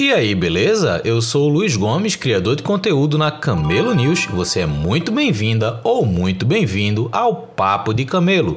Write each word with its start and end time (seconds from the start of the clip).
E 0.00 0.14
aí, 0.14 0.34
beleza? 0.34 1.02
Eu 1.04 1.20
sou 1.20 1.44
o 1.44 1.52
Luiz 1.52 1.76
Gomes, 1.76 2.16
criador 2.16 2.56
de 2.56 2.62
conteúdo 2.62 3.18
na 3.18 3.30
Camelo 3.30 3.94
News. 3.94 4.24
Você 4.24 4.60
é 4.60 4.66
muito 4.66 5.12
bem-vinda 5.12 5.78
ou 5.84 6.06
muito 6.06 6.46
bem-vindo 6.46 7.10
ao 7.12 7.36
Papo 7.36 7.92
de 7.92 8.06
Camelo, 8.06 8.56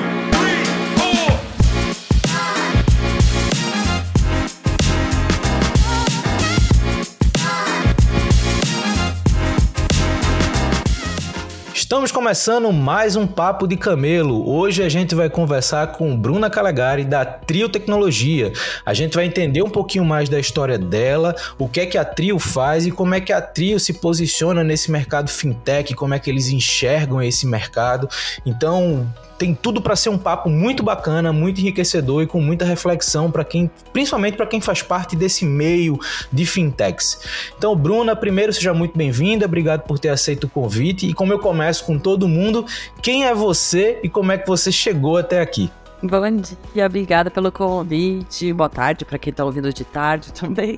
Estamos 11.91 12.09
começando 12.09 12.71
mais 12.71 13.17
um 13.17 13.27
Papo 13.27 13.67
de 13.67 13.75
Camelo. 13.75 14.49
Hoje 14.49 14.81
a 14.81 14.87
gente 14.87 15.13
vai 15.13 15.29
conversar 15.29 15.87
com 15.87 16.15
Bruna 16.15 16.49
Calegari 16.49 17.03
da 17.03 17.25
Trio 17.25 17.67
Tecnologia. 17.67 18.53
A 18.85 18.93
gente 18.93 19.13
vai 19.13 19.25
entender 19.25 19.61
um 19.61 19.69
pouquinho 19.69 20.05
mais 20.05 20.29
da 20.29 20.39
história 20.39 20.77
dela, 20.77 21.35
o 21.59 21.67
que 21.67 21.81
é 21.81 21.85
que 21.85 21.97
a 21.97 22.05
Trio 22.05 22.39
faz 22.39 22.85
e 22.85 22.91
como 22.91 23.13
é 23.13 23.19
que 23.19 23.33
a 23.33 23.41
Trio 23.41 23.77
se 23.77 23.95
posiciona 23.95 24.63
nesse 24.63 24.89
mercado 24.89 25.29
fintech, 25.29 25.93
como 25.93 26.13
é 26.13 26.19
que 26.19 26.29
eles 26.29 26.47
enxergam 26.47 27.21
esse 27.21 27.45
mercado. 27.45 28.07
Então, 28.45 29.05
tem 29.41 29.55
tudo 29.55 29.81
para 29.81 29.95
ser 29.95 30.09
um 30.09 30.19
papo 30.19 30.51
muito 30.51 30.83
bacana, 30.83 31.33
muito 31.33 31.59
enriquecedor 31.59 32.21
e 32.21 32.27
com 32.27 32.39
muita 32.39 32.63
reflexão 32.63 33.31
para 33.31 33.43
quem, 33.43 33.71
principalmente 33.91 34.37
para 34.37 34.45
quem 34.45 34.61
faz 34.61 34.83
parte 34.83 35.15
desse 35.15 35.47
meio 35.47 35.99
de 36.31 36.45
fintechs. 36.45 37.19
Então, 37.57 37.75
Bruna, 37.75 38.15
primeiro 38.15 38.53
seja 38.53 38.71
muito 38.71 38.95
bem-vinda, 38.95 39.47
obrigado 39.47 39.81
por 39.81 39.97
ter 39.97 40.09
aceito 40.09 40.43
o 40.43 40.47
convite 40.47 41.07
e 41.07 41.13
como 41.15 41.33
eu 41.33 41.39
começo 41.39 41.83
com 41.85 41.97
todo 41.97 42.27
mundo, 42.27 42.67
quem 43.01 43.25
é 43.25 43.33
você 43.33 43.99
e 44.03 44.09
como 44.09 44.31
é 44.31 44.37
que 44.37 44.47
você 44.47 44.71
chegou 44.71 45.17
até 45.17 45.41
aqui? 45.41 45.71
Bom 46.03 46.37
dia, 46.37 46.85
obrigada 46.85 47.31
pelo 47.31 47.51
convite. 47.51 48.53
Boa 48.53 48.69
tarde 48.69 49.05
para 49.05 49.17
quem 49.17 49.31
está 49.31 49.43
ouvindo 49.43 49.73
de 49.73 49.83
tarde 49.83 50.31
também. 50.39 50.77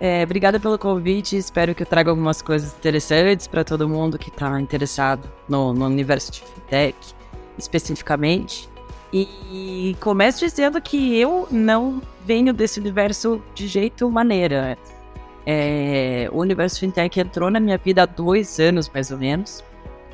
É, 0.00 0.24
obrigada 0.24 0.58
pelo 0.58 0.76
convite. 0.76 1.36
Espero 1.36 1.76
que 1.76 1.84
eu 1.84 1.86
traga 1.86 2.10
algumas 2.10 2.42
coisas 2.42 2.74
interessantes 2.76 3.46
para 3.46 3.62
todo 3.62 3.88
mundo 3.88 4.18
que 4.18 4.30
está 4.30 4.60
interessado 4.60 5.30
no, 5.48 5.72
no 5.72 5.86
universo 5.86 6.32
de 6.32 6.40
fintech 6.40 7.19
especificamente. 7.58 8.68
E 9.12 9.96
começo 10.00 10.44
dizendo 10.44 10.80
que 10.80 11.18
eu 11.18 11.48
não 11.50 12.00
venho 12.24 12.52
desse 12.52 12.78
universo 12.78 13.42
de 13.54 13.66
jeito 13.66 14.08
maneira. 14.10 14.78
É, 15.44 16.28
o 16.30 16.38
universo 16.38 16.78
fintech 16.78 17.18
entrou 17.18 17.50
na 17.50 17.58
minha 17.58 17.76
vida 17.76 18.02
há 18.02 18.06
dois 18.06 18.60
anos, 18.60 18.88
mais 18.92 19.10
ou 19.10 19.18
menos, 19.18 19.64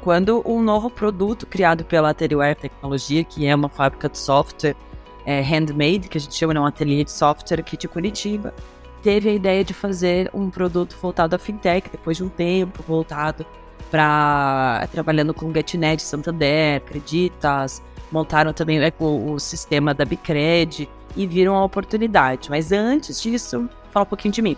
quando 0.00 0.42
um 0.46 0.62
novo 0.62 0.88
produto 0.88 1.46
criado 1.46 1.84
pela 1.84 2.10
Ateriware 2.10 2.54
Tecnologia, 2.54 3.22
que 3.24 3.46
é 3.46 3.54
uma 3.54 3.68
fábrica 3.68 4.08
de 4.08 4.16
software 4.16 4.76
é, 5.26 5.40
handmade, 5.42 6.08
que 6.08 6.16
a 6.16 6.20
gente 6.20 6.34
chama 6.34 6.54
de 6.54 6.60
um 6.60 6.64
ateliê 6.64 7.04
de 7.04 7.10
software 7.10 7.60
aqui 7.60 7.76
de 7.76 7.88
Curitiba, 7.88 8.54
teve 9.02 9.28
a 9.28 9.32
ideia 9.32 9.64
de 9.64 9.74
fazer 9.74 10.30
um 10.32 10.48
produto 10.48 10.96
voltado 11.02 11.34
à 11.36 11.38
fintech, 11.38 11.90
depois 11.90 12.16
de 12.16 12.24
um 12.24 12.28
tempo 12.28 12.82
voltado 12.82 13.44
para 13.90 14.88
trabalhando 14.92 15.32
com 15.32 15.52
GetNet, 15.52 16.02
Santander, 16.02 16.80
Creditas, 16.82 17.82
montaram 18.10 18.52
também 18.52 18.78
né, 18.78 18.92
o, 18.98 19.32
o, 19.32 19.40
sistema 19.40 19.94
da 19.94 20.04
Bicred 20.04 20.88
e 21.16 21.26
viram 21.26 21.54
a 21.56 21.64
oportunidade. 21.64 22.50
Mas 22.50 22.72
antes 22.72 23.20
disso, 23.20 23.68
fala 23.90 24.04
um 24.04 24.08
pouquinho 24.08 24.32
de 24.32 24.42
mim. 24.42 24.56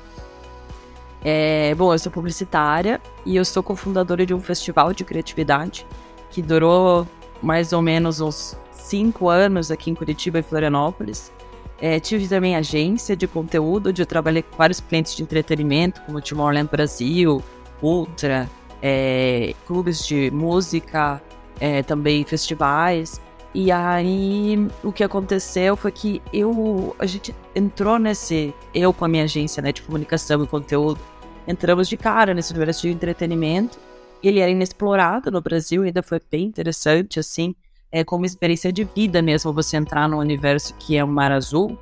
É, 1.25 1.75
bom, 1.75 1.93
eu 1.93 1.99
sou 1.99 2.12
publicitária 2.12 3.00
e 3.27 3.37
eu 3.37 3.44
sou 3.44 3.62
cofundadora 3.62 4.25
de 4.25 4.33
um 4.33 4.41
festival 4.41 4.93
de 4.93 5.05
criatividade 5.05 5.87
que 6.31 6.41
durou 6.41 7.06
mais 7.43 7.72
ou 7.72 7.83
menos 7.83 8.21
uns 8.21 8.56
cinco 8.72 9.28
anos 9.28 9.71
aqui 9.71 9.91
em 9.91 9.95
Curitiba 9.95 10.39
e 10.39 10.43
Florianópolis. 10.43 11.33
É, 11.81 12.00
tive 12.00 12.27
também 12.27 12.56
agência 12.56 13.16
de 13.16 13.27
conteúdo, 13.27 13.91
onde 13.91 14.03
eu 14.03 14.06
trabalhei 14.06 14.43
com 14.43 14.56
vários 14.56 14.81
clientes 14.81 15.15
de 15.15 15.22
entretenimento, 15.22 16.00
como 16.03 16.21
Tomorrowland 16.21 16.69
Brasil, 16.69 17.43
Ultra, 17.81 18.49
é, 18.83 19.55
clubes 19.66 20.06
de 20.06 20.31
música, 20.31 21.22
é, 21.61 21.83
também 21.83 22.25
festivais. 22.25 23.21
E 23.55 23.72
aí 23.72 24.69
o 24.84 24.93
que 24.93 25.03
aconteceu 25.03 25.77
foi 25.77 25.91
que 25.91 26.22
eu 26.33 26.94
a 26.99 27.06
gente 27.06 27.34
entrou 27.55 27.99
nesse 27.99 28.55
eu 28.75 28.93
com 28.93 29.05
a 29.05 29.09
minha 29.09 29.25
agência 29.25 29.62
né, 29.62 29.72
de 29.72 29.83
comunicação 29.83 30.43
e 30.44 30.47
conteúdo 30.47 31.00
entramos 31.47 31.89
de 31.89 31.97
cara 31.97 32.34
nesse 32.34 32.53
universo 32.53 32.83
de 32.83 32.93
entretenimento. 32.93 33.78
Ele 34.22 34.41
era 34.41 34.50
inexplorado 34.50 35.31
no 35.31 35.41
Brasil, 35.41 35.83
ainda 35.83 36.03
foi 36.03 36.21
bem 36.31 36.45
interessante 36.45 37.19
assim, 37.19 37.55
é 37.91 38.05
como 38.05 38.27
experiência 38.27 38.72
de 38.72 38.84
vida 38.84 39.22
mesmo 39.22 39.53
você 39.53 39.77
entrar 39.77 40.09
no 40.09 40.19
universo 40.19 40.75
que 40.78 40.97
é 40.97 41.03
o 41.03 41.09
mar 41.09 41.33
azul. 41.33 41.78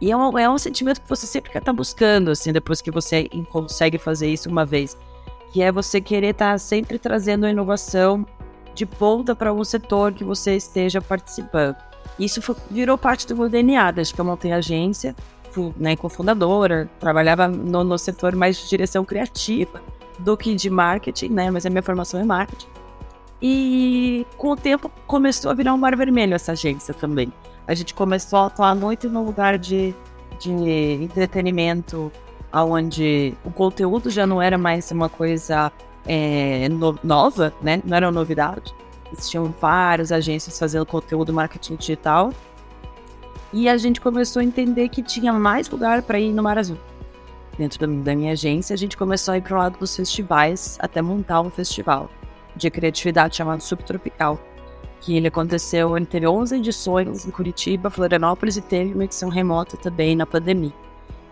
E 0.00 0.10
é 0.10 0.16
um, 0.16 0.38
é 0.38 0.48
um 0.48 0.58
sentimento 0.58 1.00
que 1.00 1.08
você 1.08 1.26
sempre 1.26 1.50
quer 1.50 1.58
estar 1.58 1.72
tá 1.72 1.76
buscando, 1.76 2.30
assim, 2.30 2.52
depois 2.52 2.82
que 2.82 2.90
você 2.90 3.28
consegue 3.50 3.96
fazer 3.96 4.28
isso 4.28 4.50
uma 4.50 4.64
vez 4.64 4.96
que 5.54 5.62
é 5.62 5.70
você 5.70 6.00
querer 6.00 6.30
estar 6.30 6.50
tá 6.50 6.58
sempre 6.58 6.98
trazendo 6.98 7.46
a 7.46 7.50
inovação 7.50 8.26
de 8.74 8.84
ponta 8.84 9.36
para 9.36 9.52
um 9.52 9.62
setor 9.62 10.12
que 10.12 10.24
você 10.24 10.56
esteja 10.56 11.00
participando. 11.00 11.76
Isso 12.18 12.42
foi, 12.42 12.56
virou 12.68 12.98
parte 12.98 13.24
do 13.24 13.36
meu 13.36 13.48
DNA, 13.48 13.92
desde 13.92 14.12
que 14.12 14.20
eu 14.20 14.24
montei 14.24 14.50
a 14.50 14.56
agência, 14.56 15.14
fui 15.52 15.72
né, 15.76 15.94
cofundadora, 15.94 16.90
trabalhava 16.98 17.46
no, 17.46 17.84
no 17.84 17.96
setor 17.96 18.34
mais 18.34 18.56
de 18.56 18.68
direção 18.68 19.04
criativa 19.04 19.80
do 20.18 20.36
que 20.36 20.56
de 20.56 20.68
marketing, 20.68 21.28
né? 21.28 21.48
Mas 21.52 21.64
a 21.64 21.70
minha 21.70 21.84
formação 21.84 22.18
é 22.18 22.24
marketing. 22.24 22.66
E 23.40 24.26
com 24.36 24.50
o 24.50 24.56
tempo 24.56 24.90
começou 25.06 25.52
a 25.52 25.54
virar 25.54 25.72
um 25.72 25.78
mar 25.78 25.94
vermelho 25.94 26.34
essa 26.34 26.50
agência 26.50 26.92
também. 26.92 27.32
A 27.64 27.74
gente 27.74 27.94
começou 27.94 28.40
a 28.40 28.46
atuar 28.46 28.74
muito 28.74 29.08
no 29.08 29.24
lugar 29.24 29.56
de, 29.56 29.94
de 30.40 30.50
entretenimento, 30.50 32.10
onde 32.62 33.34
o 33.44 33.50
conteúdo 33.50 34.10
já 34.10 34.26
não 34.26 34.40
era 34.40 34.56
mais 34.56 34.90
uma 34.90 35.08
coisa 35.08 35.72
é, 36.06 36.68
no, 36.68 36.98
nova, 37.02 37.52
né? 37.62 37.80
Não 37.84 37.96
era 37.96 38.06
uma 38.06 38.12
novidade. 38.12 38.74
Existiam 39.12 39.52
várias 39.60 40.12
agências 40.12 40.58
fazendo 40.58 40.84
conteúdo 40.84 41.32
marketing 41.32 41.76
digital. 41.76 42.32
E 43.52 43.68
a 43.68 43.76
gente 43.76 44.00
começou 44.00 44.40
a 44.40 44.44
entender 44.44 44.88
que 44.88 45.02
tinha 45.02 45.32
mais 45.32 45.68
lugar 45.68 46.02
para 46.02 46.18
ir 46.18 46.32
no 46.32 46.42
Mar 46.42 46.58
Azul. 46.58 46.78
Dentro 47.56 47.78
da, 47.78 47.86
da 47.86 48.16
minha 48.16 48.32
agência, 48.32 48.74
a 48.74 48.76
gente 48.76 48.96
começou 48.96 49.32
a 49.32 49.38
ir 49.38 49.42
para 49.42 49.54
o 49.54 49.58
lado 49.58 49.78
dos 49.78 49.94
festivais, 49.94 50.76
até 50.80 51.00
montar 51.00 51.40
um 51.40 51.50
festival 51.50 52.10
de 52.56 52.70
criatividade 52.70 53.36
chamado 53.36 53.62
Subtropical, 53.62 54.38
que 55.00 55.16
ele 55.16 55.28
aconteceu, 55.28 55.96
ele 55.96 56.06
teve 56.06 56.26
11 56.26 56.56
edições 56.56 57.26
em 57.26 57.30
Curitiba, 57.30 57.90
Florianópolis 57.90 58.56
e 58.56 58.62
teve 58.62 58.94
uma 58.94 59.04
edição 59.04 59.28
remota 59.28 59.76
também 59.76 60.16
na 60.16 60.24
pandemia. 60.24 60.72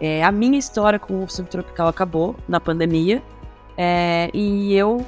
É, 0.02 0.24
a 0.24 0.32
minha 0.32 0.58
história 0.58 0.98
com 0.98 1.22
o 1.22 1.30
subtropical 1.30 1.86
acabou 1.86 2.34
na 2.48 2.58
pandemia 2.58 3.22
é, 3.78 4.28
e 4.34 4.74
eu 4.74 5.06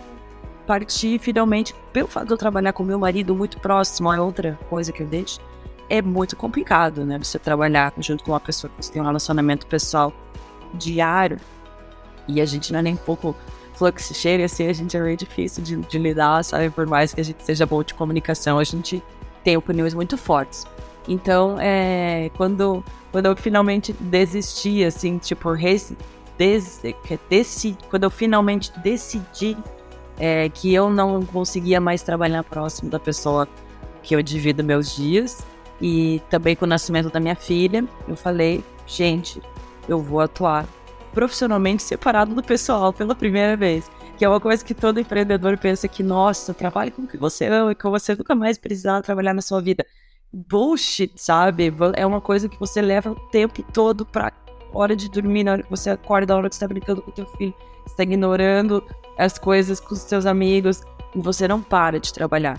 parti 0.69 1.19
finalmente, 1.19 1.75
pelo 1.93 2.07
fato 2.07 2.29
de 2.29 2.33
eu 2.33 2.39
trabalhar 2.39 2.73
com 2.73 2.85
meu 2.85 2.97
marido 2.97 3.35
muito 3.35 3.59
próximo, 3.59 4.13
é 4.13 4.21
outra 4.21 4.57
coisa 4.71 4.93
que 4.93 5.03
eu 5.03 5.07
deixo, 5.09 5.41
é 5.91 6.01
muito 6.01 6.37
complicado, 6.37 7.05
né? 7.05 7.19
Você 7.19 7.41
trabalhar 7.41 7.93
junto 7.99 8.23
com 8.23 8.31
uma 8.31 8.39
pessoa 8.39 8.71
que 8.71 8.85
você 8.85 8.93
tem 8.93 9.03
um 9.03 9.05
relacionamento 9.05 9.67
pessoal 9.67 10.13
diário 10.73 11.39
e 12.29 12.41
a 12.41 12.47
gente 12.47 12.73
não 12.73 12.79
é 12.79 12.83
nem 12.83 12.95
um 12.95 12.99
pouco 12.99 13.35
fluxo 13.75 14.15
cheio, 14.15 14.45
assim, 14.45 14.69
a 14.69 14.73
gente 14.73 14.97
é 14.97 15.01
meio 15.01 15.17
difícil 15.17 15.63
de, 15.63 15.77
de 15.77 15.99
lidar, 15.99 16.45
sabe? 16.45 16.71
Por 16.71 16.87
mais 16.87 17.13
que 17.13 17.21
a 17.21 17.25
gente 17.25 17.43
seja 17.43 17.67
bom 17.67 17.83
de 17.83 17.95
comunicação, 17.95 18.61
a 18.61 18.65
gente 18.65 19.03
tem 19.43 19.57
opiniões 19.57 19.93
muito 19.93 20.17
fortes. 20.17 20.65
Então, 21.09 21.57
é, 21.61 22.31
quando, 22.37 22.85
quando 23.15 23.27
eu 23.27 23.37
finalmente 23.37 23.93
desisti, 23.93 24.83
assim, 24.83 25.19
tipo, 25.19 25.53
res, 25.53 25.93
des, 26.37 26.83
desi, 27.31 27.79
quando 27.89 28.03
eu 28.03 28.11
finalmente 28.11 28.73
decidi 28.81 29.57
é, 30.19 30.49
que 30.49 30.75
eu 30.75 30.91
não 30.91 31.25
conseguia 31.25 31.81
mais 31.81 32.03
trabalhar 32.03 32.43
próximo 32.43 32.91
da 32.91 32.99
pessoa 32.99 33.47
que 34.03 34.17
eu 34.17 34.21
divido 34.21 34.65
meus 34.65 34.97
dias, 34.97 35.47
e 35.81 36.21
também 36.29 36.57
com 36.57 36.65
o 36.65 36.69
nascimento 36.69 37.09
da 37.09 37.21
minha 37.21 37.37
filha, 37.37 37.85
eu 38.09 38.17
falei, 38.17 38.65
gente, 38.85 39.41
eu 39.89 40.03
vou 40.03 40.19
atuar 40.19 40.67
profissionalmente 41.13 41.85
separado 41.85 42.35
do 42.35 42.43
pessoal 42.43 42.93
pela 42.93 43.15
primeira 43.15 43.57
vez. 43.57 43.89
Que 44.19 44.25
é 44.25 44.29
uma 44.29 44.41
coisa 44.41 44.65
que 44.65 44.75
todo 44.75 44.99
empreendedor 44.99 45.57
pensa 45.57 45.87
que, 45.87 46.03
nossa, 46.03 46.53
trabalhe 46.53 46.91
com 46.91 47.03
o 47.03 47.07
que 47.07 47.17
você 47.17 47.47
ama 47.47 47.71
e 47.71 47.75
que 47.77 47.89
você 47.89 48.17
nunca 48.17 48.35
mais 48.35 48.59
precisar 48.59 49.03
trabalhar 49.03 49.35
na 49.35 49.41
sua 49.41 49.61
vida 49.61 49.87
bullshit, 50.35 51.13
sabe? 51.17 51.73
É 51.95 52.05
uma 52.05 52.21
coisa 52.21 52.49
que 52.49 52.59
você 52.59 52.83
leva 52.83 53.13
o 53.13 53.15
tempo 53.31 53.63
todo 53.73 54.05
pra 54.05 54.33
hora 54.73 54.97
de 54.97 55.09
dormir, 55.09 55.45
na 55.45 55.53
hora 55.53 55.63
que 55.63 55.71
você 55.71 55.91
acorda, 55.91 56.35
na 56.35 56.39
hora 56.39 56.49
que 56.49 56.57
você 56.57 56.61
tá 56.61 56.69
brincando 56.69 57.01
com 57.01 57.11
teu 57.13 57.27
filho, 57.27 57.55
você 57.87 57.97
tá 57.97 58.03
ignorando 58.03 58.83
as 59.17 59.39
coisas 59.39 59.79
com 59.79 59.95
os 59.95 60.01
seus 60.01 60.27
amigos, 60.27 60.83
e 61.15 61.21
você 61.21 61.47
não 61.47 61.63
para 61.63 62.01
de 62.01 62.13
trabalhar. 62.13 62.59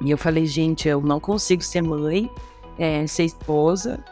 E 0.00 0.10
eu 0.10 0.18
falei, 0.18 0.46
gente, 0.46 0.88
eu 0.88 1.00
não 1.00 1.18
consigo 1.18 1.62
ser 1.62 1.82
mãe, 1.82 2.30
é, 2.78 3.06
ser 3.06 3.24
esposa, 3.24 4.02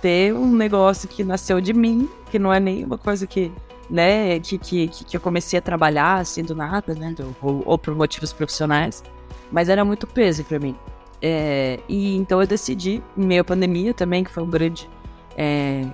ter 0.00 0.34
um 0.34 0.54
negócio 0.54 1.08
que 1.08 1.22
nasceu 1.22 1.60
de 1.60 1.74
mim, 1.74 2.08
que 2.30 2.38
não 2.38 2.52
é 2.52 2.58
nenhuma 2.58 2.96
coisa 2.96 3.26
que, 3.26 3.52
né, 3.90 4.40
que, 4.40 4.58
que, 4.58 4.88
que 4.88 5.16
eu 5.16 5.20
comecei 5.20 5.58
a 5.58 5.62
trabalhar 5.62 6.16
assim 6.20 6.42
do 6.42 6.54
nada, 6.54 6.94
né, 6.94 7.14
ou, 7.42 7.62
ou 7.66 7.78
por 7.78 7.94
motivos 7.94 8.32
profissionais, 8.32 9.02
mas 9.52 9.68
era 9.68 9.84
muito 9.84 10.06
peso 10.06 10.44
para 10.44 10.58
mim. 10.58 10.76
É, 11.20 11.80
e 11.88 12.16
então 12.16 12.40
eu 12.40 12.46
decidi, 12.46 13.02
em 13.16 13.24
meio 13.24 13.40
à 13.40 13.44
pandemia 13.44 13.92
também, 13.92 14.22
que 14.22 14.30
foi 14.30 14.42
um 14.42 14.50
grande 14.50 14.88
é, 15.36 15.84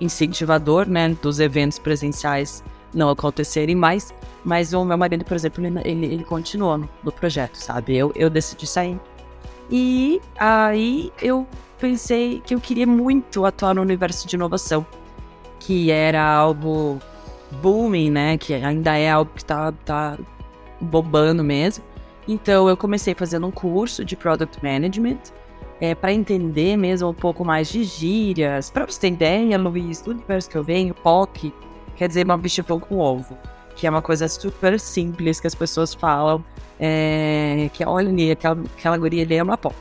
incentivador, 0.00 0.88
né, 0.88 1.08
dos 1.20 1.40
eventos 1.40 1.78
presenciais 1.78 2.62
não 2.94 3.08
acontecerem 3.08 3.74
mais, 3.74 4.12
mas 4.44 4.72
o 4.72 4.84
meu 4.84 4.98
marido, 4.98 5.24
por 5.24 5.34
exemplo, 5.34 5.64
ele, 5.64 6.06
ele, 6.06 6.24
continuou 6.24 6.78
no, 6.78 6.88
no, 7.02 7.12
projeto, 7.12 7.56
sabe? 7.56 7.96
Eu, 7.96 8.12
eu 8.14 8.28
decidi 8.28 8.66
sair. 8.66 9.00
E 9.70 10.20
aí 10.38 11.12
eu 11.22 11.46
pensei 11.78 12.42
que 12.44 12.54
eu 12.54 12.60
queria 12.60 12.86
muito 12.86 13.46
atuar 13.46 13.74
no 13.74 13.80
universo 13.80 14.26
de 14.26 14.36
inovação, 14.36 14.84
que 15.58 15.90
era 15.90 16.22
algo 16.22 16.98
booming, 17.62 18.10
né? 18.10 18.36
Que 18.36 18.54
ainda 18.54 18.96
é 18.98 19.10
algo 19.10 19.30
que 19.34 19.44
tá, 19.44 19.72
tá 19.84 20.18
bobando 20.80 21.42
mesmo. 21.42 21.84
Então 22.26 22.68
eu 22.68 22.76
comecei 22.76 23.14
fazendo 23.14 23.46
um 23.46 23.50
curso 23.50 24.04
de 24.04 24.16
Product 24.16 24.62
Management 24.62 25.18
é, 25.80 25.94
para 25.94 26.12
entender 26.12 26.76
mesmo 26.76 27.08
um 27.08 27.14
pouco 27.14 27.44
mais 27.44 27.68
de 27.68 27.82
gírias. 27.82 28.70
Para 28.70 28.86
você 28.86 29.00
ter 29.00 29.08
ideia, 29.08 29.58
Luiz, 29.58 30.00
do 30.00 30.12
universo 30.12 30.48
que 30.48 30.56
eu 30.56 30.62
venho, 30.62 30.94
POC 30.94 31.52
quer 31.96 32.08
dizer 32.08 32.24
uma 32.24 32.38
bicha 32.38 32.62
com 32.62 32.98
ovo, 32.98 33.36
que 33.74 33.86
é 33.86 33.90
uma 33.90 34.02
coisa 34.02 34.28
super 34.28 34.78
simples 34.78 35.40
que 35.40 35.46
as 35.46 35.54
pessoas 35.54 35.92
falam, 35.92 36.44
é, 36.78 37.68
que 37.72 37.84
olha 37.84 38.08
ali, 38.08 38.30
aquela, 38.30 38.62
aquela 38.76 38.96
guria 38.96 39.24
ali 39.24 39.34
é 39.34 39.42
uma 39.42 39.58
POC. 39.58 39.74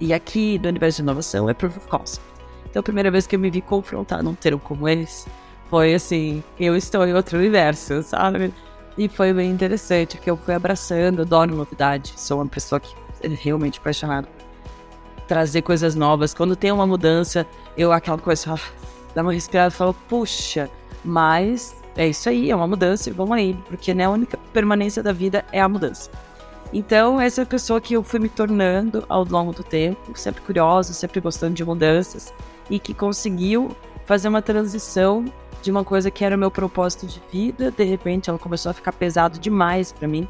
E 0.00 0.12
aqui 0.12 0.58
no 0.58 0.68
universo 0.68 0.96
de 0.96 1.02
inovação 1.02 1.48
é 1.48 1.54
Proof 1.54 1.76
of 1.76 1.86
Concept. 1.88 2.26
Então 2.68 2.80
a 2.80 2.82
primeira 2.82 3.10
vez 3.10 3.26
que 3.26 3.36
eu 3.36 3.40
me 3.40 3.50
vi 3.50 3.60
confrontar 3.60 4.22
num 4.22 4.34
termo 4.34 4.58
como 4.58 4.88
esse 4.88 5.28
foi 5.68 5.94
assim, 5.94 6.42
eu 6.58 6.74
estou 6.74 7.06
em 7.06 7.14
outro 7.14 7.38
universo, 7.38 8.02
sabe? 8.02 8.52
E 8.96 9.08
foi 9.08 9.32
bem 9.32 9.50
interessante, 9.50 10.16
porque 10.16 10.30
eu 10.30 10.36
fui 10.36 10.54
abraçando, 10.54 11.22
adoro 11.22 11.54
novidade. 11.54 12.12
Sou 12.16 12.38
uma 12.38 12.46
pessoa 12.48 12.78
que 12.78 12.94
é 13.22 13.28
realmente 13.28 13.78
apaixonada 13.78 14.28
trazer 15.26 15.62
coisas 15.62 15.94
novas. 15.94 16.34
Quando 16.34 16.54
tem 16.54 16.70
uma 16.70 16.86
mudança, 16.86 17.46
eu 17.76 17.90
aquela 17.90 18.18
coisa, 18.18 18.54
dá 19.14 19.22
uma 19.22 19.32
respirada 19.32 19.72
e 19.72 19.76
falo, 19.76 19.94
puxa, 20.08 20.68
mas 21.04 21.74
é 21.96 22.08
isso 22.08 22.28
aí, 22.28 22.50
é 22.50 22.56
uma 22.56 22.66
mudança 22.66 23.08
e 23.08 23.12
vamos 23.12 23.36
aí, 23.36 23.56
porque 23.66 23.94
né, 23.94 24.04
a 24.04 24.10
única 24.10 24.38
permanência 24.52 25.02
da 25.02 25.12
vida 25.12 25.44
é 25.50 25.60
a 25.60 25.68
mudança. 25.68 26.10
Então, 26.72 27.20
essa 27.20 27.42
é 27.42 27.44
a 27.44 27.46
pessoa 27.46 27.80
que 27.80 27.94
eu 27.94 28.02
fui 28.02 28.18
me 28.18 28.28
tornando 28.28 29.04
ao 29.08 29.24
longo 29.24 29.52
do 29.52 29.62
tempo, 29.62 30.18
sempre 30.18 30.42
curiosa, 30.42 30.92
sempre 30.92 31.20
gostando 31.20 31.54
de 31.54 31.64
mudanças, 31.64 32.32
e 32.70 32.78
que 32.78 32.94
conseguiu 32.94 33.76
fazer 34.06 34.28
uma 34.28 34.40
transição 34.40 35.24
de 35.62 35.70
uma 35.70 35.84
coisa 35.84 36.10
que 36.10 36.24
era 36.24 36.36
o 36.36 36.38
meu 36.38 36.50
propósito 36.50 37.06
de 37.06 37.22
vida, 37.30 37.70
de 37.70 37.84
repente 37.84 38.28
ela 38.28 38.38
começou 38.38 38.70
a 38.70 38.72
ficar 38.72 38.92
pesado 38.92 39.38
demais 39.38 39.92
para 39.92 40.08
mim. 40.08 40.28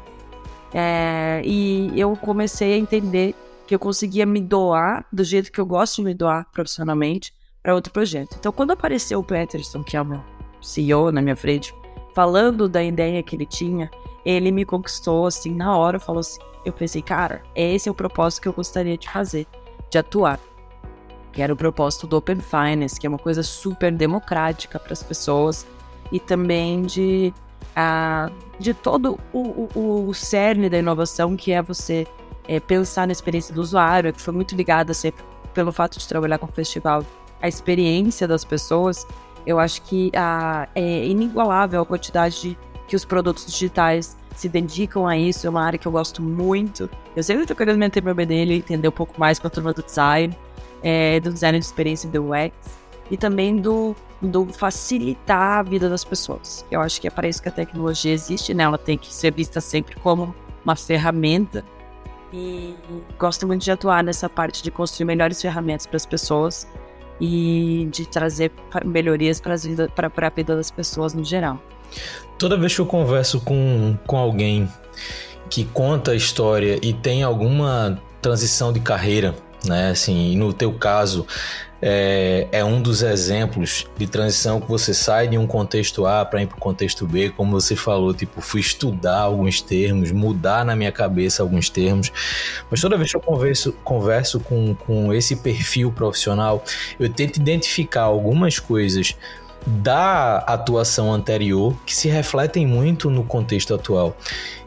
É, 0.73 1.41
e 1.43 1.91
eu 1.99 2.15
comecei 2.15 2.73
a 2.73 2.77
entender 2.77 3.35
que 3.67 3.73
eu 3.73 3.79
conseguia 3.79 4.25
me 4.25 4.39
doar 4.39 5.05
do 5.11 5.23
jeito 5.23 5.51
que 5.51 5.59
eu 5.59 5.65
gosto 5.65 5.97
de 5.97 6.03
me 6.03 6.13
doar 6.13 6.47
profissionalmente 6.51 7.33
para 7.61 7.73
outro 7.73 7.91
projeto. 7.91 8.35
Então, 8.39 8.51
quando 8.51 8.71
apareceu 8.71 9.19
o 9.19 9.23
Peterson, 9.23 9.83
que 9.83 9.97
é 9.97 10.01
o 10.01 10.05
meu 10.05 10.21
CEO 10.61 11.11
na 11.11 11.21
minha 11.21 11.35
frente, 11.35 11.73
falando 12.13 12.69
da 12.69 12.83
ideia 12.83 13.23
que 13.23 13.35
ele 13.35 13.45
tinha, 13.45 13.89
ele 14.25 14.51
me 14.51 14.65
conquistou 14.65 15.25
assim 15.25 15.53
na 15.53 15.75
hora, 15.75 15.99
falou 15.99 16.19
assim, 16.19 16.39
eu 16.65 16.71
pensei, 16.71 17.01
cara, 17.01 17.41
esse 17.55 17.89
é 17.89 17.91
o 17.91 17.95
propósito 17.95 18.43
que 18.43 18.47
eu 18.47 18.53
gostaria 18.53 18.97
de 18.97 19.09
fazer, 19.09 19.47
de 19.89 19.97
atuar. 19.97 20.39
Que 21.33 21.41
era 21.41 21.51
o 21.51 21.57
propósito 21.57 22.07
do 22.07 22.15
Open 22.15 22.39
Finance, 22.39 22.97
que 22.97 23.05
é 23.05 23.09
uma 23.09 23.19
coisa 23.19 23.43
super 23.43 23.91
democrática 23.91 24.79
para 24.79 24.93
as 24.93 25.03
pessoas 25.03 25.67
e 26.11 26.19
também 26.19 26.83
de, 26.83 27.33
uh, 27.75 28.31
de 28.59 28.73
todo 28.73 29.19
o, 29.33 29.67
o, 29.75 30.07
o 30.07 30.13
cerne 30.13 30.69
da 30.69 30.77
inovação, 30.77 31.35
que 31.35 31.51
é 31.51 31.61
você 31.61 32.07
é, 32.47 32.59
pensar 32.59 33.07
na 33.07 33.11
experiência 33.11 33.53
do 33.53 33.61
usuário, 33.61 34.13
que 34.13 34.21
foi 34.21 34.33
muito 34.33 34.55
ligada 34.55 34.93
sempre 34.93 35.23
pelo 35.53 35.71
fato 35.71 35.99
de 35.99 36.07
trabalhar 36.07 36.37
com 36.37 36.45
o 36.45 36.51
festival, 36.51 37.03
a 37.41 37.47
experiência 37.47 38.27
das 38.27 38.45
pessoas, 38.45 39.05
eu 39.45 39.59
acho 39.59 39.81
que 39.81 40.11
a, 40.15 40.67
é 40.73 41.05
inigualável 41.05 41.81
a 41.81 41.85
quantidade 41.85 42.41
de, 42.41 42.57
que 42.87 42.95
os 42.95 43.03
produtos 43.03 43.45
digitais 43.45 44.17
se 44.35 44.49
dedicam 44.49 45.07
a 45.07 45.17
isso. 45.17 45.45
É 45.45 45.49
uma 45.49 45.63
área 45.63 45.77
que 45.77 45.87
eu 45.87 45.91
gosto 45.91 46.21
muito. 46.21 46.89
Eu 47.15 47.23
sempre 47.23 47.43
estou 47.43 47.55
querendo 47.55 47.77
meter 47.77 48.01
meu 48.01 48.15
bedelho 48.15 48.51
e 48.51 48.57
entender 48.57 48.87
um 48.87 48.91
pouco 48.91 49.19
mais 49.19 49.39
com 49.39 49.47
a 49.47 49.49
turma 49.49 49.73
do 49.73 49.83
design, 49.83 50.35
é, 50.83 51.19
do 51.19 51.31
design 51.31 51.57
de 51.57 51.65
experiência 51.65 52.09
do 52.09 52.31
UX 52.31 52.53
e 53.09 53.17
também 53.17 53.57
do, 53.57 53.95
do 54.21 54.45
facilitar 54.47 55.59
a 55.59 55.63
vida 55.63 55.89
das 55.89 56.03
pessoas. 56.03 56.65
Eu 56.69 56.81
acho 56.81 56.99
que 56.99 57.07
é 57.07 57.09
para 57.09 57.27
isso 57.27 57.41
que 57.41 57.49
a 57.49 57.51
tecnologia 57.51 58.13
existe, 58.13 58.53
né? 58.53 58.63
Ela 58.63 58.77
tem 58.77 58.97
que 58.97 59.13
ser 59.13 59.33
vista 59.33 59.61
sempre 59.61 59.95
como 59.95 60.35
uma 60.63 60.75
ferramenta 60.75 61.63
e 62.31 62.75
gosto 63.19 63.45
muito 63.45 63.63
de 63.63 63.71
atuar 63.71 64.03
nessa 64.03 64.27
parte 64.27 64.63
de 64.63 64.71
construir 64.71 65.05
melhores 65.05 65.39
ferramentas 65.41 65.85
para 65.85 65.97
as 65.97 66.05
pessoas 66.05 66.67
e 67.21 67.87
de 67.91 68.07
trazer 68.07 68.51
melhorias 68.83 69.39
para 69.39 69.53
a 69.53 70.29
vida 70.29 70.55
das 70.55 70.71
pessoas 70.71 71.13
no 71.13 71.23
geral. 71.23 71.61
Toda 72.39 72.57
vez 72.57 72.73
que 72.73 72.81
eu 72.81 72.87
converso 72.87 73.39
com, 73.41 73.95
com 74.07 74.17
alguém 74.17 74.67
que 75.49 75.63
conta 75.65 76.11
a 76.11 76.15
história 76.15 76.79
e 76.81 76.91
tem 76.91 77.21
alguma 77.21 78.01
transição 78.19 78.73
de 78.73 78.79
carreira, 78.79 79.35
né? 79.65 79.91
Assim, 79.91 80.37
no 80.37 80.53
teu 80.53 80.73
caso, 80.73 81.25
é, 81.85 82.47
é, 82.51 82.63
um 82.63 82.81
dos 82.81 83.03
exemplos 83.03 83.85
de 83.97 84.07
transição 84.07 84.61
que 84.61 84.69
você 84.69 84.93
sai 84.93 85.27
de 85.27 85.37
um 85.37 85.45
contexto 85.45 86.05
A 86.05 86.23
para 86.23 86.41
ir 86.41 86.47
para 86.47 86.57
o 86.57 86.59
contexto 86.59 87.05
B, 87.05 87.29
como 87.29 87.51
você 87.51 87.75
falou, 87.75 88.13
tipo, 88.13 88.39
fui 88.39 88.61
estudar 88.61 89.19
alguns 89.19 89.61
termos, 89.61 90.09
mudar 90.09 90.63
na 90.63 90.77
minha 90.77 90.93
cabeça 90.93 91.43
alguns 91.43 91.69
termos. 91.69 92.09
Mas 92.71 92.79
toda 92.79 92.95
vez 92.95 93.11
que 93.11 93.17
eu 93.17 93.21
converso, 93.21 93.73
converso 93.83 94.39
com, 94.39 94.73
com 94.75 95.13
esse 95.13 95.35
perfil 95.35 95.91
profissional, 95.91 96.63
eu 96.97 97.09
tento 97.09 97.35
identificar 97.35 98.03
algumas 98.03 98.59
coisas 98.59 99.17
da 99.65 100.37
atuação 100.39 101.13
anterior 101.13 101.75
que 101.85 101.93
se 101.93 102.07
refletem 102.07 102.65
muito 102.65 103.09
no 103.09 103.25
contexto 103.25 103.73
atual. 103.73 104.15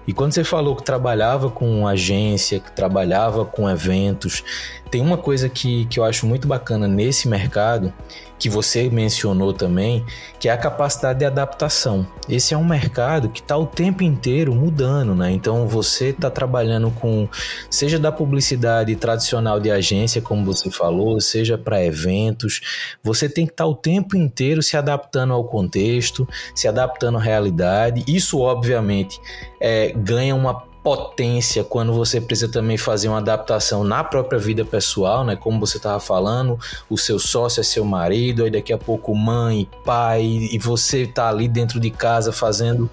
E 0.07 0.13
quando 0.13 0.33
você 0.33 0.45
falou 0.45 0.77
que 0.77 0.85
trabalhava 0.85 1.51
com 1.51 1.87
agência, 1.87 2.61
que 2.61 2.71
trabalhava 2.71 3.45
com 3.45 3.69
eventos, 3.69 4.45
tem 4.91 5.01
uma 5.01 5.19
coisa 5.19 5.49
que, 5.49 5.85
que 5.87 5.99
eu 5.99 6.05
acho 6.05 6.27
muito 6.27 6.47
bacana 6.47 6.87
nesse 6.87 7.29
mercado, 7.29 7.93
que 8.39 8.49
você 8.49 8.91
mencionou 8.91 9.53
também, 9.53 10.05
que 10.39 10.49
é 10.49 10.53
a 10.53 10.57
capacidade 10.57 11.21
de 11.21 11.25
adaptação. 11.25 12.07
Esse 12.29 12.53
é 12.53 12.57
um 12.57 12.65
mercado 12.65 13.31
que 13.31 13.41
está 13.41 13.57
o 13.57 13.67
tempo 13.67 14.03
inteiro 14.03 14.55
mudando, 14.55 15.15
né? 15.15 15.33
Então 15.33 15.67
você 15.67 16.11
está 16.11 16.31
trabalhando 16.31 16.91
com, 16.91 17.29
seja 17.71 17.99
da 17.99 18.13
publicidade 18.13 18.95
tradicional 18.97 19.59
de 19.59 19.71
agência, 19.71 20.21
como 20.21 20.45
você 20.45 20.71
falou, 20.71 21.21
seja 21.21 21.57
para 21.57 21.83
eventos, 21.83 22.61
você 23.03 23.29
tem 23.29 23.47
que 23.47 23.53
estar 23.53 23.65
tá 23.65 23.71
o 23.71 23.75
tempo 23.75 24.17
inteiro 24.17 24.63
se 24.63 24.77
adaptando 24.77 25.33
ao 25.33 25.45
contexto, 25.45 26.29
se 26.55 26.69
adaptando 26.69 27.17
à 27.17 27.21
realidade. 27.21 28.05
Isso, 28.07 28.41
obviamente, 28.41 29.19
é, 29.61 29.96
ganha 29.97 30.35
uma 30.35 30.55
potência 30.83 31.65
quando 31.65 31.93
você 31.93 32.21
precisa 32.21 32.51
também 32.51 32.77
fazer 32.77 33.09
uma 33.09 33.19
adaptação 33.19 33.83
na 33.83 34.05
própria 34.05 34.39
vida 34.39 34.65
pessoal, 34.65 35.25
né? 35.25 35.35
Como 35.35 35.59
você 35.59 35.79
estava 35.79 35.99
falando, 35.99 36.57
o 36.89 36.97
seu 36.97 37.19
sócio 37.19 37.61
é 37.61 37.65
seu 37.65 37.85
marido, 37.85 38.45
aí 38.45 38.51
daqui 38.51 38.73
a 38.73 38.79
pouco 38.79 39.13
mãe, 39.13 39.69
pai, 39.85 40.23
e 40.23 40.59
você 40.59 41.05
tá 41.05 41.29
ali 41.29 41.49
dentro 41.49 41.81
de 41.81 41.91
casa 41.91 42.31
fazendo 42.31 42.89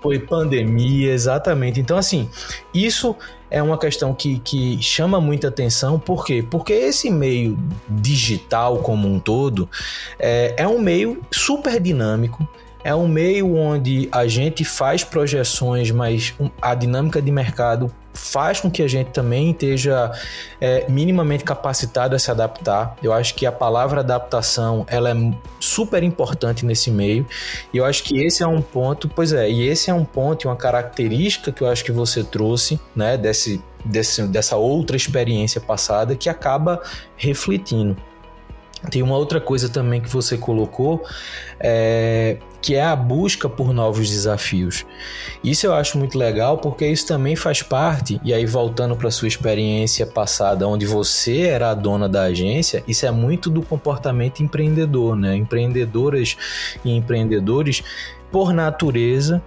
foi 0.00 0.18
pandemia, 0.18 1.12
exatamente. 1.12 1.80
Então, 1.80 1.96
assim, 1.96 2.28
isso 2.72 3.16
é 3.50 3.62
uma 3.62 3.78
questão 3.78 4.14
que, 4.14 4.38
que 4.40 4.80
chama 4.82 5.20
muita 5.20 5.48
atenção, 5.48 5.98
por 5.98 6.24
quê? 6.24 6.44
Porque 6.48 6.72
esse 6.72 7.10
meio 7.10 7.58
digital 7.88 8.78
como 8.78 9.08
um 9.08 9.18
todo 9.18 9.68
é, 10.18 10.54
é 10.56 10.68
um 10.68 10.78
meio 10.78 11.22
super 11.30 11.80
dinâmico, 11.80 12.46
é 12.84 12.94
um 12.94 13.08
meio 13.08 13.56
onde 13.56 14.08
a 14.12 14.26
gente 14.26 14.64
faz 14.64 15.02
projeções, 15.02 15.90
mas 15.90 16.34
a 16.60 16.74
dinâmica 16.74 17.20
de 17.20 17.32
mercado 17.32 17.90
faz 18.12 18.60
com 18.60 18.70
que 18.70 18.82
a 18.82 18.86
gente 18.86 19.10
também 19.10 19.50
esteja 19.50 20.12
é, 20.60 20.88
minimamente 20.88 21.42
capacitado 21.42 22.14
a 22.14 22.18
se 22.18 22.30
adaptar. 22.30 22.94
Eu 23.02 23.12
acho 23.12 23.34
que 23.34 23.44
a 23.44 23.50
palavra 23.50 24.00
adaptação 24.00 24.86
ela 24.88 25.10
é 25.10 25.14
super 25.58 26.02
importante 26.02 26.64
nesse 26.64 26.90
meio 26.90 27.26
e 27.72 27.78
eu 27.78 27.84
acho 27.84 28.04
que 28.04 28.22
esse 28.22 28.42
é 28.42 28.46
um 28.46 28.62
ponto, 28.62 29.08
pois 29.08 29.32
é, 29.32 29.50
e 29.50 29.66
esse 29.66 29.90
é 29.90 29.94
um 29.94 30.04
ponto 30.04 30.46
uma 30.46 30.56
característica 30.56 31.50
que 31.50 31.62
eu 31.62 31.68
acho 31.68 31.82
que 31.84 31.90
você 31.90 32.22
trouxe, 32.22 32.78
né, 32.94 33.16
desse, 33.16 33.60
desse, 33.84 34.22
dessa 34.28 34.56
outra 34.56 34.96
experiência 34.96 35.60
passada 35.60 36.14
que 36.14 36.28
acaba 36.28 36.80
refletindo. 37.16 37.96
Tem 38.90 39.02
uma 39.02 39.16
outra 39.16 39.40
coisa 39.40 39.68
também 39.68 40.00
que 40.00 40.08
você 40.08 40.36
colocou, 40.36 41.04
é, 41.58 42.38
que 42.60 42.74
é 42.74 42.82
a 42.82 42.96
busca 42.96 43.48
por 43.48 43.72
novos 43.72 44.08
desafios. 44.08 44.84
Isso 45.42 45.66
eu 45.66 45.74
acho 45.74 45.98
muito 45.98 46.18
legal 46.18 46.58
porque 46.58 46.86
isso 46.86 47.06
também 47.06 47.36
faz 47.36 47.62
parte, 47.62 48.20
e 48.24 48.32
aí 48.32 48.46
voltando 48.46 48.96
para 48.96 49.10
sua 49.10 49.28
experiência 49.28 50.06
passada, 50.06 50.66
onde 50.66 50.86
você 50.86 51.42
era 51.42 51.70
a 51.70 51.74
dona 51.74 52.08
da 52.08 52.22
agência, 52.22 52.82
isso 52.86 53.06
é 53.06 53.10
muito 53.10 53.50
do 53.50 53.62
comportamento 53.62 54.42
empreendedor, 54.42 55.16
né? 55.16 55.36
Empreendedoras 55.36 56.36
e 56.84 56.90
empreendedores, 56.90 57.82
por 58.30 58.52
natureza, 58.52 59.42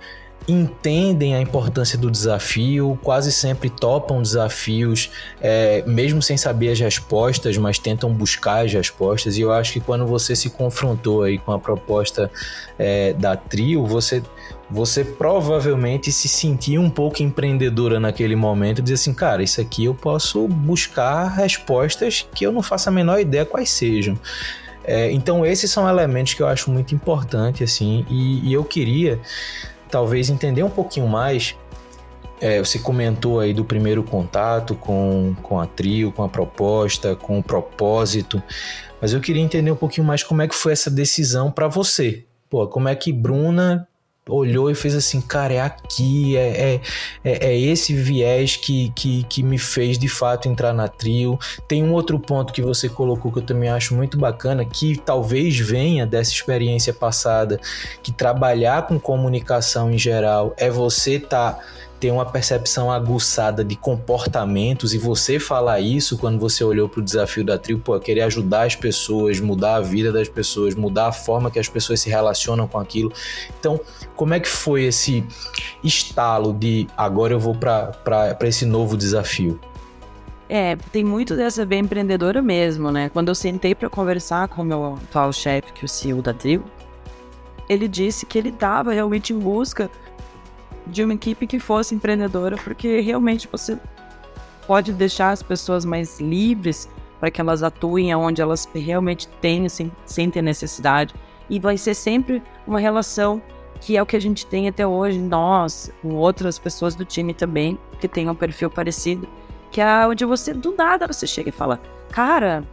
entendem 0.47 1.35
a 1.35 1.41
importância 1.41 1.97
do 1.97 2.09
desafio, 2.09 2.97
quase 3.03 3.31
sempre 3.31 3.69
topam 3.69 4.21
desafios, 4.21 5.11
é, 5.41 5.83
mesmo 5.85 6.21
sem 6.21 6.37
saber 6.37 6.71
as 6.71 6.79
respostas, 6.79 7.57
mas 7.57 7.77
tentam 7.77 8.13
buscar 8.13 8.65
as 8.65 8.71
respostas. 8.71 9.37
E 9.37 9.41
eu 9.41 9.51
acho 9.51 9.73
que 9.73 9.79
quando 9.79 10.07
você 10.07 10.35
se 10.35 10.49
confrontou 10.49 11.23
aí 11.23 11.37
com 11.37 11.51
a 11.51 11.59
proposta 11.59 12.31
é, 12.79 13.13
da 13.13 13.35
Trio, 13.35 13.85
você 13.85 14.23
você 14.69 15.01
provavelmente 15.03 16.11
se 16.11 16.27
sentia 16.27 16.79
um 16.81 16.89
pouco 16.89 17.23
empreendedora 17.23 18.01
naquele 18.01 18.35
momento, 18.35 18.81
dizer 18.81 18.95
assim, 18.95 19.13
cara, 19.13 19.41
isso 19.41 19.61
aqui 19.61 19.85
eu 19.85 19.95
posso 19.95 20.45
buscar 20.45 21.27
respostas 21.29 22.27
que 22.35 22.45
eu 22.45 22.51
não 22.51 22.61
faço 22.61 22.89
a 22.89 22.91
menor 22.91 23.17
ideia 23.17 23.45
quais 23.45 23.69
sejam. 23.69 24.19
É, 24.83 25.09
então 25.11 25.45
esses 25.45 25.71
são 25.71 25.87
elementos 25.87 26.33
que 26.33 26.41
eu 26.41 26.47
acho 26.47 26.69
muito 26.69 26.93
importante 26.93 27.63
assim, 27.63 28.05
e, 28.09 28.49
e 28.49 28.53
eu 28.53 28.63
queria 28.63 29.19
talvez 29.89 30.29
entender 30.29 30.63
um 30.63 30.69
pouquinho 30.69 31.07
mais. 31.07 31.55
É, 32.39 32.59
você 32.59 32.77
comentou 32.77 33.39
aí 33.39 33.53
do 33.53 33.65
primeiro 33.65 34.03
contato 34.03 34.75
com, 34.75 35.35
com 35.41 35.59
a 35.59 35.65
trio, 35.65 36.11
com 36.11 36.23
a 36.23 36.29
proposta, 36.29 37.15
com 37.15 37.39
o 37.39 37.43
propósito, 37.43 38.41
mas 39.01 39.11
eu 39.11 39.19
queria 39.19 39.41
entender 39.41 39.71
um 39.71 39.75
pouquinho 39.75 40.05
mais 40.05 40.23
como 40.23 40.43
é 40.43 40.47
que 40.47 40.53
foi 40.53 40.71
essa 40.71 40.91
decisão 40.91 41.51
para 41.51 41.67
você. 41.67 42.25
Pô, 42.47 42.67
como 42.67 42.87
é 42.87 42.95
que 42.95 43.11
Bruna 43.11 43.87
olhou 44.27 44.69
e 44.69 44.75
fez 44.75 44.95
assim, 44.95 45.21
cara, 45.21 45.53
é 45.53 45.61
aqui, 45.61 46.35
é, 46.37 46.41
é, 46.41 46.81
é, 47.23 47.47
é, 47.47 47.59
esse 47.59 47.93
viés 47.93 48.55
que, 48.55 48.91
que, 48.95 49.23
que 49.23 49.43
me 49.43 49.57
fez 49.57 49.97
de 49.97 50.07
fato 50.07 50.47
entrar 50.47 50.73
na 50.73 50.87
trio. 50.87 51.39
Tem 51.67 51.83
um 51.83 51.93
outro 51.93 52.19
ponto 52.19 52.53
que 52.53 52.61
você 52.61 52.89
colocou 52.89 53.31
que 53.31 53.39
eu 53.39 53.43
também 53.43 53.69
acho 53.69 53.95
muito 53.95 54.17
bacana, 54.17 54.65
que 54.65 54.97
talvez 54.97 55.57
venha 55.57 56.05
dessa 56.05 56.31
experiência 56.31 56.93
passada, 56.93 57.59
que 58.03 58.11
trabalhar 58.11 58.87
com 58.87 58.99
comunicação 58.99 59.91
em 59.91 59.97
geral 59.97 60.53
é 60.57 60.69
você 60.69 61.15
estar. 61.15 61.53
Tá 61.53 61.63
ter 61.99 62.11
uma 62.11 62.25
percepção 62.25 62.91
aguçada 62.91 63.63
de 63.63 63.75
comportamentos 63.75 64.93
e 64.93 64.97
você 64.97 65.39
falar 65.39 65.79
isso 65.79 66.17
quando 66.17 66.39
você 66.39 66.63
olhou 66.63 66.87
para 66.87 66.99
o 66.99 67.03
desafio 67.03 67.43
da 67.43 67.57
tribo, 67.57 67.81
pô, 67.81 67.99
querer 67.99 68.21
ajudar 68.21 68.63
as 68.63 68.75
pessoas, 68.75 69.39
mudar 69.39 69.75
a 69.75 69.81
vida 69.81 70.11
das 70.11 70.29
pessoas, 70.29 70.75
mudar 70.75 71.07
a 71.07 71.11
forma 71.11 71.49
que 71.49 71.59
as 71.59 71.67
pessoas 71.67 71.99
se 71.99 72.09
relacionam 72.09 72.67
com 72.67 72.77
aquilo. 72.79 73.11
Então, 73.59 73.79
como 74.15 74.33
é 74.33 74.39
que 74.39 74.47
foi 74.47 74.83
esse 74.83 75.25
estalo 75.83 76.53
de 76.53 76.87
agora 76.95 77.33
eu 77.33 77.39
vou 77.39 77.55
para 77.55 78.37
esse 78.43 78.65
novo 78.65 78.95
desafio? 78.95 79.59
É, 80.49 80.77
tem 80.91 81.03
muito 81.03 81.35
dessa 81.35 81.65
bem 81.65 81.79
empreendedora 81.79 82.41
mesmo, 82.41 82.89
né? 82.91 83.09
Quando 83.09 83.27
eu 83.27 83.35
sentei 83.35 83.75
para 83.75 83.89
conversar 83.89 84.47
com 84.47 84.61
o 84.61 84.65
meu 84.65 84.95
atual 84.95 85.33
chefe, 85.33 85.73
que 85.73 85.81
é 85.81 85.85
o 85.85 85.89
CEO 85.89 86.21
da 86.21 86.33
tribo, 86.33 86.63
ele 87.67 87.87
disse 87.87 88.25
que 88.25 88.37
ele 88.37 88.49
estava 88.49 88.93
realmente 88.93 89.33
em 89.33 89.39
busca 89.39 89.89
de 90.87 91.03
uma 91.03 91.13
equipe 91.13 91.45
que 91.45 91.59
fosse 91.59 91.93
empreendedora, 91.93 92.57
porque 92.57 92.99
realmente 92.99 93.47
você 93.51 93.77
pode 94.65 94.91
deixar 94.93 95.31
as 95.31 95.41
pessoas 95.43 95.85
mais 95.85 96.19
livres 96.19 96.89
para 97.19 97.31
que 97.31 97.41
elas 97.41 97.63
atuem 97.63 98.13
onde 98.15 98.41
elas 98.41 98.67
realmente 98.73 99.27
têm, 99.41 99.67
sem, 99.69 99.91
sem 100.05 100.29
ter 100.29 100.41
necessidade. 100.41 101.13
E 101.49 101.59
vai 101.59 101.77
ser 101.77 101.93
sempre 101.93 102.41
uma 102.65 102.79
relação 102.79 103.41
que 103.79 103.95
é 103.95 104.01
o 104.01 104.05
que 104.05 104.15
a 104.15 104.21
gente 104.21 104.45
tem 104.45 104.67
até 104.67 104.85
hoje, 104.85 105.19
nós, 105.19 105.91
com 106.01 106.15
outras 106.15 106.57
pessoas 106.57 106.95
do 106.95 107.05
time 107.05 107.33
também, 107.33 107.77
que 107.99 108.07
tem 108.07 108.29
um 108.29 108.35
perfil 108.35 108.69
parecido, 108.69 109.27
que 109.71 109.79
é 109.79 110.07
onde 110.07 110.25
você, 110.25 110.53
do 110.53 110.75
nada, 110.75 111.07
você 111.07 111.27
chega 111.27 111.49
e 111.49 111.51
fala, 111.51 111.79
cara, 112.09 112.63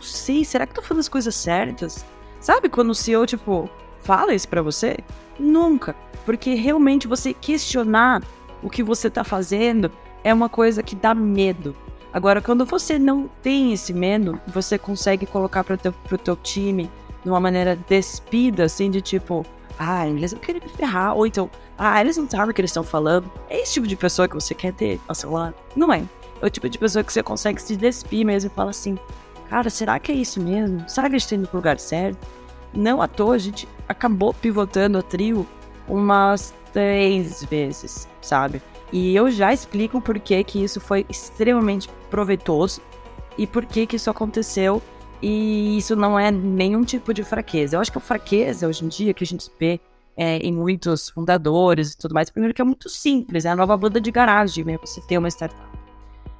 sei, 0.00 0.44
será 0.44 0.66
que 0.66 0.74
tô 0.74 0.82
fazendo 0.82 1.00
as 1.00 1.08
coisas 1.08 1.34
certas? 1.34 2.04
Sabe 2.40 2.68
quando 2.68 2.90
o 2.90 2.94
CEO, 2.94 3.26
tipo, 3.26 3.70
fala 4.00 4.34
isso 4.34 4.48
pra 4.48 4.62
você? 4.62 4.98
Nunca. 5.40 5.96
Porque 6.24 6.54
realmente 6.54 7.08
você 7.08 7.32
questionar 7.32 8.22
o 8.62 8.68
que 8.68 8.82
você 8.82 9.08
está 9.08 9.24
fazendo 9.24 9.90
é 10.22 10.32
uma 10.32 10.48
coisa 10.48 10.82
que 10.82 10.94
dá 10.94 11.14
medo. 11.14 11.74
Agora, 12.12 12.42
quando 12.42 12.66
você 12.66 12.98
não 12.98 13.28
tem 13.42 13.72
esse 13.72 13.92
medo, 13.92 14.38
você 14.48 14.76
consegue 14.76 15.26
colocar 15.26 15.64
para 15.64 15.74
o 15.74 15.78
teu, 15.78 15.94
teu 16.22 16.36
time 16.36 16.90
de 17.22 17.28
uma 17.28 17.40
maneira 17.40 17.76
despida, 17.88 18.64
assim, 18.64 18.90
de 18.90 19.00
tipo, 19.00 19.46
ah, 19.78 20.06
eles 20.06 20.32
não 20.32 20.40
querem 20.40 20.60
me 20.60 20.68
ferrar, 20.68 21.16
ou 21.16 21.26
então, 21.26 21.48
ah, 21.78 22.00
eles 22.00 22.16
não 22.16 22.28
sabem 22.28 22.50
o 22.50 22.54
que 22.54 22.60
eles 22.60 22.70
estão 22.70 22.82
falando. 22.82 23.30
É 23.48 23.60
esse 23.60 23.74
tipo 23.74 23.86
de 23.86 23.96
pessoa 23.96 24.26
que 24.26 24.34
você 24.34 24.54
quer 24.54 24.72
ter 24.72 25.00
ao 25.06 25.14
seu 25.14 25.30
lado? 25.30 25.54
Não 25.76 25.92
é. 25.92 26.02
É 26.42 26.46
o 26.46 26.50
tipo 26.50 26.68
de 26.68 26.78
pessoa 26.78 27.04
que 27.04 27.12
você 27.12 27.22
consegue 27.22 27.62
se 27.62 27.76
despir 27.76 28.26
mesmo 28.26 28.50
e 28.50 28.54
fala 28.54 28.70
assim, 28.70 28.98
cara, 29.48 29.70
será 29.70 29.98
que 29.98 30.10
é 30.10 30.14
isso 30.14 30.40
mesmo? 30.40 30.82
Será 30.88 31.08
que 31.08 31.12
gente 31.12 31.22
está 31.22 31.36
indo 31.36 31.46
pro 31.46 31.58
lugar 31.58 31.78
certo? 31.78 32.26
Não 32.72 33.02
à 33.02 33.08
toa, 33.08 33.34
a 33.34 33.38
gente 33.38 33.68
acabou 33.88 34.32
pivotando 34.32 34.98
a 34.98 35.02
trio 35.02 35.46
umas 35.88 36.54
três 36.72 37.44
vezes, 37.44 38.08
sabe? 38.20 38.62
E 38.92 39.14
eu 39.14 39.30
já 39.30 39.52
explico 39.52 40.00
por 40.00 40.18
que, 40.18 40.42
que 40.44 40.62
isso 40.62 40.80
foi 40.80 41.04
extremamente 41.08 41.88
proveitoso 42.10 42.80
e 43.36 43.46
por 43.46 43.64
que, 43.64 43.86
que 43.86 43.96
isso 43.96 44.10
aconteceu. 44.10 44.82
E 45.22 45.76
isso 45.76 45.94
não 45.94 46.18
é 46.18 46.30
nenhum 46.30 46.82
tipo 46.82 47.12
de 47.12 47.22
fraqueza. 47.22 47.76
Eu 47.76 47.80
acho 47.80 47.92
que 47.92 47.98
a 47.98 48.00
fraqueza 48.00 48.66
hoje 48.66 48.84
em 48.84 48.88
dia 48.88 49.12
que 49.12 49.22
a 49.22 49.26
gente 49.26 49.50
vê 49.58 49.78
é, 50.16 50.38
em 50.38 50.52
muitos 50.52 51.10
fundadores 51.10 51.92
e 51.92 51.98
tudo 51.98 52.14
mais, 52.14 52.30
primeiro 52.30 52.54
que 52.54 52.62
é 52.62 52.64
muito 52.64 52.88
simples, 52.88 53.44
é 53.44 53.50
a 53.50 53.56
nova 53.56 53.76
banda 53.76 54.00
de 54.00 54.10
garagem, 54.10 54.64
né? 54.64 54.78
Você 54.78 55.00
ter 55.02 55.18
uma 55.18 55.28
startup. 55.28 55.70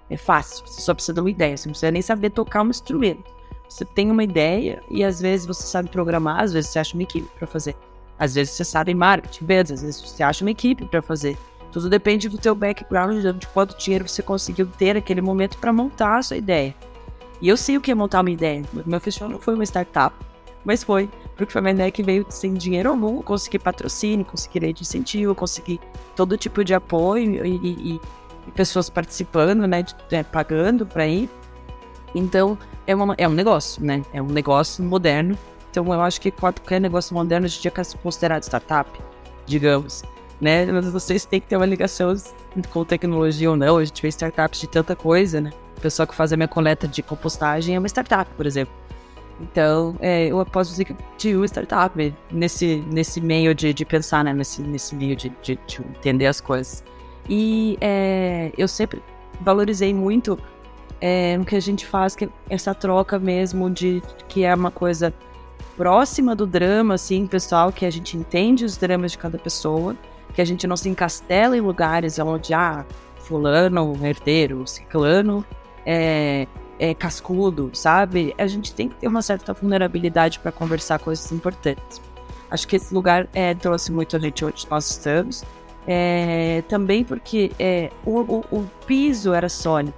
É 0.08 0.16
fácil, 0.16 0.66
você 0.66 0.80
só 0.80 0.92
precisa 0.92 1.14
de 1.14 1.20
uma 1.20 1.30
ideia, 1.30 1.56
você 1.56 1.68
não 1.68 1.72
precisa 1.72 1.92
nem 1.92 2.02
saber 2.02 2.30
tocar 2.30 2.62
um 2.62 2.70
instrumento. 2.70 3.24
Você 3.70 3.84
tem 3.84 4.10
uma 4.10 4.24
ideia 4.24 4.82
e 4.90 5.04
às 5.04 5.20
vezes 5.20 5.46
você 5.46 5.62
sabe 5.62 5.88
programar, 5.88 6.40
às 6.40 6.52
vezes 6.52 6.70
você 6.70 6.80
acha 6.80 6.94
uma 6.94 7.04
equipe 7.04 7.28
para 7.38 7.46
fazer. 7.46 7.76
Às 8.18 8.34
vezes 8.34 8.52
você 8.52 8.64
sabe 8.64 8.92
marketing, 8.92 9.44
beleza, 9.44 9.74
às 9.74 9.82
vezes 9.82 10.00
você 10.00 10.24
acha 10.24 10.44
uma 10.44 10.50
equipe 10.50 10.84
para 10.86 11.00
fazer. 11.00 11.38
Tudo 11.70 11.88
depende 11.88 12.28
do 12.28 12.36
teu 12.36 12.52
background, 12.52 13.24
de 13.24 13.46
quanto 13.46 13.78
dinheiro 13.78 14.08
você 14.08 14.22
conseguiu 14.22 14.66
ter 14.66 14.94
naquele 14.94 15.20
momento 15.20 15.56
para 15.58 15.72
montar 15.72 16.18
a 16.18 16.22
sua 16.22 16.36
ideia. 16.36 16.74
E 17.40 17.48
eu 17.48 17.56
sei 17.56 17.76
o 17.76 17.80
que 17.80 17.92
é 17.92 17.94
montar 17.94 18.22
uma 18.22 18.30
ideia. 18.32 18.64
Meu 18.84 18.98
festival 18.98 19.30
não 19.30 19.38
foi 19.38 19.54
uma 19.54 19.64
startup, 19.64 20.16
mas 20.64 20.82
foi, 20.82 21.08
porque 21.36 21.52
foi 21.52 21.60
uma 21.60 21.70
ideia 21.70 21.92
que 21.92 22.02
veio 22.02 22.26
sem 22.28 22.52
dinheiro 22.54 22.90
algum, 22.90 23.22
consegui 23.22 23.60
patrocínio, 23.60 24.26
consegui 24.26 24.58
lei 24.58 24.72
de 24.72 24.82
incentivo, 24.82 25.32
consegui 25.32 25.80
todo 26.16 26.36
tipo 26.36 26.64
de 26.64 26.74
apoio 26.74 27.46
e, 27.46 27.56
e, 27.56 28.00
e 28.48 28.50
pessoas 28.50 28.90
participando, 28.90 29.64
né, 29.68 29.82
de, 29.82 29.94
é, 30.10 30.24
pagando 30.24 30.84
para 30.84 31.06
ir. 31.06 31.30
Então, 32.14 32.58
é, 32.86 32.94
uma, 32.94 33.14
é 33.16 33.28
um 33.28 33.32
negócio, 33.32 33.84
né? 33.84 34.02
É 34.12 34.20
um 34.20 34.26
negócio 34.26 34.82
moderno 34.82 35.38
então 35.70 35.86
eu 35.92 36.00
acho 36.00 36.20
que 36.20 36.30
qualquer 36.30 36.80
negócio 36.80 37.14
moderno 37.14 37.46
hoje 37.46 37.58
em 37.58 37.62
dia 37.62 37.72
é 37.74 37.98
considerado 38.02 38.42
startup, 38.42 38.90
digamos. 39.46 40.02
Né? 40.40 40.66
Mas 40.66 40.90
vocês 40.90 41.24
têm 41.24 41.40
que 41.40 41.46
ter 41.46 41.56
uma 41.56 41.66
ligação 41.66 42.14
com 42.70 42.84
tecnologia 42.84 43.50
ou 43.50 43.56
não. 43.56 43.76
A 43.76 43.84
gente 43.84 44.02
vê 44.02 44.08
startups 44.08 44.60
de 44.60 44.66
tanta 44.66 44.96
coisa, 44.96 45.40
né? 45.40 45.50
O 45.76 45.80
pessoal 45.80 46.06
que 46.06 46.14
faz 46.14 46.32
a 46.32 46.36
minha 46.36 46.48
coleta 46.48 46.88
de 46.88 47.02
compostagem 47.02 47.76
é 47.76 47.78
uma 47.78 47.86
startup, 47.86 48.30
por 48.36 48.46
exemplo. 48.46 48.74
Então, 49.40 49.96
é, 50.00 50.26
eu 50.26 50.44
posso 50.44 50.70
dizer 50.70 50.84
que 50.84 50.96
tive 51.16 51.36
uma 51.36 51.46
startup 51.46 52.14
nesse, 52.30 52.84
nesse 52.90 53.20
meio 53.20 53.54
de, 53.54 53.72
de 53.72 53.84
pensar, 53.84 54.24
né? 54.24 54.32
Nesse, 54.32 54.62
nesse 54.62 54.94
meio 54.94 55.14
de, 55.14 55.30
de, 55.42 55.58
de 55.66 55.80
entender 55.82 56.26
as 56.26 56.40
coisas. 56.40 56.82
E 57.28 57.78
é, 57.80 58.50
eu 58.56 58.66
sempre 58.66 59.02
valorizei 59.42 59.94
muito 59.94 60.38
é, 61.00 61.38
o 61.40 61.44
que 61.44 61.56
a 61.56 61.60
gente 61.60 61.86
faz, 61.86 62.14
que 62.14 62.28
essa 62.48 62.74
troca 62.74 63.18
mesmo 63.18 63.70
de 63.70 64.02
que 64.28 64.44
é 64.44 64.54
uma 64.54 64.70
coisa 64.70 65.12
próxima 65.76 66.36
do 66.36 66.46
drama, 66.46 66.94
assim, 66.94 67.26
pessoal, 67.26 67.72
que 67.72 67.86
a 67.86 67.90
gente 67.90 68.16
entende 68.16 68.64
os 68.64 68.76
dramas 68.76 69.12
de 69.12 69.18
cada 69.18 69.38
pessoa, 69.38 69.96
que 70.34 70.40
a 70.42 70.44
gente 70.44 70.66
não 70.66 70.76
se 70.76 70.88
encastela 70.88 71.56
em 71.56 71.60
lugares 71.60 72.18
onde, 72.18 72.52
ah, 72.52 72.84
fulano, 73.18 73.98
herdeiro, 74.04 74.66
ciclano, 74.66 75.44
é, 75.86 76.46
é 76.78 76.92
cascudo, 76.94 77.70
sabe? 77.72 78.34
A 78.36 78.46
gente 78.46 78.74
tem 78.74 78.88
que 78.88 78.96
ter 78.96 79.08
uma 79.08 79.22
certa 79.22 79.54
vulnerabilidade 79.54 80.38
para 80.38 80.52
conversar 80.52 80.98
coisas 80.98 81.32
importantes. 81.32 82.00
Acho 82.50 82.68
que 82.68 82.76
esse 82.76 82.92
lugar 82.92 83.28
é, 83.32 83.54
trouxe 83.54 83.90
muito 83.90 84.16
a 84.16 84.18
gente 84.18 84.44
onde 84.44 84.66
nós 84.68 84.90
estamos. 84.90 85.44
É, 85.86 86.62
também 86.68 87.02
porque 87.04 87.52
é, 87.58 87.90
o, 88.04 88.20
o, 88.20 88.44
o 88.50 88.70
piso 88.86 89.32
era 89.32 89.48
sólido 89.48 89.94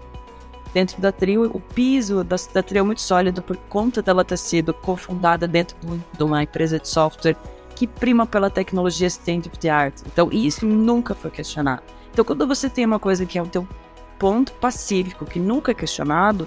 dentro 0.73 1.01
da 1.01 1.13
trio, 1.13 1.51
o 1.53 1.61
piso 1.61 2.25
da, 2.25 2.37
da 2.53 2.63
trio 2.63 2.81
é 2.81 2.83
muito 2.83 3.01
sólido 3.01 3.43
por 3.43 3.57
conta 3.57 4.03
dela 4.03 4.25
ter 4.25 4.39
sido 4.39 4.73
cofundada 4.73 5.47
dentro 5.47 5.77
de 6.17 6.23
uma 6.23 6.43
empresa 6.43 6.79
de 6.79 6.89
software 6.89 7.37
que 7.75 7.87
prima 7.87 8.27
pela 8.27 8.51
tecnologia 8.51 9.07
state 9.07 9.49
of 9.49 9.59
the 9.59 9.69
art. 9.69 9.95
Então, 10.07 10.31
isso 10.31 10.67
nunca 10.67 11.15
foi 11.15 11.31
questionado. 11.31 11.83
Então, 12.13 12.25
quando 12.25 12.47
você 12.47 12.69
tem 12.69 12.85
uma 12.85 12.99
coisa 12.99 13.25
que 13.25 13.39
é 13.39 13.43
o 13.43 13.47
teu 13.47 13.67
ponto 14.19 14.53
pacífico, 14.53 15.25
que 15.25 15.41
nunca 15.41 15.73
é 15.73 15.75
questionado, 15.75 16.47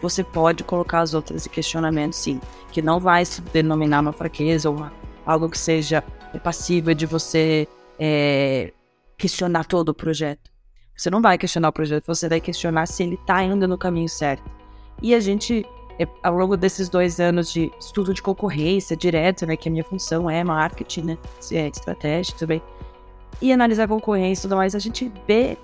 você 0.00 0.24
pode 0.24 0.64
colocar 0.64 1.00
as 1.00 1.12
outras 1.12 1.46
em 1.46 1.50
questionamento, 1.50 2.14
sim. 2.14 2.40
Que 2.72 2.80
não 2.80 2.98
vai 2.98 3.24
se 3.24 3.40
denominar 3.42 4.00
uma 4.00 4.12
fraqueza 4.12 4.70
ou 4.70 4.76
uma, 4.76 4.92
algo 5.26 5.48
que 5.48 5.58
seja 5.58 6.02
passível 6.42 6.94
de 6.94 7.06
você 7.06 7.68
é, 7.98 8.72
questionar 9.18 9.64
todo 9.64 9.90
o 9.90 9.94
projeto. 9.94 10.49
Você 11.00 11.08
não 11.08 11.22
vai 11.22 11.38
questionar 11.38 11.70
o 11.70 11.72
projeto, 11.72 12.04
você 12.06 12.28
vai 12.28 12.42
questionar 12.42 12.84
se 12.84 13.02
ele 13.02 13.14
está 13.14 13.42
indo 13.42 13.66
no 13.66 13.78
caminho 13.78 14.06
certo. 14.06 14.44
E 15.00 15.14
a 15.14 15.18
gente, 15.18 15.64
é, 15.98 16.06
ao 16.22 16.34
longo 16.34 16.58
desses 16.58 16.90
dois 16.90 17.18
anos 17.18 17.50
de 17.50 17.72
estudo 17.80 18.12
de 18.12 18.20
concorrência 18.20 18.94
direto, 18.94 19.46
né, 19.46 19.56
que 19.56 19.70
a 19.70 19.72
minha 19.72 19.82
função 19.82 20.28
é 20.28 20.44
marketing, 20.44 21.00
né, 21.00 21.18
é 21.52 21.68
estratégia 21.68 22.36
também, 22.36 22.60
e 23.40 23.50
analisar 23.50 23.84
a 23.84 23.88
concorrência 23.88 24.42
e 24.42 24.44
tudo 24.44 24.56
mais, 24.56 24.74
a 24.74 24.78
gente 24.78 25.10
vê 25.26 25.56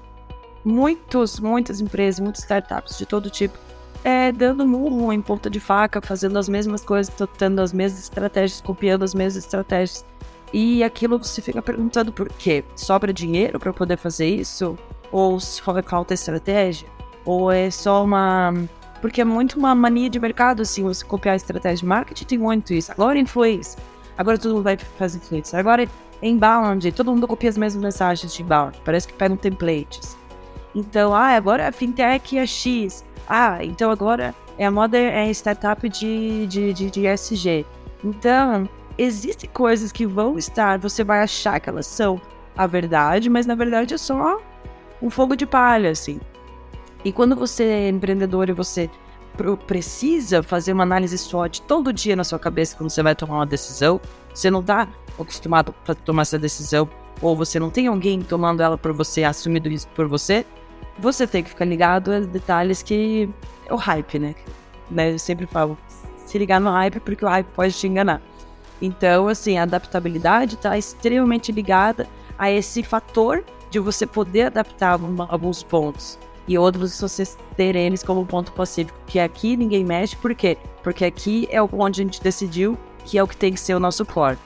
muitos, 0.64 1.38
muitas 1.38 1.82
empresas, 1.82 2.18
muitas 2.18 2.40
startups 2.40 2.96
de 2.96 3.04
todo 3.04 3.28
tipo 3.28 3.58
é, 4.02 4.32
dando 4.32 4.66
murro 4.66 5.12
em 5.12 5.20
ponta 5.20 5.50
de 5.50 5.60
faca, 5.60 6.00
fazendo 6.00 6.38
as 6.38 6.48
mesmas 6.48 6.82
coisas, 6.82 7.14
tendo 7.36 7.60
as 7.60 7.74
mesmas 7.74 8.04
estratégias, 8.04 8.62
copiando 8.62 9.02
as 9.02 9.12
mesmas 9.12 9.44
estratégias. 9.44 10.02
E 10.50 10.82
aquilo 10.82 11.18
você 11.18 11.42
fica 11.42 11.60
perguntando 11.60 12.10
por 12.10 12.26
quê? 12.30 12.64
Sobra 12.74 13.12
dinheiro 13.12 13.58
para 13.58 13.72
poder 13.74 13.98
fazer 13.98 14.28
isso? 14.28 14.78
Ou 15.10 15.38
se 15.40 15.60
falta 15.62 16.14
estratégia? 16.14 16.88
Ou 17.24 17.50
é 17.50 17.70
só 17.70 18.04
uma. 18.04 18.54
Porque 19.00 19.20
é 19.20 19.24
muito 19.24 19.58
uma 19.58 19.74
mania 19.74 20.08
de 20.08 20.18
mercado, 20.18 20.62
assim, 20.62 20.82
você 20.82 21.04
copiar 21.04 21.34
a 21.34 21.36
estratégia 21.36 21.78
de 21.78 21.86
marketing, 21.86 22.24
tem 22.24 22.38
muito 22.38 22.72
isso. 22.72 22.90
Agora 22.92 23.18
influência. 23.18 23.78
Agora 24.16 24.38
todo 24.38 24.54
mundo 24.54 24.64
vai 24.64 24.76
fazer 24.76 25.18
influência. 25.18 25.58
Agora 25.58 25.84
é 26.22 26.28
inbound, 26.28 26.90
todo 26.92 27.12
mundo 27.12 27.28
copia 27.28 27.50
as 27.50 27.58
mesmas 27.58 27.82
mensagens 27.82 28.32
de 28.32 28.42
inbound. 28.42 28.80
Parece 28.84 29.06
que 29.06 29.14
pegam 29.14 29.36
templates. 29.36 30.16
Então, 30.74 31.14
ah, 31.14 31.36
agora 31.36 31.68
a 31.68 31.72
fintech 31.72 32.38
é 32.38 32.46
X. 32.46 33.04
Ah, 33.28 33.64
então 33.64 33.90
agora 33.90 34.34
é 34.58 34.66
a 34.66 34.70
moda 34.70 34.96
é 34.98 35.30
startup 35.30 35.86
de, 35.88 36.46
de, 36.46 36.72
de, 36.72 36.90
de 36.90 37.06
SG. 37.06 37.66
Então, 38.04 38.68
existem 38.96 39.48
coisas 39.50 39.92
que 39.92 40.06
vão 40.06 40.38
estar, 40.38 40.78
você 40.78 41.04
vai 41.04 41.20
achar 41.20 41.60
que 41.60 41.68
elas 41.68 41.86
são 41.86 42.20
a 42.56 42.66
verdade, 42.66 43.28
mas 43.28 43.46
na 43.46 43.54
verdade 43.54 43.94
é 43.94 43.98
só 43.98 44.40
um 45.00 45.10
fogo 45.10 45.36
de 45.36 45.46
palha, 45.46 45.90
assim. 45.90 46.20
E 47.04 47.12
quando 47.12 47.36
você 47.36 47.64
é 47.64 47.88
empreendedor 47.88 48.48
e 48.48 48.52
você 48.52 48.90
precisa 49.66 50.42
fazer 50.42 50.72
uma 50.72 50.82
análise 50.82 51.16
SWOT 51.18 51.62
todo 51.62 51.92
dia 51.92 52.16
na 52.16 52.24
sua 52.24 52.38
cabeça 52.38 52.76
quando 52.76 52.90
você 52.90 53.02
vai 53.02 53.14
tomar 53.14 53.36
uma 53.36 53.46
decisão, 53.46 54.00
você 54.34 54.50
não 54.50 54.60
está 54.60 54.88
acostumado 55.18 55.74
a 55.86 55.94
tomar 55.94 56.22
essa 56.22 56.38
decisão, 56.38 56.88
ou 57.20 57.36
você 57.36 57.58
não 57.58 57.70
tem 57.70 57.86
alguém 57.86 58.20
tomando 58.20 58.62
ela 58.62 58.76
por 58.76 58.92
você, 58.92 59.24
assumindo 59.24 59.68
isso 59.68 59.88
por 59.88 60.06
você, 60.08 60.44
você 60.98 61.26
tem 61.26 61.42
que 61.42 61.50
ficar 61.50 61.64
ligado 61.64 62.12
a 62.12 62.20
detalhes 62.20 62.82
que 62.82 63.28
é 63.66 63.72
o 63.72 63.76
hype, 63.76 64.18
né? 64.18 64.34
né? 64.90 65.12
Eu 65.12 65.18
sempre 65.18 65.46
falo, 65.46 65.76
se 66.24 66.38
ligar 66.38 66.60
no 66.60 66.70
hype 66.70 67.00
porque 67.00 67.24
o 67.24 67.28
hype 67.28 67.46
pode 67.54 67.74
te 67.74 67.86
enganar. 67.86 68.20
Então, 68.80 69.28
assim, 69.28 69.58
a 69.58 69.62
adaptabilidade 69.62 70.54
está 70.54 70.76
extremamente 70.76 71.50
ligada 71.50 72.06
a 72.38 72.50
esse 72.50 72.82
fator 72.82 73.44
de 73.76 73.80
você 73.80 74.06
poder 74.06 74.46
adaptar 74.46 74.98
alguns 75.28 75.62
pontos 75.62 76.18
e 76.48 76.56
outros 76.56 76.98
você 76.98 77.24
ter 77.56 77.76
eles 77.76 78.02
como 78.02 78.24
ponto 78.24 78.52
pacífico, 78.52 78.98
que 79.06 79.18
aqui 79.18 79.54
ninguém 79.54 79.84
mexe, 79.84 80.16
por 80.16 80.34
quê? 80.34 80.56
Porque 80.82 81.04
aqui 81.04 81.46
é 81.50 81.60
onde 81.62 82.00
a 82.00 82.04
gente 82.04 82.22
decidiu 82.22 82.78
que 83.04 83.18
é 83.18 83.22
o 83.22 83.28
que 83.28 83.36
tem 83.36 83.52
que 83.52 83.60
ser 83.60 83.74
o 83.74 83.80
nosso 83.80 84.04
core. 84.06 84.38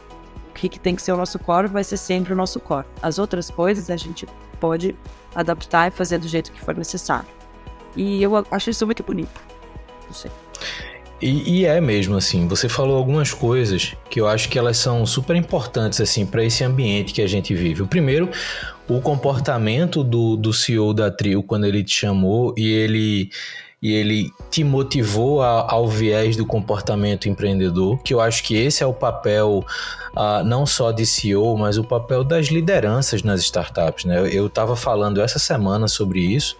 O 0.49 0.53
que, 0.53 0.81
tem 0.81 0.97
que 0.97 1.01
ser 1.01 1.13
o 1.13 1.17
nosso 1.17 1.39
core 1.39 1.69
vai 1.69 1.85
ser 1.85 1.97
sempre 1.97 2.33
o 2.33 2.37
nosso 2.37 2.59
core. 2.59 2.85
As 3.01 3.19
outras 3.19 3.51
coisas 3.51 3.89
a 3.89 3.97
gente 3.97 4.27
pode 4.59 4.97
adaptar 5.35 5.89
e 5.89 5.91
fazer 5.91 6.19
do 6.19 6.27
jeito 6.27 6.51
que 6.51 6.61
for 6.61 6.75
necessário. 6.75 7.29
E 7.97 8.23
eu 8.23 8.33
acho 8.51 8.69
isso 8.69 8.85
muito 8.85 9.03
bonito. 9.03 9.41
Não 10.07 10.13
sei. 10.13 10.31
E, 11.23 11.61
e, 11.61 11.65
é 11.67 11.81
mesmo 11.83 12.17
assim, 12.17 12.49
você 12.49 12.67
falou 12.67 12.97
algumas 12.97 13.35
coisas 13.35 13.95
que 14.09 14.19
eu 14.19 14.27
acho 14.27 14.49
que 14.49 14.59
elas 14.59 14.79
são 14.79 15.05
super 15.05 15.37
importantes 15.37 16.01
assim 16.01 16.25
para 16.25 16.43
esse 16.43 16.65
ambiente 16.65 17.13
que 17.13 17.21
a 17.21 17.27
gente 17.27 17.55
vive. 17.55 17.83
O 17.83 17.87
primeiro, 17.87 18.31
o 18.91 19.01
comportamento 19.01 20.03
do, 20.03 20.37
do 20.37 20.53
CEO 20.53 20.93
da 20.93 21.11
Trio 21.13 21.45
quando 21.45 21.65
ele 21.65 21.85
te 21.85 21.95
chamou 21.95 22.53
e 22.59 22.69
ele 22.69 23.31
e 23.83 23.95
ele 23.95 24.31
te 24.51 24.63
motivou 24.63 25.41
a, 25.41 25.73
ao 25.73 25.89
viés 25.89 26.37
do 26.37 26.45
comportamento 26.45 27.31
empreendedor, 27.31 28.03
que 28.03 28.13
eu 28.13 28.21
acho 28.21 28.43
que 28.43 28.55
esse 28.55 28.83
é 28.83 28.87
o 28.87 28.93
papel 28.93 29.65
uh, 30.13 30.45
não 30.45 30.67
só 30.67 30.93
de 30.93 31.07
CEO, 31.07 31.57
mas 31.57 31.79
o 31.79 31.85
papel 31.85 32.23
das 32.23 32.49
lideranças 32.49 33.23
nas 33.23 33.41
startups. 33.41 34.05
Né? 34.05 34.29
Eu 34.31 34.49
estava 34.49 34.77
falando 34.77 35.23
essa 35.23 35.39
semana 35.39 35.89
sobre 35.89 36.21
isso, 36.21 36.59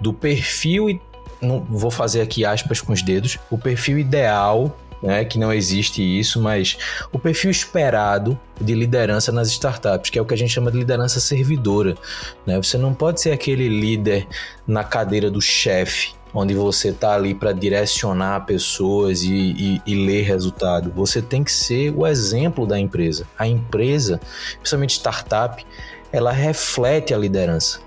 do 0.00 0.12
perfil, 0.12 1.00
não 1.40 1.60
vou 1.60 1.92
fazer 1.92 2.22
aqui 2.22 2.44
aspas 2.44 2.80
com 2.80 2.92
os 2.92 3.02
dedos, 3.02 3.38
o 3.48 3.56
perfil 3.56 3.96
ideal 3.96 4.76
né, 5.02 5.24
que 5.24 5.38
não 5.38 5.52
existe 5.52 6.02
isso, 6.02 6.40
mas 6.40 6.76
o 7.12 7.18
perfil 7.18 7.50
esperado 7.50 8.38
de 8.60 8.74
liderança 8.74 9.30
nas 9.30 9.48
startups, 9.48 10.10
que 10.10 10.18
é 10.18 10.22
o 10.22 10.24
que 10.24 10.34
a 10.34 10.36
gente 10.36 10.52
chama 10.52 10.70
de 10.70 10.78
liderança 10.78 11.20
servidora. 11.20 11.96
Né? 12.44 12.56
Você 12.56 12.76
não 12.76 12.92
pode 12.92 13.20
ser 13.20 13.32
aquele 13.32 13.68
líder 13.68 14.26
na 14.66 14.82
cadeira 14.82 15.30
do 15.30 15.40
chefe, 15.40 16.12
onde 16.34 16.54
você 16.54 16.88
está 16.88 17.14
ali 17.14 17.34
para 17.34 17.52
direcionar 17.52 18.44
pessoas 18.44 19.22
e, 19.22 19.32
e, 19.32 19.82
e, 19.86 20.06
ler 20.06 20.22
resultado. 20.22 20.92
Você 20.94 21.22
tem 21.22 21.42
que 21.42 21.52
ser 21.52 21.92
o 21.96 22.06
exemplo 22.06 22.66
da 22.66 22.78
empresa. 22.78 23.26
A 23.38 23.46
empresa, 23.46 24.20
principalmente 24.58 24.94
startup, 24.94 25.64
ela 26.12 26.32
reflete 26.32 27.14
a 27.14 27.18
liderança. 27.18 27.80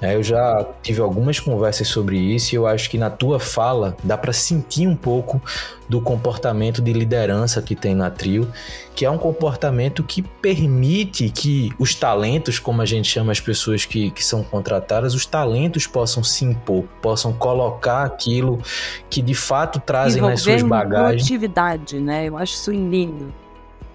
É, 0.00 0.14
eu 0.14 0.22
já 0.22 0.66
tive 0.82 1.00
algumas 1.00 1.38
conversas 1.38 1.86
sobre 1.88 2.18
isso 2.18 2.54
e 2.54 2.56
eu 2.56 2.66
acho 2.66 2.88
que 2.88 2.96
na 2.96 3.10
tua 3.10 3.38
fala 3.38 3.94
dá 4.02 4.16
para 4.16 4.32
sentir 4.32 4.86
um 4.86 4.96
pouco 4.96 5.42
do 5.88 6.00
comportamento 6.00 6.80
de 6.80 6.92
liderança 6.92 7.60
que 7.60 7.74
tem 7.74 7.94
na 7.94 8.10
trio, 8.10 8.50
que 8.94 9.04
é 9.04 9.10
um 9.10 9.18
comportamento 9.18 10.02
que 10.02 10.22
permite 10.22 11.28
que 11.28 11.70
os 11.78 11.94
talentos, 11.94 12.58
como 12.58 12.80
a 12.80 12.86
gente 12.86 13.08
chama 13.08 13.30
as 13.30 13.40
pessoas 13.40 13.84
que, 13.84 14.10
que 14.12 14.24
são 14.24 14.42
contratadas, 14.42 15.14
os 15.14 15.26
talentos 15.26 15.86
possam 15.86 16.24
se 16.24 16.46
impor, 16.46 16.84
possam 17.02 17.32
colocar 17.34 18.04
aquilo 18.04 18.62
que 19.10 19.20
de 19.20 19.34
fato 19.34 19.80
trazem 19.80 20.22
nas 20.22 20.40
suas 20.40 20.62
bagagens. 20.62 21.22
Produtividade, 21.22 22.00
né? 22.00 22.26
Eu 22.26 22.38
acho 22.38 22.54
isso 22.54 22.70
lindo, 22.70 23.34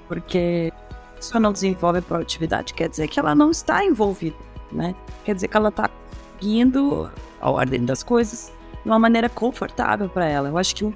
porque 0.08 0.72
se 1.20 1.40
não 1.40 1.52
desenvolve 1.52 2.02
produtividade, 2.02 2.76
quer 2.76 2.90
dizer 2.90 3.08
que 3.08 3.20
ela 3.20 3.34
não 3.34 3.50
está 3.50 3.84
envolvida 3.84 4.36
né? 4.72 4.96
Quer 5.24 5.36
dizer 5.36 5.48
que 5.48 5.58
ela 5.58 5.72
tá 5.72 5.90
seguindo 6.34 7.10
a 7.40 7.50
ordem 7.50 7.84
das 7.86 8.04
coisas 8.04 8.52
de 8.84 8.90
uma 8.90 9.00
maneira 9.00 9.30
confortável 9.30 10.10
para 10.10 10.26
ela. 10.26 10.50
Eu 10.50 10.58
acho 10.58 10.76
que 10.76 10.86
um, 10.86 10.94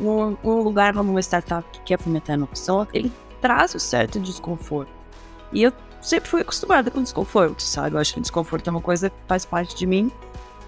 um, 0.00 0.36
um, 0.44 0.62
lugar 0.62 0.94
como 0.94 1.10
uma 1.10 1.20
startup 1.20 1.68
que 1.72 1.80
quer 1.80 1.98
fomentar 1.98 2.34
a 2.34 2.36
inovação, 2.36 2.86
ele 2.92 3.12
traz 3.40 3.74
um 3.74 3.78
certo 3.78 4.20
desconforto. 4.20 4.92
E 5.52 5.62
eu 5.62 5.72
sempre 6.00 6.28
fui 6.28 6.40
acostumada 6.40 6.90
com 6.90 7.02
desconforto, 7.02 7.62
sabe? 7.62 7.96
Eu 7.96 8.00
acho 8.00 8.14
que 8.14 8.20
desconforto 8.20 8.68
é 8.68 8.70
uma 8.70 8.80
coisa 8.80 9.10
que 9.10 9.16
faz 9.26 9.44
parte 9.44 9.76
de 9.76 9.86
mim, 9.86 10.10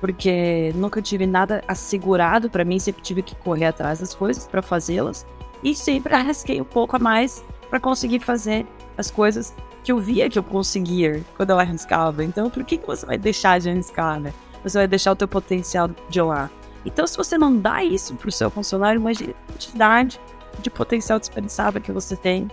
porque 0.01 0.73
nunca 0.75 1.01
tive 1.01 1.27
nada 1.27 1.62
assegurado 1.67 2.51
para 2.51 2.64
mim, 2.64 2.79
sempre 2.79 3.03
tive 3.03 3.23
que 3.23 3.35
correr 3.37 3.67
atrás 3.67 4.01
das 4.01 4.14
coisas 4.14 4.47
para 4.47 4.61
fazê-las 4.61 5.27
e 5.62 5.75
sempre 5.75 6.14
arrisquei 6.14 6.61
um 6.61 6.64
pouco 6.64 6.97
a 6.97 6.99
mais 6.99 7.43
para 7.71 7.81
conseguir 7.81 8.21
fazer 8.21 8.67
as 8.99 9.11
coisas 9.11 9.55
que 9.85 9.92
eu 9.92 9.99
via 9.99 10.31
que 10.31 10.38
eu 10.38 10.42
conseguia 10.42 11.23
quando 11.37 11.51
eu 11.51 11.61
arriscava. 11.61 12.25
Então, 12.25 12.49
por 12.49 12.64
que, 12.64 12.79
que 12.79 12.87
você 12.87 13.05
vai 13.05 13.18
deixar 13.18 13.61
de 13.61 13.68
arriscar, 13.68 14.18
né? 14.18 14.33
Você 14.64 14.79
vai 14.79 14.88
deixar 14.88 15.12
o 15.12 15.16
teu 15.16 15.29
potencial 15.29 15.90
de 16.09 16.20
lá. 16.23 16.51
Então, 16.87 17.07
se 17.07 17.16
você 17.16 17.37
não 17.37 17.57
dá 17.57 17.85
isso 17.85 18.14
para 18.14 18.29
o 18.29 18.33
seu 18.33 18.51
funcionário, 18.51 18.99
imagine 18.99 19.35
a 19.49 19.53
quantidade 19.53 20.18
de 20.61 20.70
potencial 20.70 21.18
desperdiçável 21.18 21.81
que 21.81 21.92
você 21.92 22.16
tem, 22.16 22.49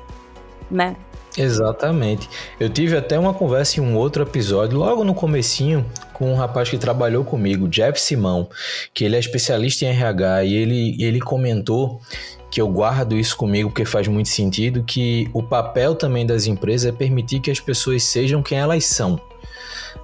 né? 0.69 0.95
Exatamente. 1.37 2.29
Eu 2.59 2.69
tive 2.69 2.97
até 2.97 3.17
uma 3.17 3.33
conversa 3.33 3.79
em 3.79 3.83
um 3.83 3.95
outro 3.95 4.23
episódio, 4.23 4.77
logo 4.77 5.03
no 5.05 5.13
comecinho, 5.13 5.85
com 6.11 6.31
um 6.31 6.35
rapaz 6.35 6.69
que 6.69 6.77
trabalhou 6.77 7.23
comigo, 7.23 7.69
Jeff 7.69 7.99
Simão, 7.99 8.49
que 8.93 9.05
ele 9.05 9.15
é 9.15 9.19
especialista 9.19 9.85
em 9.85 9.89
RH 9.89 10.43
e 10.43 10.53
ele, 10.53 11.03
ele 11.03 11.21
comentou 11.21 12.01
que 12.51 12.59
eu 12.59 12.67
guardo 12.67 13.17
isso 13.17 13.35
comigo 13.37 13.69
porque 13.69 13.85
faz 13.85 14.07
muito 14.09 14.27
sentido, 14.27 14.83
que 14.83 15.29
o 15.33 15.41
papel 15.41 15.95
também 15.95 16.25
das 16.25 16.45
empresas 16.45 16.85
é 16.85 16.91
permitir 16.91 17.39
que 17.39 17.49
as 17.49 17.61
pessoas 17.61 18.03
sejam 18.03 18.43
quem 18.43 18.59
elas 18.59 18.85
são. 18.85 19.19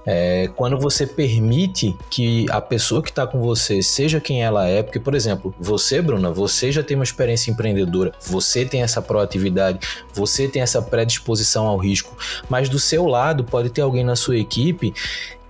É, 0.10 0.50
quando 0.56 0.80
você 0.80 1.06
permite 1.06 1.94
que 2.10 2.46
a 2.50 2.62
pessoa 2.62 3.02
que 3.02 3.10
está 3.10 3.28
com 3.28 3.42
você 3.42 3.82
seja 3.82 4.22
quem 4.22 4.42
ela 4.42 4.66
é, 4.66 4.82
porque, 4.82 5.02
por 5.02 5.14
exemplo, 5.14 5.54
você, 5.60 6.02
Bruna, 6.02 6.32
você 6.32 6.72
já 6.72 6.82
tem 6.82 6.96
uma 6.96 7.04
experiência 7.04 7.52
empreendedora, 7.52 8.14
você 8.22 8.64
tem 8.64 8.82
essa 8.82 9.02
proatividade, 9.02 9.80
você 10.14 10.48
tem 10.48 10.62
essa 10.62 10.82
predisposição 10.82 11.68
ao 11.68 11.78
risco, 11.78 12.16
mas 12.50 12.70
do 12.70 12.80
seu 12.80 13.06
lado 13.06 13.44
pode 13.44 13.70
ter 13.70 13.82
alguém 13.82 14.06
na 14.06 14.16
sua 14.16 14.38
equipe 14.38 14.94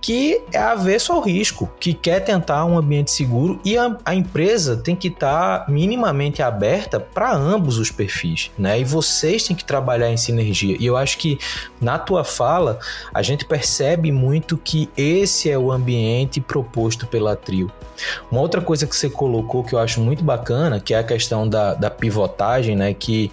que 0.00 0.40
é 0.52 0.58
avesso 0.58 1.12
ao 1.12 1.20
risco, 1.20 1.70
que 1.80 1.92
quer 1.92 2.20
tentar 2.20 2.64
um 2.64 2.78
ambiente 2.78 3.10
seguro 3.10 3.60
e 3.64 3.76
a, 3.76 3.96
a 4.04 4.14
empresa 4.14 4.76
tem 4.76 4.94
que 4.94 5.08
estar 5.08 5.60
tá 5.60 5.70
minimamente 5.70 6.42
aberta 6.42 7.00
para 7.00 7.34
ambos 7.34 7.78
os 7.78 7.90
perfis, 7.90 8.50
né? 8.58 8.78
E 8.80 8.84
vocês 8.84 9.42
têm 9.42 9.56
que 9.56 9.64
trabalhar 9.64 10.10
em 10.10 10.16
sinergia. 10.16 10.76
E 10.78 10.86
eu 10.86 10.96
acho 10.96 11.18
que 11.18 11.38
na 11.80 11.98
tua 11.98 12.24
fala 12.24 12.78
a 13.12 13.22
gente 13.22 13.44
percebe 13.44 14.12
muito 14.12 14.56
que 14.56 14.88
esse 14.96 15.50
é 15.50 15.58
o 15.58 15.72
ambiente 15.72 16.40
proposto 16.40 17.06
pela 17.06 17.34
Trio. 17.34 17.70
Uma 18.30 18.40
outra 18.40 18.60
coisa 18.60 18.86
que 18.86 18.94
você 18.94 19.10
colocou 19.10 19.64
que 19.64 19.74
eu 19.74 19.78
acho 19.78 20.00
muito 20.00 20.22
bacana, 20.22 20.78
que 20.78 20.94
é 20.94 20.98
a 20.98 21.04
questão 21.04 21.48
da, 21.48 21.74
da 21.74 21.90
pivotagem, 21.90 22.76
né? 22.76 22.94
Que 22.94 23.32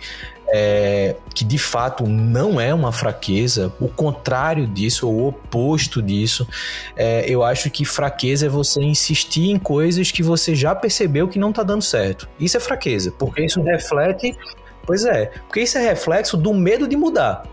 é, 0.50 1.16
que 1.34 1.44
de 1.44 1.58
fato 1.58 2.06
não 2.08 2.60
é 2.60 2.74
uma 2.74 2.92
fraqueza, 2.92 3.74
o 3.80 3.88
contrário 3.88 4.68
disso, 4.68 5.08
o 5.08 5.28
oposto 5.28 6.02
disso. 6.02 6.48
É, 6.96 7.26
eu 7.28 7.44
acho 7.44 7.70
que 7.70 7.86
fraqueza 7.86 8.46
é 8.46 8.50
você 8.50 8.82
insistir 8.82 9.50
em 9.50 9.58
coisas 9.58 10.12
que 10.12 10.24
você 10.24 10.56
já 10.56 10.76
percebeu 10.76 11.28
que 11.28 11.40
não 11.40 11.50
está 11.50 11.64
dando 11.64 11.82
certo. 11.82 12.28
Isso 12.40 12.58
é 12.58 12.60
fraqueza, 12.60 13.12
porque 13.12 13.44
isso 13.44 13.62
reflete. 13.62 14.38
Pois 14.86 15.04
é, 15.04 15.32
porque 15.48 15.62
isso 15.62 15.78
é 15.78 15.82
reflexo 15.82 16.38
do 16.38 16.54
medo 16.54 16.88
de 16.88 16.96
mudar. 16.96 17.44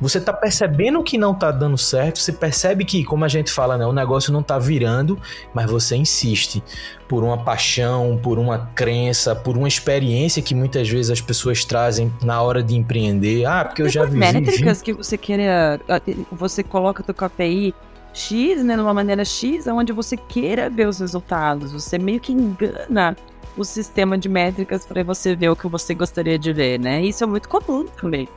Você 0.00 0.20
tá 0.20 0.32
percebendo 0.32 1.02
que 1.02 1.16
não 1.16 1.34
tá 1.34 1.50
dando 1.50 1.78
certo, 1.78 2.18
você 2.18 2.32
percebe 2.32 2.84
que, 2.84 3.04
como 3.04 3.24
a 3.24 3.28
gente 3.28 3.50
fala, 3.50 3.78
né, 3.78 3.86
o 3.86 3.92
negócio 3.92 4.32
não 4.32 4.42
tá 4.42 4.58
virando, 4.58 5.18
mas 5.52 5.70
você 5.70 5.96
insiste 5.96 6.62
por 7.08 7.22
uma 7.22 7.38
paixão, 7.38 8.18
por 8.20 8.38
uma 8.38 8.70
crença, 8.74 9.36
por 9.36 9.56
uma 9.56 9.68
experiência 9.68 10.42
que 10.42 10.54
muitas 10.54 10.88
vezes 10.88 11.10
as 11.10 11.20
pessoas 11.20 11.64
trazem 11.64 12.12
na 12.22 12.42
hora 12.42 12.62
de 12.62 12.74
empreender. 12.74 13.44
Ah, 13.44 13.64
porque 13.64 13.82
eu 13.82 13.88
já 13.88 14.04
vi. 14.04 14.16
Métricas 14.16 14.82
que 14.82 14.92
você 14.92 15.16
queira, 15.16 15.80
ah, 15.88 16.00
você 16.32 16.62
coloca 16.62 17.00
o 17.00 17.04
teu 17.04 17.14
KPI 17.14 17.74
X, 18.12 18.64
né, 18.64 18.76
numa 18.76 18.94
maneira 18.94 19.24
X, 19.24 19.66
onde 19.66 19.92
você 19.92 20.16
queira 20.16 20.68
ver 20.68 20.88
os 20.88 20.98
resultados. 20.98 21.72
Você 21.72 21.98
meio 21.98 22.20
que 22.20 22.32
engana 22.32 23.16
o 23.56 23.64
sistema 23.64 24.18
de 24.18 24.28
métricas 24.28 24.84
para 24.84 25.02
você 25.04 25.36
ver 25.36 25.50
o 25.50 25.56
que 25.56 25.68
você 25.68 25.94
gostaria 25.94 26.38
de 26.38 26.52
ver, 26.52 26.78
né? 26.80 27.00
Isso 27.02 27.22
é 27.22 27.26
muito 27.26 27.48
comum 27.48 27.84
também 27.84 28.28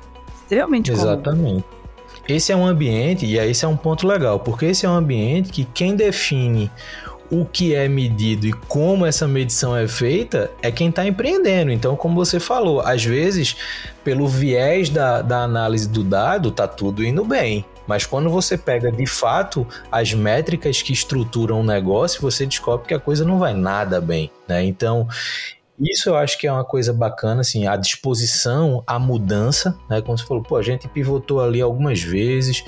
extremamente 0.48 0.92
comum. 0.92 1.04
Exatamente. 1.04 1.66
Esse 2.28 2.52
é 2.52 2.56
um 2.56 2.66
ambiente, 2.66 3.26
e 3.26 3.38
esse 3.38 3.64
é 3.64 3.68
um 3.68 3.78
ponto 3.78 4.06
legal, 4.06 4.40
porque 4.40 4.66
esse 4.66 4.86
é 4.86 4.90
um 4.90 4.96
ambiente 4.96 5.50
que 5.50 5.64
quem 5.64 5.96
define 5.96 6.70
o 7.30 7.46
que 7.46 7.76
é 7.76 7.88
medido 7.88 8.48
e 8.48 8.54
como 8.54 9.06
essa 9.06 9.28
medição 9.28 9.76
é 9.76 9.88
feita 9.88 10.50
é 10.62 10.72
quem 10.72 10.90
está 10.90 11.06
empreendendo. 11.06 11.72
Então, 11.72 11.96
como 11.96 12.16
você 12.16 12.40
falou, 12.40 12.82
às 12.82 13.04
vezes, 13.04 13.56
pelo 14.04 14.28
viés 14.28 14.90
da, 14.90 15.22
da 15.22 15.44
análise 15.44 15.88
do 15.88 16.04
dado, 16.04 16.52
tá 16.52 16.68
tudo 16.68 17.04
indo 17.04 17.24
bem. 17.24 17.66
Mas 17.86 18.06
quando 18.06 18.30
você 18.30 18.58
pega 18.58 18.92
de 18.92 19.06
fato 19.06 19.66
as 19.92 20.14
métricas 20.14 20.82
que 20.82 20.92
estruturam 20.92 21.62
o 21.62 21.64
negócio, 21.64 22.22
você 22.22 22.46
descobre 22.46 22.88
que 22.88 22.94
a 22.94 23.00
coisa 23.00 23.24
não 23.24 23.40
vai 23.40 23.54
nada 23.54 24.02
bem. 24.02 24.30
Né? 24.48 24.64
Então, 24.66 25.08
isso 25.80 26.10
eu 26.10 26.16
acho 26.16 26.38
que 26.38 26.48
é 26.48 26.52
uma 26.52 26.66
coisa 26.66 26.92
bacana, 26.92 27.42
assim, 27.42 27.68
a 27.68 27.76
disposição 27.76 28.84
à 28.88 28.98
mudança, 28.98 29.78
né? 29.90 30.02
Como 30.02 30.18
você 30.18 30.26
falou, 30.26 30.42
pô, 30.42 30.56
a 30.56 30.64
gente 30.64 30.88
pivotou 30.88 31.42
ali 31.42 31.62
algumas 31.62 32.02
vezes, 32.02 32.64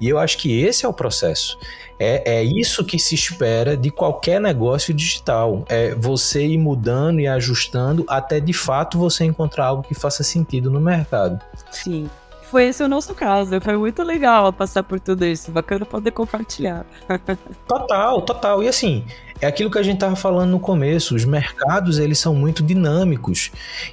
e 0.00 0.08
eu 0.08 0.18
acho 0.18 0.38
que 0.38 0.60
esse 0.60 0.86
é 0.86 0.88
o 0.88 0.92
processo. 0.92 1.58
É, 1.98 2.38
é 2.38 2.42
isso 2.42 2.84
que 2.84 2.98
se 2.98 3.14
espera 3.14 3.76
de 3.76 3.90
qualquer 3.90 4.40
negócio 4.40 4.92
digital. 4.92 5.64
É 5.68 5.94
você 5.94 6.44
ir 6.44 6.58
mudando 6.58 7.20
e 7.20 7.26
ajustando 7.26 8.04
até 8.08 8.40
de 8.40 8.52
fato 8.52 8.98
você 8.98 9.24
encontrar 9.24 9.66
algo 9.66 9.82
que 9.82 9.94
faça 9.94 10.24
sentido 10.24 10.70
no 10.70 10.80
mercado. 10.80 11.40
Sim 11.70 12.08
foi 12.54 12.66
esse 12.66 12.84
o 12.84 12.88
nosso 12.88 13.16
caso. 13.16 13.60
Foi 13.60 13.76
muito 13.76 14.00
legal 14.04 14.52
passar 14.52 14.84
por 14.84 15.00
tudo 15.00 15.24
isso. 15.24 15.50
Bacana 15.50 15.84
poder 15.84 16.12
compartilhar. 16.12 16.86
total, 17.66 18.22
total. 18.22 18.62
E 18.62 18.68
assim, 18.68 19.04
é 19.40 19.46
aquilo 19.48 19.68
que 19.68 19.76
a 19.76 19.82
gente 19.82 19.94
estava 19.96 20.14
falando 20.14 20.50
no 20.50 20.60
começo. 20.60 21.16
Os 21.16 21.24
mercados 21.24 21.98
eles 21.98 22.16
são 22.20 22.32
muito 22.32 22.62
dinâmicos. 22.62 23.50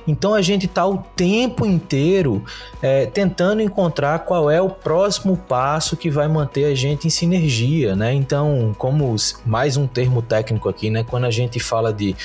Então 0.08 0.36
a 0.36 0.44
gente 0.44 0.68
está 0.68 0.86
o 0.86 1.00
tempo 1.00 1.66
inteiro 1.66 2.46
é, 2.84 3.08
tentando 3.08 3.64
encontrar 3.64 4.20
qual 4.20 4.48
é 4.52 4.62
o 4.62 4.70
próximo 4.70 5.36
passo 5.36 5.98
que 5.98 6.12
vai 6.12 6.28
manter 6.28 6.66
a 6.66 6.76
gente 6.76 7.08
em 7.08 7.10
sinergia, 7.10 7.96
né? 7.96 8.14
Então, 8.14 8.76
como 8.78 9.16
mais 9.44 9.76
um 9.76 9.88
termo 9.88 10.22
técnico 10.22 10.70
aqui, 10.70 10.92
né? 10.92 11.04
Quando 11.04 11.26
a 11.26 11.32
gente 11.32 11.60
fala 11.60 11.92
de 11.92 12.16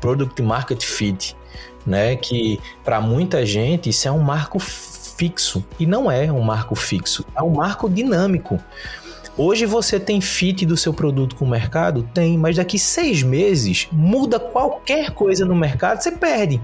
product 0.00 0.42
market 0.42 0.82
fit, 0.82 1.36
né? 1.86 2.16
Que 2.16 2.58
para 2.82 3.00
muita 3.00 3.46
gente 3.46 3.90
isso 3.90 4.08
é 4.08 4.10
um 4.10 4.18
marco 4.18 4.58
fixo. 5.16 5.64
E 5.78 5.86
não 5.86 6.10
é 6.10 6.30
um 6.30 6.40
marco 6.40 6.74
fixo, 6.74 7.24
é 7.36 7.42
um 7.42 7.54
marco 7.54 7.88
dinâmico. 7.88 8.58
Hoje 9.36 9.66
você 9.66 9.98
tem 9.98 10.20
fit 10.20 10.64
do 10.64 10.76
seu 10.76 10.94
produto 10.94 11.34
com 11.34 11.44
o 11.44 11.50
mercado? 11.50 12.08
Tem, 12.14 12.38
mas 12.38 12.56
daqui 12.56 12.78
seis 12.78 13.22
meses 13.22 13.88
muda 13.90 14.38
qualquer 14.38 15.10
coisa 15.10 15.44
no 15.44 15.56
mercado, 15.56 16.00
você 16.00 16.12
perde. 16.12 16.62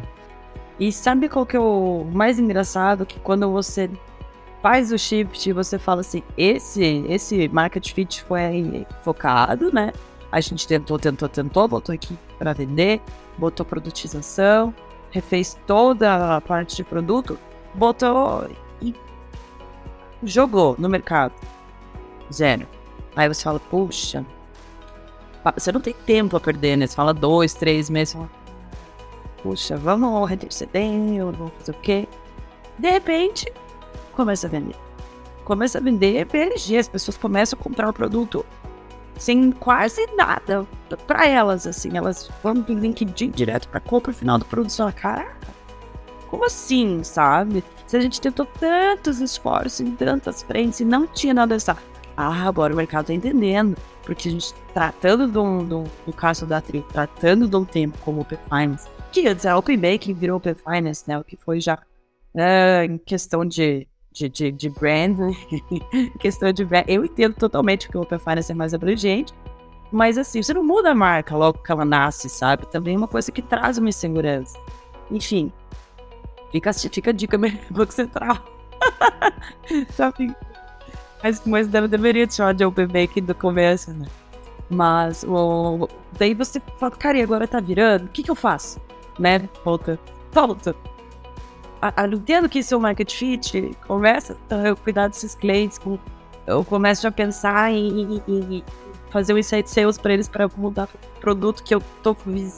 E 0.78 0.92
sabe 0.92 1.28
qual 1.28 1.44
que 1.44 1.56
é 1.56 1.60
o 1.60 2.06
mais 2.12 2.38
engraçado? 2.38 3.04
Que 3.04 3.18
quando 3.18 3.50
você 3.50 3.90
faz 4.62 4.92
o 4.92 4.98
shift, 4.98 5.52
você 5.52 5.78
fala 5.78 6.00
assim, 6.00 6.22
esse, 6.38 7.04
esse 7.08 7.48
market 7.48 7.92
fit 7.92 8.22
foi 8.24 8.86
focado, 9.02 9.72
né? 9.72 9.92
A 10.30 10.40
gente 10.40 10.66
tentou, 10.66 10.98
tentou, 10.98 11.28
tentou, 11.28 11.66
botou 11.66 11.92
aqui 11.92 12.16
para 12.38 12.52
vender, 12.52 13.00
botou 13.36 13.66
produtização, 13.66 14.72
refez 15.10 15.58
toda 15.66 16.36
a 16.36 16.40
parte 16.40 16.76
de 16.76 16.84
produto, 16.84 17.36
botou 17.74 18.48
e 18.80 18.94
jogou 20.22 20.76
no 20.78 20.88
mercado. 20.88 21.34
Zero. 22.32 22.66
Aí 23.16 23.28
você 23.28 23.42
fala, 23.42 23.58
puxa, 23.58 24.24
você 25.56 25.72
não 25.72 25.80
tem 25.80 25.94
tempo 25.94 26.36
a 26.36 26.40
perder, 26.40 26.76
né? 26.76 26.86
Você 26.86 26.94
fala 26.94 27.12
dois, 27.12 27.54
três 27.54 27.90
meses. 27.90 28.14
Fala, 28.14 28.30
puxa, 29.42 29.76
vamos 29.76 30.28
retroceder, 30.28 31.24
vamos 31.24 31.52
fazer 31.58 31.72
o 31.72 31.80
quê? 31.80 32.08
De 32.78 32.90
repente, 32.90 33.52
começa 34.12 34.46
a 34.46 34.50
vender. 34.50 34.76
Começa 35.44 35.78
a 35.78 35.80
vender 35.80 36.26
PLG, 36.26 36.78
as 36.78 36.88
pessoas 36.88 37.16
começam 37.16 37.58
a 37.58 37.62
comprar 37.62 37.88
o 37.88 37.92
produto 37.92 38.46
sem 39.18 39.52
quase 39.52 40.06
nada 40.16 40.66
para 41.06 41.26
elas, 41.26 41.66
assim. 41.66 41.96
Elas 41.96 42.30
vão 42.42 42.54
do 42.54 42.72
LinkedIn 42.72 43.30
direto 43.30 43.68
para 43.68 43.80
compra 43.80 44.12
final 44.12 44.38
do 44.38 44.44
produto. 44.44 44.76
Fala, 44.76 44.92
caraca, 44.92 45.48
como 46.30 46.44
assim, 46.44 47.02
sabe? 47.02 47.64
Se 47.86 47.96
a 47.96 48.00
gente 48.00 48.20
tentou 48.20 48.46
tantos 48.46 49.20
esforços 49.20 49.80
em 49.80 49.96
tantas 49.96 50.42
frentes 50.42 50.80
e 50.80 50.84
não 50.84 51.06
tinha 51.06 51.34
nada 51.34 51.54
dessa. 51.54 51.76
Ah, 52.16 52.46
agora 52.46 52.72
o 52.72 52.76
mercado 52.76 53.06
tá 53.06 53.12
entendendo. 53.12 53.76
Porque 54.04 54.28
a 54.28 54.32
gente 54.32 54.54
tratando 54.72 55.26
do, 55.26 56.12
caso 56.12 56.46
da 56.46 56.60
Tri, 56.60 56.84
tratando 56.92 57.48
de 57.48 57.56
um 57.56 57.64
tempo 57.64 57.98
como 58.04 58.20
Open 58.20 58.38
Finance, 58.48 58.88
que 59.12 59.26
antes 59.26 59.44
era 59.44 59.58
Open 59.58 59.76
Banking, 59.76 60.14
virou 60.14 60.36
Open 60.36 60.54
Finance, 60.54 61.04
né? 61.06 61.18
O 61.18 61.24
que 61.24 61.36
foi 61.36 61.60
já 61.60 61.78
é, 62.34 62.84
em 62.84 62.96
questão 62.98 63.44
de, 63.44 63.86
de, 64.12 64.28
de, 64.28 64.52
de 64.52 64.70
brand, 64.70 65.16
questão 66.18 66.52
de 66.52 66.64
brand. 66.64 66.84
Eu 66.86 67.04
entendo 67.04 67.34
totalmente 67.34 67.88
que 67.88 67.96
o 67.96 68.02
Open 68.02 68.18
Finance 68.18 68.50
é 68.50 68.54
mais 68.54 68.72
abrangente, 68.72 69.34
mas 69.92 70.16
assim, 70.16 70.42
você 70.42 70.54
não 70.54 70.64
muda 70.64 70.90
a 70.90 70.94
marca 70.94 71.36
logo 71.36 71.58
que 71.58 71.70
ela 71.70 71.84
nasce, 71.84 72.28
sabe? 72.28 72.66
Também 72.66 72.94
é 72.94 72.98
uma 72.98 73.08
coisa 73.08 73.32
que 73.32 73.42
traz 73.42 73.78
uma 73.78 73.88
insegurança. 73.88 74.58
Enfim, 75.10 75.52
Fica, 76.50 76.72
fica 76.72 77.10
a 77.10 77.12
dica 77.12 77.38
Banco 77.70 77.92
Central. 77.92 78.38
Shopping. 79.96 80.34
Mas, 81.22 81.42
mas 81.44 81.68
deveria 81.68 82.26
te 82.26 82.34
chamar 82.34 82.54
de 82.54 82.64
Open 82.64 82.86
Bank 82.86 83.20
do 83.20 83.34
começo, 83.34 83.92
né? 83.92 84.06
Mas 84.68 85.24
o, 85.24 85.88
daí 86.16 86.32
você 86.32 86.62
fala, 86.78 86.92
cara, 86.92 87.18
e 87.18 87.22
agora 87.22 87.46
tá 87.46 87.60
virando? 87.60 88.04
O 88.04 88.08
que, 88.08 88.22
que 88.22 88.30
eu 88.30 88.34
faço? 88.34 88.80
Né? 89.18 89.48
Volta. 89.64 89.98
Volta. 90.32 90.74
A, 91.82 92.02
a, 92.02 92.06
entendo 92.06 92.48
que 92.48 92.60
isso 92.60 92.74
é 92.74 92.76
um 92.76 92.80
market 92.80 93.12
fit, 93.12 93.76
começa 93.86 94.36
a 94.50 94.74
cuidar 94.76 95.08
desses 95.08 95.34
clientes, 95.34 95.78
com, 95.78 95.98
eu 96.46 96.64
começo 96.64 97.06
a 97.06 97.10
pensar 97.10 97.72
em, 97.72 98.16
em, 98.16 98.22
em 98.28 98.64
fazer 99.10 99.34
um 99.34 99.38
insight 99.38 99.68
sales 99.68 99.98
para 99.98 100.12
eles 100.12 100.28
para 100.28 100.48
mudar 100.56 100.88
o 100.94 101.20
produto 101.20 101.62
que 101.62 101.74
eu 101.74 101.82
tô 102.02 102.16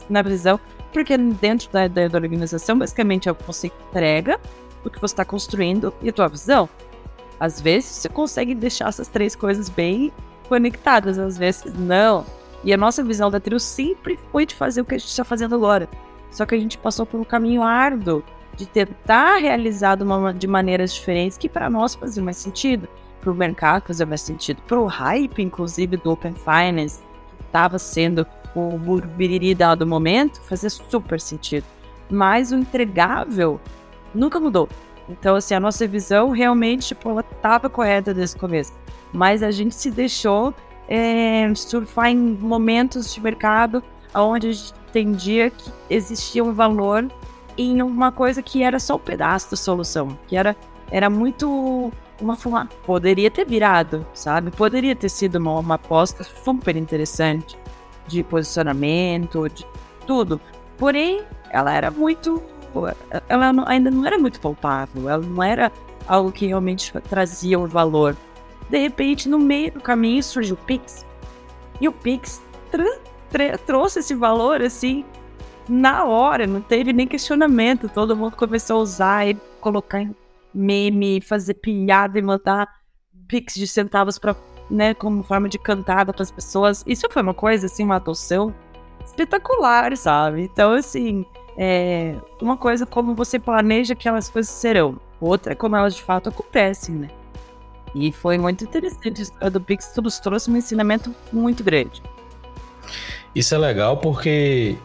na 0.09 0.23
visão. 0.23 0.61
Porque 0.93 1.17
dentro 1.17 1.71
da, 1.71 1.89
da, 1.89 2.09
da 2.09 2.19
organização, 2.19 2.79
basicamente, 2.79 3.29
é 3.29 3.33
o 3.33 3.35
que 3.35 3.47
você 3.47 3.69
entrega, 3.89 4.39
o 4.85 4.91
que 4.91 5.01
você 5.01 5.15
está 5.15 5.25
construindo 5.25 5.93
e 6.03 6.09
a 6.09 6.13
tua 6.13 6.29
visão. 6.29 6.69
Às 7.41 7.61
vezes, 7.61 7.91
você 7.91 8.09
consegue 8.09 8.55
deixar 8.55 8.89
essas 8.89 9.09
três 9.09 9.35
coisas 9.35 9.69
bem 9.69 10.13
conectadas, 10.49 11.19
às 11.19 11.39
vezes 11.39 11.73
não. 11.75 12.25
E 12.63 12.73
a 12.73 12.77
nossa 12.77 13.03
visão 13.03 13.31
da 13.31 13.41
trio 13.41 13.59
sempre 13.59 14.19
foi 14.31 14.47
de 14.47 14.55
fazer 14.55 14.83
o 14.83 14.85
que 14.85 14.95
a 14.95 14.99
gente 14.99 15.09
está 15.09 15.25
fazendo 15.25 15.55
agora. 15.55 15.89
Só 16.31 16.47
que 16.47 16.55
a 16.55 16.59
gente 16.59 16.79
passou 16.79 17.05
por 17.05 17.19
um 17.19 17.25
caminho 17.25 17.63
árduo 17.63 18.23
de 18.57 18.67
tentar 18.67 19.39
realizar 19.39 19.97
de, 19.97 20.05
uma, 20.05 20.33
de 20.33 20.47
maneiras 20.47 20.95
diferentes 20.95 21.39
que 21.39 21.49
para 21.49 21.69
nós 21.69 21.95
fazia 21.95 22.23
mais 22.23 22.37
sentido, 22.37 22.89
para 23.21 23.31
o 23.31 23.35
mercado 23.35 23.87
fazia 23.87 24.07
mais 24.07 24.21
sentido, 24.21 24.61
para 24.63 24.79
o 24.79 24.87
hype, 24.87 25.43
inclusive, 25.43 25.97
do 25.97 26.11
Open 26.11 26.35
Finance, 26.35 27.03
que 27.39 27.45
estava 27.45 27.79
sendo 27.79 28.27
o 28.55 28.79
burubiriri 28.79 29.55
dado 29.55 29.87
momento, 29.87 30.41
fazia 30.43 30.71
super 30.71 31.21
sentido. 31.21 31.65
Mas 32.11 32.53
o 32.53 32.57
entregável 32.57 33.61
nunca 34.15 34.39
mudou. 34.39 34.69
Então, 35.09 35.37
assim, 35.37 35.55
a 35.55 35.61
nossa 35.61 35.87
visão 35.87 36.31
realmente, 36.31 36.89
tipo, 36.89 37.11
ela 37.11 37.23
tava 37.23 37.69
correta 37.69 38.15
desde 38.15 38.37
o 38.37 38.41
começo. 38.41 38.73
Mas 39.13 39.43
a 39.43 39.51
gente 39.51 39.75
se 39.75 39.91
deixou 39.91 40.55
é, 40.89 41.53
surfar 41.55 42.11
em 42.11 42.17
momentos 42.17 43.13
de 43.13 43.21
mercado 43.21 43.83
onde 44.15 44.49
a 44.49 44.53
gente 44.53 44.75
entendia 44.91 45.51
que 45.51 45.71
existia 45.89 46.45
um 46.45 46.53
valor 46.53 47.11
em 47.57 47.81
uma 47.83 48.13
coisa 48.13 48.43
que 48.43 48.63
era 48.63 48.79
só 48.79 48.97
um 48.97 48.99
pedaço 48.99 49.51
da 49.51 49.57
solução, 49.57 50.17
que 50.27 50.37
era, 50.37 50.57
era 50.91 51.09
muito 51.09 51.91
uma 52.21 52.37
forma. 52.37 52.69
Poderia 52.85 53.31
ter 53.31 53.47
virado, 53.47 54.07
sabe? 54.15 54.51
Poderia 54.51 54.95
ter 54.95 55.09
sido 55.09 55.37
uma, 55.37 55.59
uma 55.59 55.75
aposta 55.75 56.25
super 56.25 56.77
interessante 56.77 57.57
de 58.07 58.23
posicionamento, 58.23 59.49
de 59.49 59.67
tudo. 60.07 60.41
Porém, 60.79 61.23
ela 61.51 61.73
era 61.73 61.91
muito. 61.91 62.43
Ela 63.29 63.53
ainda 63.67 63.91
não 63.91 64.07
era 64.07 64.19
muito 64.19 64.41
palpável, 64.41 65.09
ela 65.09 65.23
não 65.23 65.43
era 65.43 65.71
algo 66.09 66.33
que 66.33 66.47
realmente 66.47 66.93
trazia 67.09 67.59
um 67.59 67.67
valor. 67.67 68.17
De 68.71 68.79
repente, 68.79 69.29
no 69.29 69.39
meio 69.39 69.73
do 69.73 69.81
caminho 69.81 70.23
surgiu 70.23 70.55
o 70.55 70.65
Pix. 70.65 71.05
E 71.81 71.89
o 71.89 71.93
Pix 71.93 72.43
trouxe 73.67 73.99
esse 73.99 74.15
valor 74.15 74.63
assim 74.63 75.05
na 75.69 76.05
hora, 76.05 76.47
não 76.47 76.61
teve 76.61 76.93
nem 76.93 77.07
questionamento. 77.07 77.89
Todo 77.89 78.17
mundo 78.17 78.37
começou 78.37 78.79
a 78.79 78.83
usar 78.83 79.29
e 79.29 79.35
colocar 79.61 80.01
em 80.01 80.15
meme, 80.55 81.21
fazer 81.21 81.55
piada 81.55 82.19
e 82.19 82.23
mandar 82.23 82.69
Pix 83.29 83.55
de 83.55 83.67
centavos 83.67 84.19
para, 84.19 84.37
né, 84.73 84.95
como 84.95 85.23
forma 85.23 85.49
de 85.49 85.59
cantada 85.59 86.13
para 86.13 86.23
as 86.23 86.31
pessoas. 86.31 86.83
Isso 86.87 87.07
foi 87.11 87.23
uma 87.23 87.35
coisa 87.35 87.67
assim, 87.67 87.85
uma 87.85 87.97
adoção 87.97 88.55
espetacular, 89.05 89.97
sabe? 89.97 90.43
Então, 90.43 90.73
assim, 90.73 91.27
é 91.57 92.17
uma 92.41 92.57
coisa 92.57 92.87
como 92.87 93.15
você 93.15 93.39
planeja 93.39 93.95
que 93.95 94.09
aquelas 94.09 94.31
coisas 94.31 94.51
serão, 94.51 94.99
outra 95.21 95.53
é 95.53 95.55
como 95.55 95.77
elas 95.77 95.95
de 95.95 96.03
fato 96.03 96.31
acontecem, 96.31 96.95
né? 96.95 97.09
E 97.95 98.11
foi 98.11 98.39
muito 98.39 98.65
interessante. 98.65 99.21
A 99.21 99.23
história 99.23 99.51
do 99.51 99.61
Pix 99.61 99.93
nos 100.03 100.19
trouxe 100.19 100.51
um 100.51 100.57
ensinamento 100.57 101.15
muito 101.31 101.63
grande. 101.63 102.03
Isso 103.35 103.55
é 103.55 103.59
legal 103.59 103.99
porque 103.99 104.79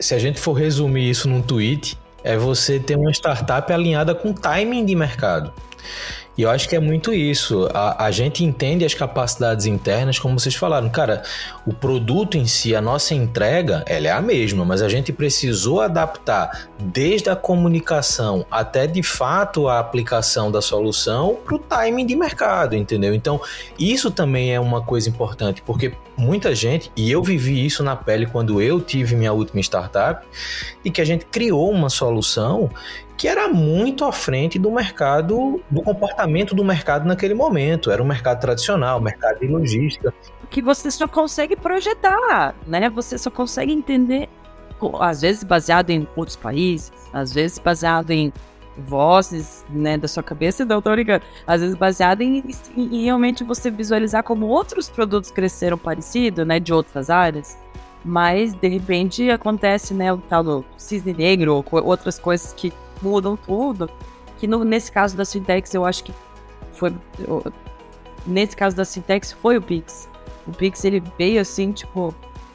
se 0.00 0.14
a 0.14 0.18
gente 0.18 0.40
for 0.40 0.54
resumir 0.54 1.08
isso 1.08 1.28
num 1.28 1.40
tweet, 1.40 1.96
é 2.24 2.36
você 2.36 2.80
ter 2.80 2.96
uma 2.96 3.12
startup 3.12 3.72
alinhada 3.72 4.12
com 4.12 4.32
timing 4.32 4.84
de 4.84 4.96
mercado. 4.96 5.52
E 6.38 6.42
eu 6.42 6.50
acho 6.50 6.68
que 6.68 6.76
é 6.76 6.80
muito 6.80 7.12
isso. 7.12 7.68
A, 7.74 8.04
a 8.04 8.10
gente 8.12 8.44
entende 8.44 8.84
as 8.84 8.94
capacidades 8.94 9.66
internas, 9.66 10.20
como 10.20 10.38
vocês 10.38 10.54
falaram. 10.54 10.88
Cara, 10.88 11.24
o 11.66 11.74
produto 11.74 12.38
em 12.38 12.46
si, 12.46 12.76
a 12.76 12.80
nossa 12.80 13.12
entrega, 13.12 13.82
ela 13.88 14.06
é 14.06 14.12
a 14.12 14.22
mesma, 14.22 14.64
mas 14.64 14.80
a 14.80 14.88
gente 14.88 15.12
precisou 15.12 15.80
adaptar 15.80 16.68
desde 16.78 17.28
a 17.28 17.34
comunicação 17.34 18.46
até 18.48 18.86
de 18.86 19.02
fato 19.02 19.66
a 19.66 19.80
aplicação 19.80 20.52
da 20.52 20.62
solução 20.62 21.36
para 21.44 21.56
o 21.56 21.58
timing 21.58 22.06
de 22.06 22.14
mercado, 22.14 22.76
entendeu? 22.76 23.12
Então, 23.12 23.40
isso 23.76 24.08
também 24.08 24.54
é 24.54 24.60
uma 24.60 24.80
coisa 24.80 25.08
importante, 25.08 25.60
porque 25.62 25.92
muita 26.16 26.54
gente, 26.54 26.92
e 26.96 27.10
eu 27.10 27.20
vivi 27.20 27.66
isso 27.66 27.82
na 27.82 27.96
pele 27.96 28.26
quando 28.26 28.62
eu 28.62 28.80
tive 28.80 29.16
minha 29.16 29.32
última 29.32 29.60
startup, 29.60 30.24
e 30.84 30.90
que 30.90 31.00
a 31.00 31.04
gente 31.04 31.24
criou 31.26 31.68
uma 31.68 31.90
solução 31.90 32.70
que 33.18 33.26
era 33.26 33.48
muito 33.48 34.04
à 34.04 34.12
frente 34.12 34.60
do 34.60 34.70
mercado, 34.70 35.60
do 35.68 35.82
comportamento 35.82 36.54
do 36.54 36.64
mercado 36.64 37.04
naquele 37.04 37.34
momento. 37.34 37.90
Era 37.90 38.00
um 38.00 38.06
mercado 38.06 38.40
tradicional, 38.40 39.00
mercado 39.00 39.40
de 39.40 39.48
logística. 39.48 40.14
Que 40.48 40.62
você 40.62 40.88
só 40.88 41.08
consegue 41.08 41.56
projetar, 41.56 42.54
né? 42.64 42.88
Você 42.88 43.18
só 43.18 43.28
consegue 43.28 43.72
entender, 43.72 44.28
às 45.00 45.20
vezes 45.20 45.42
baseado 45.42 45.90
em 45.90 46.06
outros 46.14 46.36
países, 46.36 46.92
às 47.12 47.32
vezes 47.32 47.58
baseado 47.58 48.12
em 48.12 48.32
vozes, 48.86 49.66
né, 49.68 49.98
da 49.98 50.06
sua 50.06 50.22
cabeça, 50.22 50.64
não 50.64 50.80
tô 50.80 50.94
ligando. 50.94 51.22
Às 51.44 51.60
vezes 51.60 51.76
baseado 51.76 52.22
em, 52.22 52.44
em, 52.76 53.02
realmente 53.02 53.42
você 53.42 53.68
visualizar 53.68 54.22
como 54.22 54.46
outros 54.46 54.88
produtos 54.88 55.32
cresceram 55.32 55.76
parecido, 55.76 56.44
né, 56.44 56.60
de 56.60 56.72
outras 56.72 57.10
áreas. 57.10 57.58
Mas, 58.04 58.54
de 58.54 58.68
repente, 58.68 59.28
acontece, 59.28 59.92
né, 59.92 60.12
o 60.12 60.18
tal 60.18 60.44
do 60.44 60.64
cisne 60.76 61.12
negro 61.12 61.56
ou 61.56 61.84
outras 61.84 62.16
coisas 62.16 62.52
que 62.52 62.72
mudam 63.02 63.36
tudo. 63.36 63.90
Que 64.38 64.46
no, 64.46 64.64
nesse 64.64 64.90
caso 64.92 65.16
da 65.16 65.24
Sintex, 65.24 65.74
eu 65.74 65.84
acho 65.84 66.04
que 66.04 66.12
foi. 66.72 66.94
Nesse 68.26 68.56
caso 68.56 68.76
da 68.76 68.84
Sintex, 68.84 69.32
foi 69.32 69.56
o 69.56 69.62
Pix. 69.62 70.08
O 70.46 70.52
Pix 70.52 70.84
ele 70.84 71.02
veio 71.18 71.40
assim, 71.40 71.72
tipo, 71.72 72.14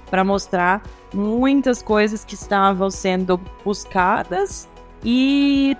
para 0.09 0.23
mostrar 0.23 0.81
muitas 1.13 1.81
coisas 1.81 2.23
que 2.23 2.35
estavam 2.35 2.89
sendo 2.89 3.39
buscadas 3.63 4.67
e 5.03 5.75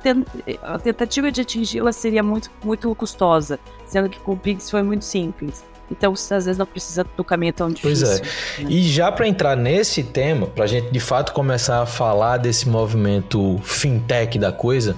a 0.62 0.78
tentativa 0.78 1.32
de 1.32 1.42
atingi-la 1.42 1.92
seria 1.92 2.22
muito, 2.22 2.52
muito 2.64 2.94
custosa, 2.94 3.60
sendo 3.86 4.10
que 4.10 4.20
com 4.20 4.34
o 4.34 4.38
Pix 4.38 4.70
foi 4.70 4.84
muito 4.84 5.06
simples. 5.06 5.64
Então, 5.98 6.14
às 6.14 6.30
vezes 6.46 6.58
não 6.58 6.66
precisa 6.66 7.06
do 7.16 7.24
caminho 7.24 7.54
tão 7.54 7.70
difícil. 7.72 8.08
Pois 8.08 8.20
é. 8.20 8.64
Né? 8.64 8.70
E 8.70 8.84
já 8.84 9.12
para 9.12 9.28
entrar 9.28 9.56
nesse 9.56 10.04
tema, 10.04 10.48
para 10.48 10.66
a 10.66 10.68
gente 10.68 10.92
de 10.92 11.00
fato 11.00 11.34
começar 11.34 11.82
a 11.82 11.86
falar 11.86 12.38
desse 12.38 12.68
movimento 12.68 13.60
fintech 13.64 14.38
da 14.38 14.52
coisa, 14.52 14.96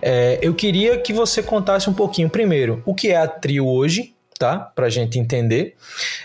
é, 0.00 0.38
eu 0.42 0.54
queria 0.54 0.98
que 0.98 1.12
você 1.12 1.42
contasse 1.42 1.88
um 1.88 1.94
pouquinho 1.94 2.28
primeiro 2.28 2.82
o 2.84 2.94
que 2.94 3.08
é 3.08 3.16
a 3.16 3.28
Trio 3.28 3.66
hoje, 3.66 4.14
tá? 4.40 4.58
Para 4.58 4.86
a 4.86 4.88
gente 4.88 5.18
entender. 5.18 5.74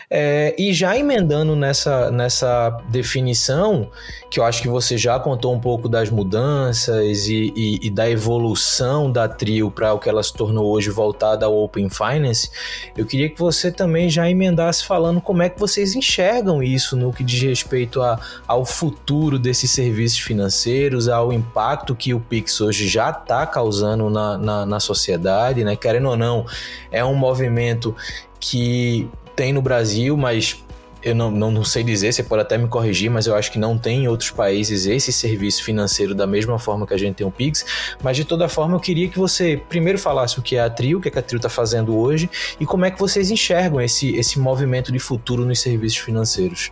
É, 0.10 0.56
e 0.58 0.74
já 0.74 0.98
emendando 0.98 1.54
nessa, 1.54 2.10
nessa 2.10 2.70
definição, 2.90 3.92
que 4.32 4.40
eu 4.40 4.46
acho 4.46 4.62
que 4.62 4.70
você 4.70 4.98
já 4.98 5.20
contou 5.20 5.54
um 5.54 5.60
pouco 5.60 5.90
das 5.90 6.10
mudanças 6.10 7.28
e, 7.28 7.52
e, 7.54 7.88
e 7.88 7.90
da 7.90 8.10
evolução 8.10 9.12
da 9.12 9.28
Trio 9.28 9.70
para 9.70 9.94
o 9.94 10.00
que 10.00 10.08
ela 10.08 10.24
se 10.24 10.34
tornou 10.34 10.72
hoje 10.72 10.90
voltada 10.90 11.46
ao 11.46 11.62
Open 11.62 11.90
Finance, 11.90 12.50
eu 12.96 13.06
queria 13.06 13.30
que 13.30 13.38
você 13.38 13.70
também 13.70 14.10
já 14.10 14.30
emendasse 14.30 14.86
falando 14.86 15.20
como 15.20 15.44
é 15.44 15.50
que 15.50 15.60
vocês 15.60 15.94
enxergam 15.94 16.64
isso 16.64 16.96
no 16.96 17.12
que 17.12 17.22
diz 17.22 17.42
respeito 17.42 18.02
a, 18.02 18.18
ao 18.48 18.64
futuro 18.64 19.38
desses 19.38 19.72
serviços 19.72 20.20
financeiros, 20.20 21.10
ao 21.10 21.34
impacto 21.34 21.94
que 21.94 22.14
o 22.14 22.22
Pix 22.22 22.62
hoje 22.62 22.88
já 22.88 23.10
está 23.10 23.46
causando 23.46 24.10
na, 24.10 24.38
na, 24.38 24.66
na 24.66 24.80
sociedade, 24.80 25.66
né? 25.66 25.76
Querendo 25.76 26.08
ou 26.08 26.16
não, 26.16 26.46
é 26.90 27.04
um 27.04 27.14
movimento 27.14 27.94
que 28.40 29.10
tem 29.36 29.52
no 29.52 29.62
Brasil, 29.62 30.16
mas 30.16 30.64
eu 31.06 31.14
não, 31.14 31.30
não, 31.30 31.52
não, 31.52 31.64
sei 31.64 31.84
dizer, 31.84 32.12
você 32.12 32.24
pode 32.24 32.42
até 32.42 32.58
me 32.58 32.68
corrigir, 32.68 33.12
mas 33.12 33.28
eu 33.28 33.36
acho 33.36 33.52
que 33.52 33.60
não 33.60 33.78
tem 33.78 34.06
em 34.06 34.08
outros 34.08 34.32
países 34.32 34.88
esse 34.88 35.14
serviço 35.14 35.64
financeiro 35.64 36.16
da 36.16 36.26
mesma 36.26 36.58
forma 36.58 36.88
que 36.88 36.96
a 36.96 36.98
gente 36.98 37.14
tem 37.14 37.28
o 37.28 37.30
Pix. 37.30 37.96
Mas 38.02 38.18
de 38.18 38.26
toda 38.26 38.50
forma, 38.50 38.76
eu 38.76 38.80
queria 38.80 39.08
que 39.08 39.20
você 39.20 39.62
primeiro 39.70 40.00
falasse 40.00 40.40
o 40.40 40.42
que 40.42 40.56
é 40.56 40.62
a 40.62 40.70
Trio, 40.70 40.98
o 40.98 41.02
que, 41.02 41.10
é 41.10 41.12
que 41.12 41.20
a 41.20 41.22
Trio 41.22 41.38
está 41.38 41.48
fazendo 41.48 41.96
hoje 41.96 42.28
e 42.60 42.66
como 42.66 42.86
é 42.86 42.92
que 42.92 43.00
vocês 43.00 43.30
enxergam 43.30 43.80
esse, 43.80 44.16
esse 44.16 44.40
movimento 44.40 44.92
de 44.92 44.98
futuro 44.98 45.46
nos 45.46 45.60
serviços 45.60 46.00
financeiros. 46.00 46.72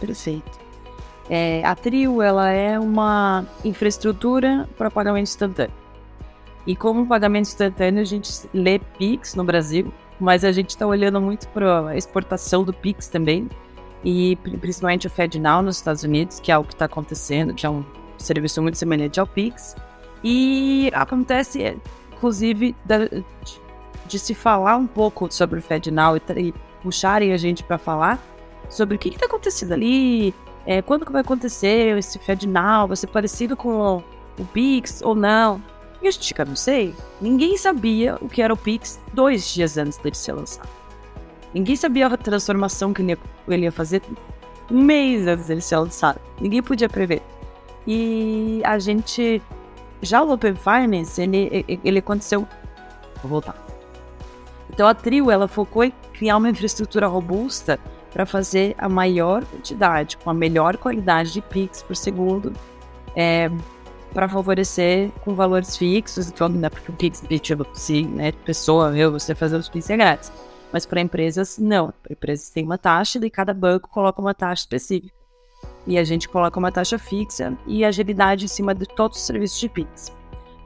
Perfeito. 0.00 0.58
É, 1.28 1.62
a 1.62 1.76
Trio 1.76 2.22
ela 2.22 2.50
é 2.50 2.78
uma 2.78 3.44
infraestrutura 3.62 4.66
para 4.78 4.90
pagamento 4.90 5.28
instantâneo. 5.28 5.74
E 6.66 6.74
como 6.74 7.06
pagamento 7.06 7.48
instantâneo, 7.48 8.00
a 8.00 8.06
gente 8.06 8.30
lê 8.54 8.78
Pix 8.78 9.34
no 9.34 9.44
Brasil 9.44 9.92
mas 10.20 10.44
a 10.44 10.52
gente 10.52 10.70
está 10.70 10.86
olhando 10.86 11.20
muito 11.20 11.48
para 11.48 11.88
a 11.88 11.96
exportação 11.96 12.62
do 12.62 12.72
Pix 12.72 13.08
também, 13.08 13.48
e 14.04 14.36
principalmente 14.60 15.06
o 15.06 15.10
FedNow 15.10 15.62
nos 15.62 15.76
Estados 15.76 16.02
Unidos, 16.02 16.40
que 16.40 16.50
é 16.50 16.58
o 16.58 16.64
que 16.64 16.72
está 16.72 16.84
acontecendo, 16.84 17.54
que 17.54 17.66
é 17.66 17.70
um 17.70 17.84
serviço 18.18 18.62
muito 18.62 18.78
semelhante 18.78 19.20
ao 19.20 19.26
Pix. 19.26 19.76
E 20.22 20.90
acontece, 20.94 21.76
inclusive, 22.12 22.74
de, 22.84 23.24
de 24.06 24.18
se 24.18 24.34
falar 24.34 24.76
um 24.76 24.86
pouco 24.86 25.32
sobre 25.32 25.58
o 25.58 25.62
FedNow 25.62 26.16
e, 26.16 26.22
e 26.36 26.54
puxarem 26.82 27.32
a 27.32 27.36
gente 27.36 27.62
para 27.62 27.78
falar 27.78 28.18
sobre 28.68 28.96
o 28.96 28.98
que 28.98 29.08
está 29.08 29.26
acontecendo 29.26 29.72
ali, 29.72 30.34
é, 30.64 30.80
quando 30.80 31.04
que 31.04 31.12
vai 31.12 31.22
acontecer 31.22 31.98
esse 31.98 32.18
FedNow, 32.18 32.88
vai 32.88 32.96
ser 32.96 33.08
parecido 33.08 33.56
com 33.56 34.02
o 34.38 34.44
Pix 34.52 35.02
ou 35.02 35.14
não. 35.14 35.60
E 36.02 36.08
a 36.08 36.10
gente, 36.10 36.34
sei, 36.56 36.94
ninguém 37.20 37.56
sabia 37.56 38.16
o 38.20 38.28
que 38.28 38.40
era 38.40 38.52
o 38.52 38.56
Pix 38.56 39.00
dois 39.12 39.52
dias 39.52 39.76
antes 39.76 39.98
dele 39.98 40.16
ser 40.16 40.32
lançado. 40.32 40.68
Ninguém 41.52 41.76
sabia 41.76 42.06
a 42.06 42.16
transformação 42.16 42.92
que 42.92 43.02
ele 43.02 43.64
ia 43.64 43.72
fazer 43.72 44.02
um 44.70 44.80
mês 44.82 45.26
antes 45.26 45.46
dele 45.46 45.60
ser 45.60 45.76
lançado. 45.76 46.20
Ninguém 46.40 46.62
podia 46.62 46.88
prever. 46.88 47.22
E 47.86 48.62
a 48.64 48.78
gente. 48.78 49.42
Já 50.02 50.22
o 50.22 50.32
Open 50.32 50.54
Finance, 50.54 51.20
ele, 51.20 51.64
ele 51.84 51.98
aconteceu. 51.98 52.46
Vou 53.22 53.30
voltar. 53.30 53.54
Então 54.70 54.86
a 54.86 54.94
Trio 54.94 55.30
ela 55.30 55.46
focou 55.46 55.84
em 55.84 55.92
criar 56.14 56.36
uma 56.36 56.48
infraestrutura 56.48 57.06
robusta 57.06 57.78
para 58.12 58.24
fazer 58.24 58.74
a 58.78 58.88
maior 58.88 59.44
quantidade, 59.44 60.16
com 60.16 60.30
a 60.30 60.34
melhor 60.34 60.76
qualidade 60.76 61.32
de 61.32 61.40
Pix 61.42 61.82
por 61.82 61.94
segundo, 61.94 62.52
é, 63.14 63.50
para 64.12 64.28
favorecer 64.28 65.10
com 65.24 65.34
valores 65.34 65.76
fixos, 65.76 66.28
então, 66.28 66.48
né, 66.48 66.68
porque 66.68 66.90
o 66.90 66.94
Pix, 66.94 67.22
tipo, 67.40 67.66
se 67.72 68.02
né, 68.02 68.32
pessoa, 68.32 68.96
eu, 68.96 69.12
você 69.12 69.34
fazer 69.34 69.56
os 69.56 69.68
Pix 69.68 69.88
é 69.90 69.96
grátis. 69.96 70.32
Mas 70.72 70.86
para 70.86 71.00
empresas, 71.00 71.58
não. 71.58 71.92
Para 72.02 72.12
empresas 72.12 72.50
tem 72.50 72.64
uma 72.64 72.78
taxa 72.78 73.18
e 73.24 73.30
cada 73.30 73.52
banco 73.52 73.88
coloca 73.88 74.20
uma 74.20 74.34
taxa 74.34 74.62
específica. 74.62 75.14
E 75.86 75.98
a 75.98 76.04
gente 76.04 76.28
coloca 76.28 76.58
uma 76.58 76.70
taxa 76.70 76.98
fixa 76.98 77.56
e 77.66 77.84
agilidade 77.84 78.44
em 78.44 78.48
cima 78.48 78.74
de 78.74 78.86
todos 78.86 79.18
os 79.18 79.24
serviços 79.24 79.58
de 79.58 79.68
Pix. 79.68 80.12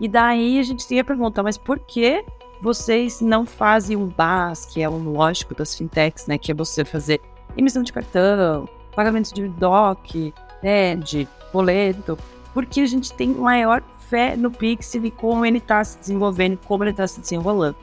E 0.01 0.09
daí 0.09 0.59
a 0.59 0.63
gente 0.63 0.87
tem 0.87 1.01
a 1.01 1.05
pergunta, 1.05 1.43
mas 1.43 1.57
por 1.57 1.79
que 1.79 2.25
vocês 2.61 3.21
não 3.21 3.47
fazem 3.47 3.97
um 3.97 4.07
BAS, 4.07 4.67
que 4.67 4.83
é 4.83 4.89
um 4.89 5.11
lógico 5.11 5.55
das 5.55 5.75
fintechs, 5.75 6.27
né? 6.27 6.37
Que 6.37 6.53
é 6.53 6.55
você 6.55 6.85
fazer 6.85 7.21
emissão 7.57 7.83
de 7.83 7.93
cartão, 7.93 8.69
pagamento 8.95 9.33
de 9.35 9.49
DOC, 9.49 10.33
né, 10.63 10.97
de 10.97 11.29
boleto, 11.53 12.19
porque 12.55 12.81
a 12.81 12.87
gente 12.87 13.13
tem 13.13 13.29
maior 13.29 13.83
fé 14.09 14.37
no 14.37 14.51
Pix 14.51 14.95
e 14.95 15.11
como 15.11 15.45
ele 15.45 15.59
está 15.59 15.83
se 15.85 15.99
desenvolvendo, 15.99 16.57
como 16.67 16.85
ele 16.85 16.93
está 16.93 17.07
se 17.07 17.21
desenrolando. 17.21 17.77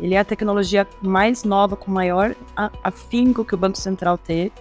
Ele 0.00 0.14
é 0.14 0.18
a 0.18 0.24
tecnologia 0.24 0.86
mais 1.02 1.44
nova, 1.44 1.76
com 1.76 1.90
maior 1.90 2.34
afinco 2.82 3.44
que 3.44 3.54
o 3.54 3.58
Banco 3.58 3.76
Central 3.76 4.16
teve. 4.16 4.52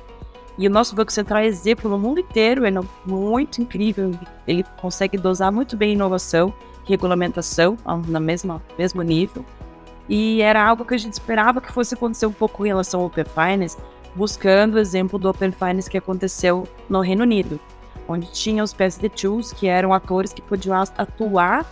E 0.58 0.68
o 0.68 0.70
nosso 0.70 0.96
Banco 0.96 1.12
Central 1.12 1.42
é 1.42 1.46
exemplo 1.46 1.90
no 1.90 1.98
mundo 1.98 2.20
inteiro, 2.20 2.66
é 2.66 2.72
muito 3.06 3.62
incrível. 3.62 4.12
Ele 4.48 4.64
consegue 4.82 5.18
dosar 5.18 5.52
muito 5.52 5.78
bem 5.78 5.94
inovação, 5.94 6.54
regulamentação 6.86 7.78
na 8.08 8.20
mesma 8.20 8.62
mesmo 8.78 9.02
nível. 9.02 9.46
E 10.10 10.42
era 10.42 10.64
algo 10.64 10.84
que 10.84 10.94
a 10.94 10.98
gente 10.98 11.14
esperava 11.14 11.62
que 11.62 11.72
fosse 11.72 11.94
acontecer 11.94 12.26
um 12.26 12.34
pouco 12.34 12.66
em 12.66 12.70
relação 12.70 13.00
ao 13.00 13.06
Open 13.08 13.26
Finance, 13.26 13.78
buscando 14.16 14.76
o 14.76 14.80
exemplo 14.80 15.18
do 15.18 15.30
Open 15.30 15.52
Finance 15.52 15.90
que 15.90 15.98
aconteceu 15.98 16.68
no 16.90 17.00
Reino 17.00 17.24
Unido, 17.24 17.60
onde 18.12 18.32
tinha 18.32 18.64
os 18.64 18.74
PSD 18.74 19.10
Tools, 19.10 19.54
que 19.54 19.68
eram 19.68 19.94
atores 19.94 20.34
que 20.34 20.42
podiam 20.42 20.76
atuar 20.98 21.66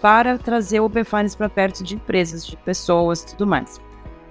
para 0.00 0.38
trazer 0.38 0.80
o 0.80 0.84
Open 0.84 1.04
para 1.36 1.48
perto 1.48 1.82
de 1.82 1.94
empresas, 1.94 2.46
de 2.46 2.56
pessoas 2.56 3.22
e 3.22 3.26
tudo 3.28 3.46
mais. 3.46 3.80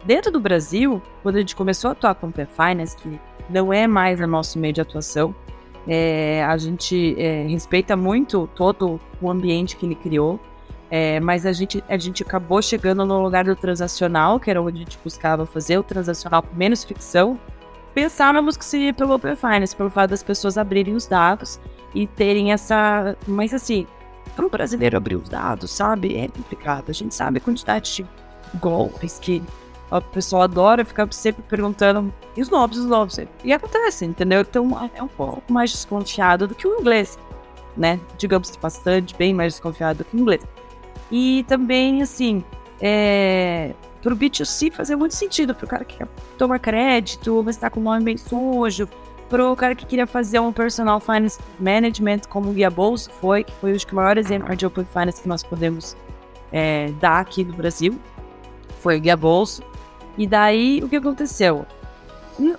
Dentro 0.06 0.32
do 0.32 0.40
Brasil, 0.40 1.02
quando 1.24 1.38
a 1.38 1.40
gente 1.40 1.56
começou 1.56 1.90
a 1.90 1.92
atuar 1.94 2.16
com 2.16 2.28
o 2.28 2.30
Open 2.30 2.46
Finance, 2.46 2.96
que 2.96 3.20
não 3.50 3.74
é 3.74 3.88
mais 3.88 4.20
o 4.20 4.28
nosso 4.28 4.60
meio 4.60 4.74
de 4.74 4.82
atuação, 4.82 5.34
é, 5.88 6.44
a 6.44 6.58
gente 6.58 7.16
é, 7.20 7.46
respeita 7.48 7.96
muito 7.96 8.50
todo 8.56 9.00
o 9.22 9.30
ambiente 9.30 9.76
que 9.76 9.86
ele 9.86 9.96
criou, 9.96 10.40
é, 10.90 11.20
mas 11.20 11.46
a 11.46 11.54
gente, 11.54 11.84
a 11.90 11.98
gente 11.98 12.24
acabou 12.24 12.62
chegando 12.62 13.06
no 13.06 13.22
lugar 13.22 13.44
do 13.46 13.56
transacional, 13.56 14.40
que 14.40 14.50
era 14.50 14.62
onde 14.62 14.78
a 14.78 14.80
gente 14.80 15.00
buscava 15.04 15.46
fazer 15.46 15.78
o 15.78 15.84
transacional 15.84 16.44
com 16.44 16.56
menos 16.56 16.84
ficção. 16.84 17.40
Pensávamos 17.96 18.58
que 18.58 18.66
seria 18.66 18.94
pelo 18.94 19.16
Open 19.16 19.38
Finance, 19.38 19.74
pelo 19.74 19.90
fato 19.90 20.10
das 20.10 20.22
pessoas 20.22 20.58
abrirem 20.58 20.96
os 20.96 21.08
dados 21.08 21.60
e 21.94 22.06
terem 22.06 22.52
essa. 22.52 23.18
Mas 23.26 23.54
assim, 23.54 23.88
para 24.36 24.46
o 24.46 24.50
brasileiro 24.50 24.98
abrir 24.98 25.16
os 25.16 25.30
dados, 25.30 25.72
sabe? 25.72 26.18
É 26.18 26.28
complicado. 26.28 26.90
A 26.90 26.94
gente 26.94 27.16
sabe 27.16 27.38
a 27.38 27.42
quantidade 27.42 27.96
de 27.96 28.06
golpes 28.60 29.18
que 29.18 29.42
a 29.90 30.02
pessoa 30.02 30.44
adora 30.44 30.84
ficar 30.84 31.12
sempre 31.14 31.42
perguntando 31.44 32.14
e 32.36 32.42
os 32.42 32.50
golpes, 32.50 32.80
os 32.80 32.86
golpes. 32.86 33.18
E 33.46 33.54
acontece, 33.54 34.04
entendeu? 34.04 34.42
Então 34.42 34.90
é 34.94 35.02
um 35.02 35.08
pouco 35.08 35.42
mais 35.52 35.72
desconfiado 35.72 36.48
do 36.48 36.54
que 36.54 36.68
o 36.68 36.78
inglês, 36.82 37.18
né? 37.78 37.98
Digamos 38.18 38.54
bastante, 38.58 39.16
bem 39.16 39.34
mais 39.34 39.54
desconfiado 39.54 40.00
do 40.00 40.04
que 40.04 40.18
o 40.18 40.20
inglês. 40.20 40.42
E 41.10 41.46
também, 41.48 42.02
assim, 42.02 42.44
é, 42.82 43.74
pro 44.06 44.16
B2C 44.16 44.72
fazer 44.72 44.96
muito 44.96 45.16
sentido, 45.16 45.56
pro 45.56 45.66
cara 45.66 45.84
que 45.84 45.98
quer 45.98 46.08
tomar 46.38 46.60
crédito, 46.60 47.42
mas 47.44 47.58
tá 47.58 47.72
com 47.72 47.80
o 47.80 47.84
nome 47.84 48.04
bem 48.04 48.16
sujo, 48.16 48.88
pro 49.28 49.56
cara 49.56 49.74
que 49.74 49.84
queria 49.84 50.06
fazer 50.06 50.40
um 50.40 50.54
personal 50.54 51.00
finance 51.00 51.40
management, 51.60 52.20
como 52.30 52.52
o 52.52 52.54
Guia 52.54 52.70
Bolso 52.70 53.10
foi, 53.20 53.44
que 53.44 53.52
foi 53.54 53.76
que 53.76 53.94
o 53.94 53.96
maior 53.96 54.16
exemplo 54.20 54.56
de 54.56 54.64
open 54.64 54.86
finance 54.86 55.20
que 55.20 55.28
nós 55.28 55.42
podemos 55.42 55.98
é, 56.52 56.92
dar 57.02 57.20
aqui 57.20 57.44
no 57.44 57.56
Brasil, 57.56 58.00
foi 58.80 59.00
o 59.00 59.02
Guia 59.02 59.18
Bolso. 59.18 59.64
E 60.16 60.28
daí, 60.28 60.82
o 60.84 60.88
que 60.88 60.98
aconteceu? 60.98 61.66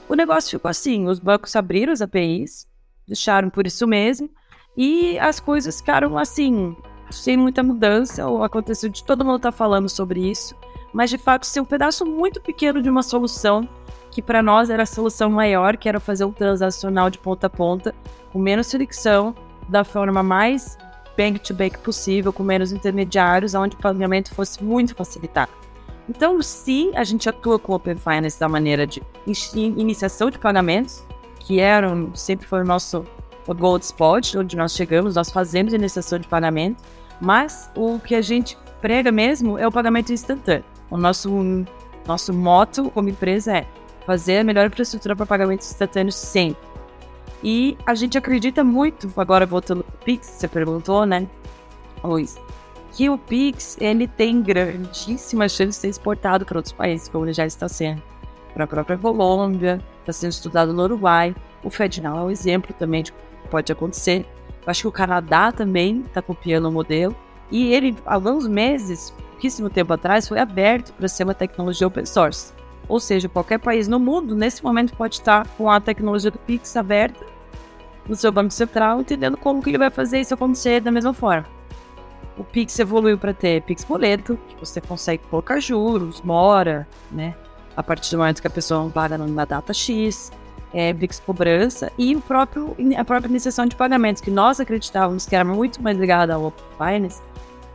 O 0.09 0.17
negócio 0.17 0.51
ficou 0.51 0.69
assim, 0.69 1.07
os 1.07 1.21
bancos 1.21 1.55
abriram 1.55 1.93
as 1.93 2.03
APIs, 2.03 2.67
deixaram 3.07 3.51
por 3.51 3.69
isso 3.69 3.87
mesmo, 3.87 4.29
e 4.77 5.17
as 5.21 5.39
coisas 5.39 5.79
ficaram 5.81 6.19
assim, 6.19 6.77
sem 7.09 7.37
muita 7.37 7.63
mudança, 7.63 8.27
ou 8.27 8.43
aconteceu 8.43 8.91
de 8.91 9.05
todo 9.05 9.25
mundo 9.25 9.37
estar 9.37 9.53
tá 9.53 9.57
falando 9.57 9.89
sobre 9.89 10.29
isso, 10.29 10.57
mas 10.97 11.11
de 11.11 11.19
fato 11.19 11.45
ser 11.45 11.61
um 11.61 11.65
pedaço 11.67 12.07
muito 12.07 12.41
pequeno 12.41 12.81
de 12.81 12.89
uma 12.89 13.03
solução 13.03 13.69
que 14.11 14.23
para 14.23 14.43
nós 14.43 14.71
era 14.71 14.85
a 14.85 14.87
solução 14.87 15.29
maior, 15.29 15.77
que 15.77 15.91
era 15.91 16.01
fazer 16.01 16.25
um 16.25 16.33
transacional 16.33 17.11
de 17.11 17.19
ponta 17.19 17.49
a 17.49 17.51
ponta, 17.51 17.95
com 18.33 18.39
menos 18.39 18.71
fricção, 18.71 19.35
da 19.69 19.85
forma 19.85 20.23
mais 20.23 20.79
bank-to-bank 21.15 21.81
possível, 21.81 22.33
com 22.33 22.43
menos 22.43 22.73
intermediários, 22.73 23.55
onde 23.55 23.77
o 23.77 23.79
pagamento 23.79 24.35
fosse 24.35 24.65
muito 24.65 24.95
facilitado. 24.95 25.53
Então, 26.09 26.41
sim, 26.41 26.93
a 26.95 27.05
gente 27.05 27.29
atua 27.29 27.59
com 27.59 27.73
o 27.73 27.77
Open 27.77 27.97
Finance 27.99 28.41
da 28.41 28.49
maneira 28.49 28.87
de 28.87 29.03
iniciação 29.55 30.31
de 30.31 30.39
pagamentos, 30.39 31.05
que 31.41 31.61
era, 31.61 31.95
sempre 32.15 32.47
foi 32.47 32.63
o 32.63 32.65
nosso 32.65 33.05
o 33.47 33.55
Gold 33.55 33.85
Spot, 33.85 34.35
onde 34.37 34.57
nós 34.57 34.73
chegamos, 34.73 35.15
nós 35.15 35.31
fazemos 35.31 35.75
iniciação 35.75 36.19
de 36.19 36.27
pagamento, 36.27 36.83
mas 37.21 37.71
o 37.77 37.99
que 37.99 38.15
a 38.15 38.23
gente 38.23 38.57
prega 38.81 39.13
mesmo 39.13 39.59
é 39.59 39.69
o 39.69 39.71
pagamento 39.71 40.11
instantâneo. 40.11 40.76
O 40.91 40.97
nosso, 40.97 41.31
nosso 42.07 42.33
moto 42.33 42.91
como 42.91 43.09
empresa 43.09 43.59
é 43.59 43.67
fazer 44.07 44.39
a 44.39 44.45
melhor 44.45 44.67
infraestrutura 44.67 45.17
para 45.17 45.27
pagamento 45.27 45.63
instantâneo 45.63 46.13
sempre. 46.13 46.67
E 47.43 47.77
a 47.85 47.95
gente 47.95 48.17
acredita 48.17 48.65
muito, 48.65 49.13
agora 49.17 49.45
voltando 49.45 49.85
para 49.85 49.95
o 49.95 50.05
Pix, 50.05 50.27
você 50.27 50.49
perguntou, 50.49 51.05
né, 51.05 51.27
Luiz, 52.03 52.39
que 52.93 53.11
o 53.11 53.19
Pix 53.19 53.77
ele 53.81 54.09
tem 54.09 54.41
grandíssima 54.41 55.49
chance 55.49 55.71
de 55.71 55.77
ser 55.77 55.89
exportado 55.89 56.47
para 56.47 56.59
outros 56.59 56.73
países, 56.73 57.09
como 57.09 57.27
ele 57.27 57.33
já 57.33 57.45
está 57.45 57.69
sendo. 57.69 58.03
Para 58.55 58.65
a 58.65 58.67
própria 58.67 58.97
Colômbia, 58.97 59.83
está 60.01 60.13
sendo 60.13 60.31
estudado 60.31 60.73
no 60.73 60.83
Uruguai. 60.83 61.35
O 61.63 61.69
FedNow 61.69 62.17
é 62.17 62.23
um 62.23 62.31
exemplo 62.31 62.75
também 62.79 63.03
de 63.03 63.13
pode 63.51 63.71
acontecer. 63.71 64.25
Eu 64.65 64.71
acho 64.71 64.83
que 64.83 64.89
o 64.89 64.93
Canadá 64.93 65.53
também 65.53 66.01
está 66.01 66.23
copiando 66.23 66.67
o 66.67 66.73
modelo. 66.73 67.15
E 67.51 67.73
ele, 67.73 67.95
há 68.07 68.15
alguns 68.15 68.47
meses, 68.47 69.13
pouquíssimo 69.37 69.69
tempo 69.69 69.93
atrás, 69.93 70.27
foi 70.27 70.39
aberto 70.39 70.93
para 70.95 71.07
ser 71.07 71.25
uma 71.25 71.35
tecnologia 71.35 71.87
open 71.87 72.07
source. 72.07 72.53
Ou 72.89 72.99
seja, 72.99 73.29
qualquer 73.29 73.59
país 73.59 73.87
no 73.87 74.01
mundo, 74.01 74.35
nesse 74.35 74.65
momento, 74.65 74.97
pode 74.97 75.17
estar 75.17 75.47
com 75.59 75.71
a 75.71 75.79
tecnologia 75.79 76.31
do 76.31 76.39
Pix 76.39 76.75
aberta 76.77 77.25
no 78.09 78.17
seu 78.17 78.33
banco 78.33 78.53
central, 78.53 79.01
entendendo 79.01 79.37
como 79.37 79.63
que 79.63 79.71
ele 79.71 79.79
vai 79.79 79.91
fazer 79.91 80.21
isso 80.21 80.33
acontecer 80.33 80.81
da 80.81 80.91
mesma 80.91 81.13
forma. 81.13 81.47
O 82.39 82.45
Pix 82.45 82.79
evoluiu 82.79 83.19
para 83.19 83.35
ter 83.35 83.63
Pix 83.63 83.85
boleto, 83.85 84.39
que 84.49 84.57
você 84.59 84.81
consegue 84.81 85.23
colocar 85.25 85.61
juros, 85.61 86.23
mora, 86.23 86.87
né? 87.11 87.35
A 87.77 87.83
partir 87.83 88.11
do 88.13 88.19
momento 88.19 88.41
que 88.41 88.47
a 88.47 88.51
pessoa 88.51 88.83
não 88.83 88.91
paga 88.91 89.19
na 89.19 89.45
data 89.45 89.75
X 89.75 90.31
é, 90.73 90.95
Pix 90.95 91.21
Cobrança 91.21 91.91
e 91.99 92.15
o 92.15 92.21
próprio, 92.21 92.77
a 92.97 93.05
própria 93.05 93.29
iniciação 93.29 93.67
de 93.67 93.75
pagamentos, 93.75 94.23
que 94.23 94.31
nós 94.31 94.61
acreditávamos 94.61 95.27
que 95.27 95.35
era 95.35 95.45
muito 95.45 95.83
mais 95.83 95.99
ligada 95.99 96.35
ao 96.35 96.47
Open 96.47 96.65
Finance, 96.79 97.21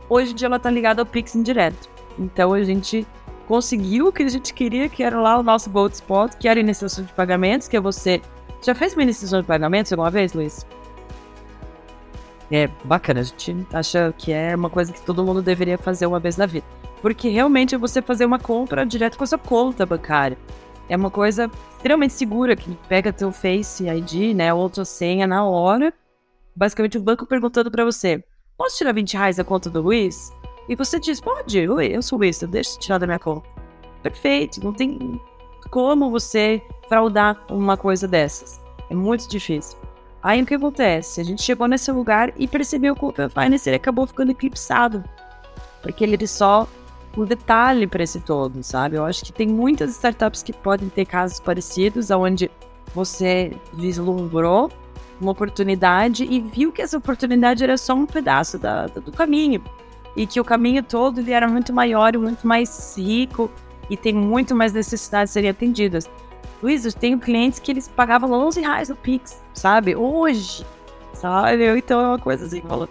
hoje 0.08 0.32
em 0.32 0.34
dia 0.34 0.46
ela 0.46 0.56
está 0.56 0.70
ligada 0.70 1.02
ao 1.02 1.06
Pix 1.06 1.34
indireto. 1.34 1.88
Então 2.18 2.52
a 2.52 2.62
gente 2.62 3.06
conseguiu 3.46 4.08
o 4.08 4.12
que 4.12 4.22
a 4.22 4.28
gente 4.28 4.54
queria, 4.54 4.88
que 4.88 5.02
era 5.02 5.20
lá 5.20 5.38
o 5.38 5.42
nosso 5.42 5.70
Gold 5.70 5.94
Spot, 5.94 6.32
que 6.34 6.48
era 6.48 6.60
iniciação 6.60 7.04
de 7.04 7.12
pagamentos, 7.12 7.68
que 7.68 7.76
é 7.76 7.80
você. 7.80 8.20
Já 8.62 8.74
fez 8.74 8.94
uma 8.94 9.02
iniciação 9.02 9.40
de 9.40 9.46
pagamentos 9.46 9.92
alguma 9.92 10.10
vez, 10.10 10.32
Luiz? 10.32 10.66
É 12.50 12.68
bacana, 12.84 13.20
a 13.20 13.22
gente 13.22 13.66
acha 13.72 14.14
que 14.16 14.32
é 14.32 14.54
uma 14.54 14.68
coisa 14.68 14.92
que 14.92 15.00
todo 15.00 15.24
mundo 15.24 15.40
deveria 15.40 15.78
fazer 15.78 16.06
uma 16.06 16.20
vez 16.20 16.36
na 16.36 16.46
vida. 16.46 16.66
Porque 17.00 17.28
realmente 17.28 17.74
é 17.74 17.78
você 17.78 18.00
fazer 18.00 18.24
uma 18.24 18.38
compra 18.38 18.86
direto 18.86 19.18
com 19.18 19.24
a 19.24 19.26
sua 19.26 19.38
conta 19.38 19.84
bancária. 19.84 20.38
É 20.88 20.96
uma 20.96 21.10
coisa 21.10 21.50
extremamente 21.76 22.12
segura, 22.12 22.54
que 22.54 22.76
pega 22.88 23.12
teu 23.12 23.32
Face 23.32 23.88
ID, 23.88 24.36
né, 24.36 24.52
ou 24.52 24.68
tua 24.68 24.84
senha 24.84 25.26
na 25.26 25.44
hora. 25.44 25.92
Basicamente, 26.54 26.98
o 26.98 27.02
banco 27.02 27.26
perguntando 27.26 27.70
para 27.70 27.84
você, 27.84 28.22
posso 28.62 28.76
tirar 28.76 28.92
20 28.92 29.14
reais 29.14 29.36
da 29.36 29.44
conta 29.44 29.68
do 29.68 29.82
Luiz? 29.82 30.32
E 30.68 30.76
você 30.76 31.00
diz, 31.00 31.20
pode, 31.20 31.68
oi, 31.68 31.86
eu 31.88 32.00
sou 32.00 32.16
o 32.16 32.20
Luiz, 32.20 32.38
deixa 32.38 32.76
eu 32.76 32.78
tirar 32.78 32.98
da 32.98 33.06
minha 33.06 33.18
conta. 33.18 33.48
Perfeito, 34.04 34.62
não 34.62 34.72
tem 34.72 35.20
como 35.68 36.12
você 36.12 36.62
fraudar 36.88 37.44
uma 37.50 37.76
coisa 37.76 38.06
dessas. 38.06 38.60
É 38.88 38.94
muito 38.94 39.28
difícil. 39.28 39.76
Aí 40.22 40.40
o 40.40 40.46
que 40.46 40.54
acontece? 40.54 41.20
A 41.20 41.24
gente 41.24 41.42
chegou 41.42 41.66
nesse 41.66 41.90
lugar 41.90 42.32
e 42.36 42.46
percebeu 42.46 42.94
que 42.94 43.04
o 43.04 43.12
Finance 43.30 43.68
ele 43.68 43.76
acabou 43.76 44.06
ficando 44.06 44.30
eclipsado. 44.30 45.02
Porque 45.82 46.04
ele 46.04 46.24
só 46.28 46.68
um 47.16 47.24
detalhe 47.24 47.88
para 47.88 48.04
esse 48.04 48.20
todo, 48.20 48.62
sabe? 48.62 48.94
Eu 48.94 49.04
acho 49.04 49.24
que 49.24 49.32
tem 49.32 49.48
muitas 49.48 49.90
startups 49.90 50.40
que 50.40 50.52
podem 50.52 50.88
ter 50.88 51.04
casos 51.04 51.40
parecidos, 51.40 52.12
onde 52.12 52.48
você 52.94 53.56
vislumbrou 53.72 54.70
uma 55.22 55.32
oportunidade 55.32 56.24
e 56.24 56.40
viu 56.40 56.72
que 56.72 56.82
essa 56.82 56.98
oportunidade 56.98 57.62
era 57.62 57.76
só 57.76 57.94
um 57.94 58.06
pedaço 58.06 58.58
da, 58.58 58.86
do 58.86 59.12
caminho. 59.12 59.62
E 60.14 60.26
que 60.26 60.40
o 60.40 60.44
caminho 60.44 60.82
todo 60.82 61.20
ele 61.20 61.32
era 61.32 61.48
muito 61.48 61.72
maior 61.72 62.14
e 62.14 62.18
muito 62.18 62.46
mais 62.46 62.94
rico 62.98 63.50
e 63.88 63.96
tem 63.96 64.12
muito 64.12 64.54
mais 64.54 64.72
necessidades 64.72 65.32
serem 65.32 65.50
atendidas. 65.50 66.10
Luiz, 66.62 66.84
eu 66.84 66.92
tenho 66.92 67.18
clientes 67.18 67.58
que 67.58 67.70
eles 67.72 67.88
pagavam 67.88 68.30
11 68.32 68.60
reais 68.60 68.88
no 68.88 68.96
Pix, 68.96 69.42
sabe? 69.54 69.96
Hoje, 69.96 70.66
sabe? 71.14 71.66
Então 71.78 72.00
é 72.00 72.06
uma 72.08 72.18
coisa 72.18 72.44
assim, 72.44 72.60
falou 72.60 72.88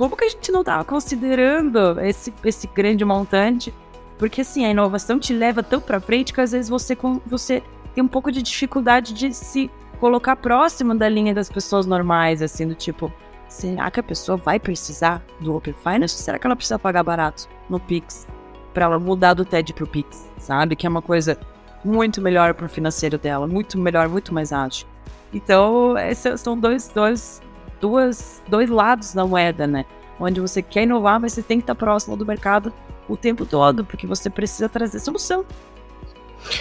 como 0.00 0.16
que 0.16 0.24
a 0.24 0.28
gente 0.30 0.50
não 0.50 0.60
estava 0.60 0.82
considerando 0.82 2.00
esse, 2.00 2.32
esse 2.42 2.66
grande 2.66 3.04
montante? 3.04 3.74
Porque 4.18 4.40
assim, 4.40 4.64
a 4.64 4.70
inovação 4.70 5.18
te 5.18 5.34
leva 5.34 5.62
tão 5.62 5.78
para 5.78 6.00
frente 6.00 6.32
que 6.32 6.40
às 6.40 6.52
vezes 6.52 6.70
você, 6.70 6.96
você 7.26 7.62
tem 7.94 8.02
um 8.02 8.08
pouco 8.08 8.32
de 8.32 8.40
dificuldade 8.40 9.12
de 9.12 9.34
se 9.34 9.70
colocar 10.00 10.34
próximo 10.36 10.94
da 10.94 11.08
linha 11.08 11.34
das 11.34 11.48
pessoas 11.48 11.86
normais, 11.86 12.42
assim, 12.42 12.66
do 12.66 12.74
tipo, 12.74 13.12
será 13.48 13.90
que 13.90 14.00
a 14.00 14.02
pessoa 14.02 14.36
vai 14.36 14.58
precisar 14.58 15.22
do 15.40 15.54
Open 15.54 15.74
Finance? 15.74 16.16
Será 16.16 16.38
que 16.38 16.46
ela 16.46 16.56
precisa 16.56 16.78
pagar 16.78 17.04
barato 17.04 17.48
no 17.68 17.78
Pix? 17.78 18.26
para 18.72 18.86
ela 18.86 18.98
mudar 18.98 19.34
do 19.34 19.44
TED 19.44 19.72
pro 19.72 19.86
Pix, 19.86 20.28
sabe? 20.38 20.76
Que 20.76 20.86
é 20.86 20.90
uma 20.90 21.02
coisa 21.02 21.38
muito 21.84 22.20
melhor 22.20 22.54
pro 22.54 22.68
financeiro 22.68 23.18
dela, 23.18 23.46
muito 23.46 23.78
melhor, 23.78 24.08
muito 24.08 24.32
mais 24.32 24.52
ágil. 24.52 24.86
Então, 25.32 25.96
esses 25.98 26.40
são 26.40 26.58
dois, 26.58 26.88
dois, 26.88 27.40
duas, 27.80 28.42
dois 28.48 28.68
lados 28.68 29.14
da 29.14 29.26
moeda, 29.26 29.66
né? 29.66 29.84
Onde 30.18 30.40
você 30.40 30.60
quer 30.60 30.82
inovar, 30.82 31.18
mas 31.20 31.32
você 31.32 31.42
tem 31.42 31.58
que 31.58 31.62
estar 31.62 31.74
próximo 31.74 32.16
do 32.16 32.26
mercado 32.26 32.72
o 33.08 33.16
tempo 33.16 33.46
todo, 33.46 33.84
porque 33.84 34.06
você 34.06 34.28
precisa 34.28 34.68
trazer 34.68 35.00
solução. 35.00 35.44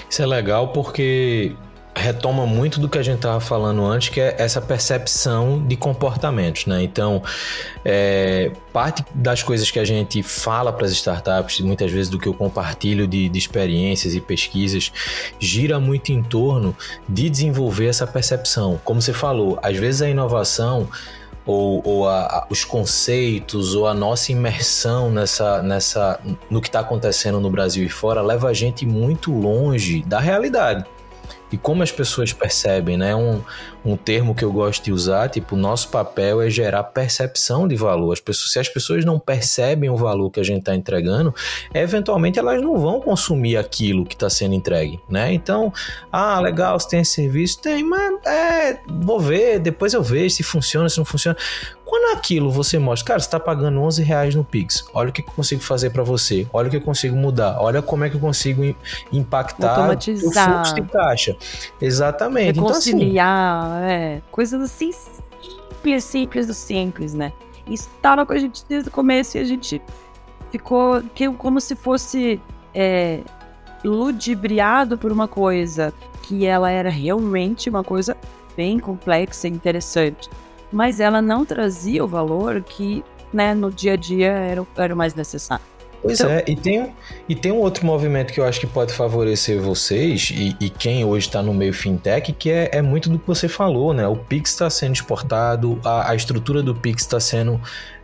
Isso 0.10 0.22
é 0.22 0.26
legal 0.26 0.70
porque 0.70 1.56
retoma 1.96 2.46
muito 2.46 2.80
do 2.80 2.88
que 2.88 2.98
a 2.98 3.04
gente 3.04 3.18
estava 3.18 3.40
falando 3.40 3.84
antes, 3.86 4.10
que 4.10 4.22
é 4.22 4.36
essa 4.38 4.62
percepção 4.62 5.66
de 5.66 5.76
comportamentos, 5.76 6.66
né? 6.66 6.82
Então, 6.84 7.22
é, 7.84 8.52
parte 8.72 9.04
das 9.14 9.44
coisas 9.44 9.70
que 9.70 9.80
a 9.80 9.86
gente 9.86 10.24
fala 10.24 10.72
para 10.72 10.86
as 10.86 10.92
startups, 10.92 11.60
muitas 11.60 11.92
vezes 11.92 12.10
do 12.10 12.18
que 12.18 12.28
eu 12.28 12.34
compartilho 12.34 13.08
de, 13.08 13.28
de 13.28 13.38
experiências 13.38 14.14
e 14.14 14.22
pesquisas, 14.22 14.92
gira 15.40 15.80
muito 15.80 16.12
em 16.12 16.24
torno 16.24 16.76
de 17.08 17.30
desenvolver 17.30 17.88
essa 17.88 18.08
percepção. 18.08 18.80
Como 18.84 19.02
você 19.02 19.14
falou, 19.14 19.60
às 19.62 19.76
vezes 19.76 20.02
a 20.02 20.10
inovação 20.10 20.88
ou, 21.46 21.82
ou 21.84 22.08
a, 22.08 22.22
a, 22.22 22.48
os 22.50 22.64
conceitos 22.64 23.74
ou 23.74 23.88
a 23.88 23.94
nossa 23.94 24.32
imersão 24.32 25.10
nessa, 25.10 25.64
nessa 25.64 26.20
no 26.50 26.62
que 26.62 26.68
está 26.68 26.82
acontecendo 26.82 27.40
no 27.40 27.50
Brasil 27.50 27.84
e 27.84 27.90
fora 27.90 28.22
leva 28.22 28.50
a 28.50 28.54
gente 28.54 28.86
muito 28.86 29.32
longe 29.32 30.04
da 30.04 30.20
realidade 30.20 30.86
e 31.52 31.58
como 31.58 31.84
as 31.84 31.92
pessoas 31.92 32.34
percebem, 32.34 32.98
né? 32.98 33.16
Um, 33.16 33.42
um 33.84 33.96
termo 33.96 34.36
que 34.36 34.44
eu 34.44 34.52
gosto 34.52 34.84
de 34.84 34.92
usar, 34.92 35.30
tipo, 35.30 35.56
nosso 35.56 35.90
papel 35.90 36.42
é 36.42 36.50
gerar 36.50 36.84
percepção 36.84 37.68
de 37.68 37.76
valor. 37.76 38.14
As 38.14 38.20
pessoas, 38.20 38.52
se 38.52 38.60
as 38.60 38.70
pessoas 38.70 39.06
não 39.06 39.20
percebem 39.20 39.90
o 39.90 39.96
valor 39.96 40.30
que 40.30 40.40
a 40.40 40.44
gente 40.44 40.60
está 40.60 40.76
entregando, 40.76 41.34
eventualmente 41.74 42.40
elas 42.40 42.62
não 42.62 42.78
vão 42.78 43.00
consumir 43.00 43.58
aquilo 43.58 44.06
que 44.06 44.16
está 44.16 44.30
sendo 44.30 44.54
entregue, 44.54 45.00
né? 45.10 45.34
Então, 45.34 45.74
ah, 46.12 46.40
legal, 46.40 46.80
você 46.80 46.90
tem 46.90 47.00
esse 47.02 47.14
serviço? 47.14 47.60
Tem, 47.62 47.84
mas 47.84 48.20
é, 48.26 48.80
vou 48.88 49.20
ver, 49.20 49.60
depois 49.60 49.94
eu 49.94 50.04
vejo 50.04 50.36
se 50.36 50.44
funciona, 50.44 50.90
se 50.90 50.98
não 50.98 51.06
funciona. 51.06 51.38
Quando 51.90 52.16
aquilo 52.16 52.52
você 52.52 52.78
mostra, 52.78 53.08
cara, 53.08 53.20
você 53.20 53.26
está 53.26 53.40
pagando 53.40 53.82
11 53.82 54.04
reais 54.04 54.36
no 54.36 54.44
Pix, 54.44 54.86
olha 54.94 55.10
o 55.10 55.12
que 55.12 55.22
eu 55.22 55.26
consigo 55.26 55.64
fazer 55.64 55.90
para 55.90 56.04
você, 56.04 56.46
olha 56.54 56.68
o 56.68 56.70
que 56.70 56.78
eu 56.78 56.82
consigo 56.82 57.16
mudar, 57.16 57.60
olha 57.60 57.82
como 57.82 58.04
é 58.04 58.10
que 58.12 58.16
eu 58.16 58.20
consigo 58.20 58.64
impactar 59.12 59.90
o 59.90 60.00
fluxo 60.00 60.76
de 60.76 60.82
caixa. 60.84 61.36
Exatamente. 61.82 62.60
Reconciliar, 62.60 63.66
então, 63.66 63.66
assim, 63.66 63.69
é, 63.76 64.22
coisas 64.32 64.62
assim 64.62 64.92
simples, 64.92 66.04
simples 66.04 66.48
do 66.48 66.54
simples, 66.54 67.14
né? 67.14 67.34
Isso 67.68 67.90
estava 67.96 68.26
com 68.26 68.34
a 68.34 68.38
gente 68.38 68.66
desde 68.68 68.90
o 68.90 68.92
começo 68.92 69.38
e 69.38 69.42
a 69.42 69.44
gente 69.44 69.82
ficou 70.52 71.04
como 71.38 71.62
se 71.62 71.76
fosse 71.76 72.42
é, 72.74 73.22
ludibriado 73.84 74.98
por 74.98 75.12
uma 75.12 75.28
coisa 75.28 75.94
que 76.24 76.46
ela 76.46 76.72
era 76.72 76.90
realmente 76.90 77.70
uma 77.70 77.84
coisa 77.84 78.18
bem 78.56 78.80
complexa 78.80 79.48
e 79.48 79.52
interessante 79.52 80.30
mas 80.72 81.00
ela 81.00 81.22
não 81.22 81.46
trazia 81.46 82.04
o 82.04 82.08
valor 82.08 82.62
que 82.62 83.04
né, 83.34 83.54
no 83.54 83.72
dia 83.72 83.94
a 83.94 83.96
dia 83.96 84.32
era, 84.32 84.66
era 84.76 84.94
o 84.94 84.98
mais 84.98 85.14
necessário. 85.16 85.64
Pois 86.02 86.20
então, 86.20 86.32
é, 86.32 86.44
e 86.48 86.56
tem, 86.56 86.94
e 87.28 87.36
tem 87.36 87.52
um 87.52 87.58
outro 87.58 87.86
movimento 87.86 88.32
que 88.32 88.40
eu 88.40 88.46
acho 88.46 88.60
que 88.60 88.68
pode 88.68 88.94
favorecer 88.94 89.60
vocês 89.60 90.32
e, 90.34 90.56
e 90.60 90.70
quem 90.70 91.04
hoje 91.04 91.28
está 91.28 91.42
no 91.42 91.54
meio 91.54 91.74
fintech, 91.74 92.32
que 92.32 92.50
é, 92.50 92.70
é, 92.72 92.82
muito 92.82 93.10
do 93.10 93.20
que 93.20 93.28
você 93.28 93.50
falou, 93.50 93.94
né? 93.94 94.08
O 94.08 94.16
Pix 94.16 94.52
está 94.52 94.70
sendo 94.70 94.94
exportado, 94.94 95.80
a, 95.84 96.12
a 96.12 96.16
estrutura 96.16 96.64
do 96.64 96.74
Pix 96.74 97.02
está 97.02 97.20
sendo 97.20 97.60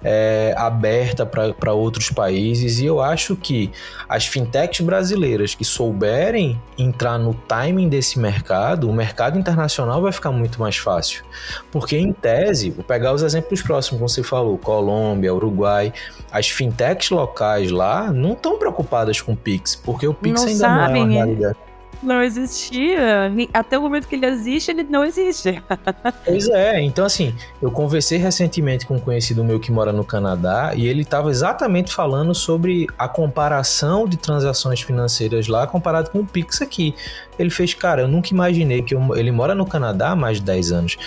é, 0.08 0.54
aberta 0.56 1.26
para 1.26 1.74
outros 1.74 2.12
países 2.12 2.80
e 2.80 2.86
eu 2.86 3.02
acho 3.02 3.36
que 3.36 3.72
as 4.08 4.28
fintechs 4.28 4.86
brasileiras 4.86 5.56
que 5.56 5.66
souberem 5.66 6.62
entrar 6.78 7.18
no 7.18 7.34
timing 7.34 7.90
desse 7.90 8.20
mercado, 8.20 8.88
o 8.88 8.94
mercado 8.94 9.40
internacional 9.40 10.04
vai 10.04 10.12
ficar 10.12 10.32
muito 10.32 10.60
mais 10.62 10.78
fácil. 10.78 11.26
Porque, 11.72 11.98
em 11.98 12.14
tese, 12.14 12.70
vou 12.70 12.84
pegar 12.84 13.14
os 13.14 13.24
exemplos 13.24 13.64
próximos, 13.64 13.98
como 13.98 14.08
você 14.08 14.22
falou, 14.22 14.60
Colômbia, 14.60 15.34
Uruguai, 15.34 15.92
as 16.32 16.50
fintechs 16.50 17.10
locais 17.10 17.72
lá 17.72 18.12
não 18.12 18.34
estão 18.34 18.60
preocupadas 18.60 19.20
com 19.20 19.34
o 19.34 19.36
Pix, 19.36 19.76
porque 19.76 20.08
o 20.08 20.14
Pix 20.14 20.40
não 20.40 20.48
ainda 20.48 20.60
sabem, 20.60 20.94
não 20.94 21.02
é 21.02 21.04
uma 21.04 21.14
é. 21.14 21.26
realidade 21.26 21.65
não 22.02 22.22
existia. 22.22 23.32
Até 23.54 23.78
o 23.78 23.82
momento 23.82 24.08
que 24.08 24.16
ele 24.16 24.26
existe, 24.26 24.72
ele 24.72 24.84
não 24.84 25.04
existe. 25.04 25.62
pois 26.26 26.48
é, 26.50 26.82
então 26.82 27.06
assim, 27.06 27.34
eu 27.62 27.72
conversei 27.72 28.18
recentemente 28.18 28.86
com 28.86 28.96
um 28.96 29.00
conhecido 29.00 29.44
meu 29.44 29.60
que 29.60 29.72
mora 29.72 29.92
no 29.92 30.04
Canadá 30.04 30.74
e 30.76 30.88
ele 30.88 31.02
estava 31.02 31.30
exatamente 31.30 31.94
falando 31.94 32.34
sobre 32.34 32.88
a 32.98 33.08
comparação 33.08 34.08
de 34.08 34.18
transações 34.18 34.82
financeiras 34.82 35.48
lá 35.48 35.66
comparado 35.68 36.10
com 36.10 36.20
o 36.20 36.26
Pix 36.26 36.62
aqui. 36.62 36.96
Ele 37.38 37.50
fez, 37.50 37.74
cara, 37.74 38.02
eu 38.02 38.08
nunca 38.08 38.30
imaginei 38.30 38.82
que 38.82 38.96
eu, 38.96 39.16
ele 39.16 39.32
mora 39.32 39.54
no 39.54 39.66
Canadá 39.66 40.12
há 40.12 40.16
mais 40.16 40.38
de 40.38 40.44
10 40.44 40.72
anos. 40.72 40.98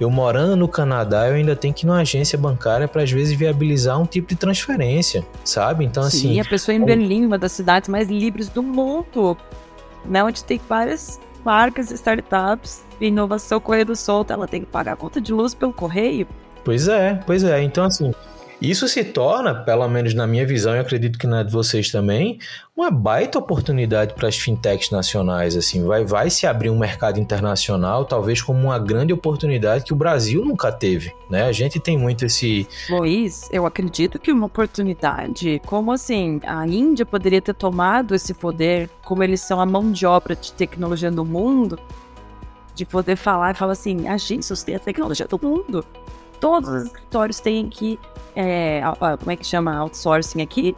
Eu 0.00 0.10
morando 0.10 0.56
no 0.56 0.66
Canadá, 0.66 1.28
eu 1.28 1.34
ainda 1.34 1.54
tenho 1.54 1.72
que 1.72 1.84
ir 1.84 1.86
numa 1.86 2.00
agência 2.00 2.36
bancária 2.36 2.88
para 2.88 3.02
às 3.02 3.10
vezes 3.12 3.34
viabilizar 3.34 4.00
um 4.00 4.04
tipo 4.04 4.28
de 4.28 4.34
transferência, 4.34 5.24
sabe? 5.44 5.84
Então 5.84 6.02
Sim, 6.02 6.08
assim, 6.08 6.40
a 6.40 6.44
pessoa 6.44 6.74
em 6.74 6.84
Berlim, 6.84 7.24
uma 7.24 7.38
das 7.38 7.52
cidades 7.52 7.88
mais 7.88 8.08
livres 8.08 8.48
do 8.48 8.64
mundo, 8.64 9.36
né? 10.04 10.22
Onde 10.22 10.44
tem 10.44 10.60
várias 10.68 11.20
marcas, 11.44 11.90
startups, 11.90 12.84
inovação 13.00 13.60
correndo 13.60 13.96
solta, 13.96 14.34
ela 14.34 14.46
tem 14.46 14.60
que 14.60 14.66
pagar 14.66 14.92
a 14.92 14.96
conta 14.96 15.20
de 15.20 15.32
luz 15.32 15.54
pelo 15.54 15.72
correio. 15.72 16.26
Pois 16.64 16.88
é, 16.88 17.20
pois 17.26 17.42
é. 17.42 17.60
Então, 17.62 17.84
assim, 17.84 18.12
isso 18.62 18.86
se 18.86 19.02
torna, 19.02 19.52
pelo 19.52 19.88
menos 19.88 20.14
na 20.14 20.24
minha 20.24 20.46
visão, 20.46 20.76
e 20.76 20.78
acredito 20.78 21.18
que 21.18 21.26
na 21.26 21.42
de 21.42 21.50
vocês 21.50 21.90
também, 21.90 22.38
uma 22.76 22.92
baita 22.92 23.36
oportunidade 23.36 24.14
para 24.14 24.28
as 24.28 24.38
fintechs 24.38 24.88
nacionais. 24.88 25.56
Assim, 25.56 25.84
vai, 25.84 26.04
vai 26.04 26.30
se 26.30 26.46
abrir 26.46 26.70
um 26.70 26.78
mercado 26.78 27.18
internacional, 27.18 28.04
talvez 28.04 28.40
como 28.40 28.60
uma 28.60 28.78
grande 28.78 29.12
oportunidade 29.12 29.84
que 29.84 29.92
o 29.92 29.96
Brasil 29.96 30.44
nunca 30.44 30.70
teve. 30.70 31.12
Né? 31.28 31.42
A 31.42 31.50
gente 31.50 31.80
tem 31.80 31.98
muito 31.98 32.24
esse. 32.24 32.68
Luiz, 32.88 33.48
eu 33.50 33.66
acredito 33.66 34.16
que 34.16 34.30
uma 34.30 34.46
oportunidade, 34.46 35.60
como 35.66 35.90
assim, 35.90 36.40
a 36.46 36.64
Índia 36.64 37.04
poderia 37.04 37.42
ter 37.42 37.54
tomado 37.54 38.14
esse 38.14 38.32
poder, 38.32 38.88
como 39.04 39.24
eles 39.24 39.40
são 39.40 39.60
a 39.60 39.66
mão 39.66 39.90
de 39.90 40.06
obra 40.06 40.36
de 40.36 40.52
tecnologia 40.52 41.10
do 41.10 41.24
mundo, 41.24 41.76
de 42.76 42.86
poder 42.86 43.16
falar 43.16 43.50
e 43.50 43.54
falar 43.58 43.72
assim: 43.72 44.06
a 44.06 44.16
gente 44.16 44.46
sustenta 44.46 44.78
a 44.78 44.84
tecnologia 44.84 45.26
do 45.26 45.40
mundo 45.42 45.84
todos 46.42 46.68
os 46.68 46.82
escritórios 46.86 47.38
têm 47.38 47.66
aqui, 47.66 48.00
é, 48.34 48.82
como 49.20 49.30
é 49.30 49.36
que 49.36 49.46
chama, 49.46 49.76
outsourcing 49.76 50.42
aqui, 50.42 50.74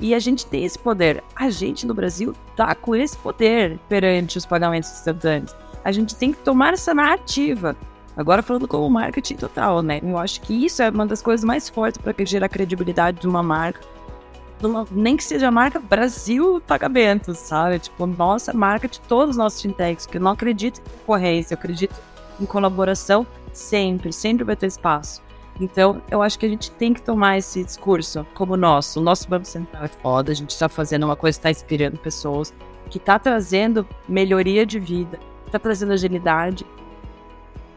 e 0.00 0.14
a 0.14 0.18
gente 0.18 0.46
tem 0.46 0.64
esse 0.64 0.78
poder. 0.78 1.22
A 1.36 1.50
gente 1.50 1.86
no 1.86 1.92
Brasil 1.92 2.34
tá 2.56 2.74
com 2.74 2.96
esse 2.96 3.16
poder 3.18 3.78
perante 3.90 4.38
os 4.38 4.46
pagamentos 4.46 4.90
instantâneos. 4.90 5.54
A 5.84 5.92
gente 5.92 6.16
tem 6.16 6.32
que 6.32 6.38
tomar 6.38 6.72
essa 6.72 6.94
narrativa. 6.94 7.76
Agora 8.16 8.42
falando 8.42 8.66
como 8.66 8.88
marketing 8.88 9.36
total, 9.36 9.82
né? 9.82 10.00
Eu 10.02 10.16
acho 10.16 10.40
que 10.40 10.64
isso 10.64 10.82
é 10.82 10.88
uma 10.88 11.04
das 11.04 11.20
coisas 11.20 11.44
mais 11.44 11.68
fortes 11.68 12.00
para 12.00 12.14
gerar 12.24 12.48
credibilidade 12.48 13.20
de 13.20 13.28
uma 13.28 13.42
marca. 13.42 13.80
Nem 14.90 15.16
que 15.16 15.24
seja 15.24 15.48
a 15.48 15.50
marca 15.50 15.78
Brasil 15.78 16.62
Pagamentos, 16.66 17.36
sabe? 17.36 17.80
Tipo, 17.80 18.06
nossa 18.06 18.54
marca 18.54 18.88
de 18.88 18.98
todos 19.00 19.30
os 19.32 19.36
nossos 19.36 19.60
fintechs, 19.60 20.06
que 20.06 20.16
eu 20.16 20.22
não 20.22 20.30
acredito 20.30 20.80
em 20.80 20.98
concorrência, 21.00 21.52
eu 21.52 21.58
acredito 21.58 21.94
em 22.40 22.46
colaboração 22.46 23.26
Sempre, 23.52 24.12
sempre 24.12 24.44
vai 24.44 24.56
ter 24.56 24.66
espaço. 24.66 25.22
Então, 25.60 26.02
eu 26.10 26.22
acho 26.22 26.38
que 26.38 26.46
a 26.46 26.48
gente 26.48 26.70
tem 26.72 26.94
que 26.94 27.02
tomar 27.02 27.38
esse 27.38 27.62
discurso 27.62 28.26
como 28.34 28.56
nosso. 28.56 29.00
O 29.00 29.02
nosso 29.02 29.28
Banco 29.28 29.46
Central 29.46 29.84
é 29.84 29.88
foda, 29.88 30.32
a 30.32 30.34
gente 30.34 30.50
está 30.50 30.68
fazendo 30.68 31.04
uma 31.04 31.16
coisa 31.16 31.38
que 31.38 31.40
está 31.40 31.50
inspirando 31.50 31.98
pessoas, 31.98 32.54
que 32.88 32.98
está 32.98 33.18
trazendo 33.18 33.86
melhoria 34.08 34.64
de 34.64 34.78
vida, 34.78 35.18
está 35.46 35.58
trazendo 35.58 35.92
agilidade. 35.92 36.66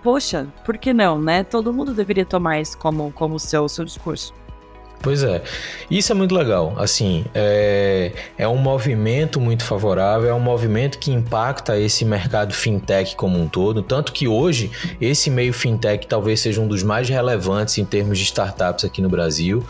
Poxa, 0.01 0.47
por 0.63 0.77
que 0.77 0.93
não, 0.93 1.19
né? 1.19 1.43
Todo 1.43 1.73
mundo 1.73 1.93
deveria 1.93 2.25
tomar 2.25 2.59
isso 2.59 2.77
como, 2.77 3.11
como 3.11 3.39
seu, 3.39 3.67
seu 3.67 3.83
discurso. 3.83 4.33
Pois 5.01 5.21
é, 5.21 5.43
isso 5.89 6.11
é 6.11 6.15
muito 6.15 6.33
legal. 6.33 6.73
Assim, 6.77 7.25
é, 7.33 8.11
é 8.37 8.47
um 8.47 8.57
movimento 8.57 9.39
muito 9.39 9.63
favorável, 9.63 10.29
é 10.29 10.33
um 10.33 10.39
movimento 10.39 10.97
que 10.97 11.11
impacta 11.11 11.77
esse 11.79 12.03
mercado 12.03 12.53
fintech 12.53 13.15
como 13.15 13.39
um 13.39 13.47
todo. 13.47 13.83
Tanto 13.83 14.11
que 14.11 14.27
hoje, 14.27 14.71
esse 14.99 15.29
meio 15.29 15.53
fintech 15.53 16.07
talvez 16.07 16.39
seja 16.39 16.59
um 16.59 16.67
dos 16.67 16.81
mais 16.81 17.07
relevantes 17.07 17.77
em 17.77 17.85
termos 17.85 18.17
de 18.17 18.23
startups 18.23 18.83
aqui 18.83 19.01
no 19.01 19.09
Brasil 19.09 19.63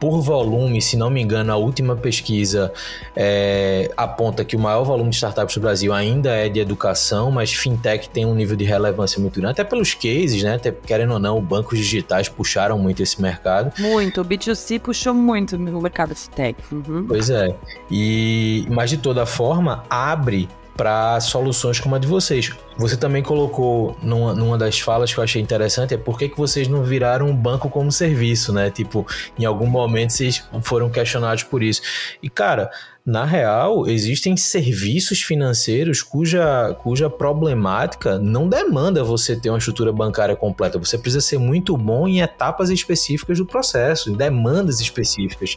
por 0.00 0.22
volume, 0.22 0.80
se 0.80 0.96
não 0.96 1.10
me 1.10 1.20
engano, 1.20 1.52
a 1.52 1.56
última 1.56 1.94
pesquisa 1.94 2.72
é, 3.14 3.90
aponta 3.94 4.42
que 4.44 4.56
o 4.56 4.58
maior 4.58 4.82
volume 4.82 5.10
de 5.10 5.16
startups 5.16 5.54
do 5.54 5.60
Brasil 5.60 5.92
ainda 5.92 6.30
é 6.30 6.48
de 6.48 6.58
educação, 6.58 7.30
mas 7.30 7.52
fintech 7.52 8.08
tem 8.08 8.24
um 8.24 8.34
nível 8.34 8.56
de 8.56 8.64
relevância 8.64 9.20
muito 9.20 9.38
grande, 9.38 9.52
até 9.52 9.62
pelos 9.62 9.92
cases, 9.92 10.42
né? 10.42 10.54
Até, 10.54 10.72
querendo 10.72 11.12
ou 11.12 11.18
não, 11.18 11.38
bancos 11.40 11.78
digitais 11.78 12.30
puxaram 12.30 12.78
muito 12.78 13.02
esse 13.02 13.20
mercado. 13.20 13.72
Muito, 13.78 14.22
o 14.22 14.24
B2C 14.24 14.80
puxou 14.80 15.12
muito 15.12 15.56
o 15.56 15.82
mercado 15.82 16.14
fintech. 16.14 16.58
Uhum. 16.72 17.04
Pois 17.06 17.28
é. 17.28 17.54
E, 17.90 18.66
mas 18.70 18.88
de 18.88 18.96
toda 18.96 19.26
forma, 19.26 19.84
abre 19.90 20.48
para 20.76 21.20
soluções 21.20 21.80
como 21.80 21.94
a 21.94 21.98
de 21.98 22.06
vocês. 22.06 22.50
Você 22.76 22.96
também 22.96 23.22
colocou 23.22 23.96
numa, 24.02 24.34
numa, 24.34 24.56
das 24.56 24.80
falas 24.80 25.12
que 25.12 25.18
eu 25.18 25.24
achei 25.24 25.40
interessante 25.40 25.94
é 25.94 25.96
por 25.98 26.18
que, 26.18 26.28
que 26.28 26.36
vocês 26.36 26.68
não 26.68 26.82
viraram 26.82 27.26
um 27.26 27.36
banco 27.36 27.68
como 27.68 27.92
serviço, 27.92 28.52
né? 28.52 28.70
Tipo, 28.70 29.06
em 29.38 29.44
algum 29.44 29.66
momento 29.66 30.12
vocês 30.12 30.42
foram 30.62 30.88
questionados 30.88 31.42
por 31.42 31.62
isso. 31.62 31.82
E 32.22 32.30
cara, 32.30 32.70
na 33.04 33.24
real, 33.24 33.88
existem 33.88 34.36
serviços 34.36 35.22
financeiros 35.22 36.02
cuja, 36.02 36.74
cuja 36.82 37.08
problemática 37.08 38.18
não 38.18 38.48
demanda 38.48 39.02
você 39.02 39.34
ter 39.34 39.48
uma 39.48 39.58
estrutura 39.58 39.92
bancária 39.92 40.36
completa. 40.36 40.78
Você 40.78 40.98
precisa 40.98 41.20
ser 41.20 41.38
muito 41.38 41.76
bom 41.76 42.06
em 42.06 42.20
etapas 42.20 42.68
específicas 42.70 43.38
do 43.38 43.46
processo, 43.46 44.10
em 44.10 44.14
demandas 44.14 44.80
específicas. 44.80 45.56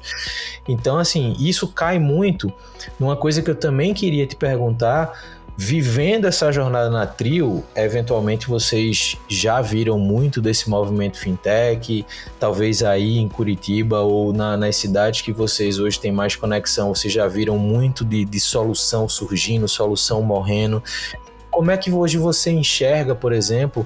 Então, 0.67 0.97
assim, 0.97 1.35
isso 1.37 1.67
cai 1.67 1.99
muito 1.99 2.51
numa 2.99 3.15
coisa 3.15 3.41
que 3.41 3.49
eu 3.49 3.55
também 3.55 3.93
queria 3.93 4.25
te 4.25 4.35
perguntar 4.35 5.11
Vivendo 5.55 6.25
essa 6.25 6.51
jornada 6.51 6.89
na 6.89 7.05
Trio, 7.05 7.63
eventualmente 7.75 8.47
vocês 8.47 9.15
já 9.27 9.61
viram 9.61 9.99
muito 9.99 10.41
desse 10.41 10.67
movimento 10.67 11.19
fintech, 11.19 12.03
talvez 12.39 12.81
aí 12.81 13.19
em 13.19 13.29
Curitiba 13.29 13.99
ou 13.99 14.33
na, 14.33 14.57
nas 14.57 14.75
cidades 14.75 15.21
que 15.21 15.31
vocês 15.31 15.77
hoje 15.77 15.99
têm 15.99 16.11
mais 16.11 16.35
conexão, 16.35 16.93
vocês 16.93 17.13
já 17.13 17.27
viram 17.27 17.59
muito 17.59 18.03
de, 18.03 18.25
de 18.25 18.39
solução 18.39 19.07
surgindo, 19.07 19.67
solução 19.67 20.23
morrendo. 20.23 20.81
Como 21.51 21.69
é 21.69 21.77
que 21.77 21.91
hoje 21.91 22.17
você 22.17 22.49
enxerga, 22.49 23.13
por 23.13 23.31
exemplo, 23.31 23.85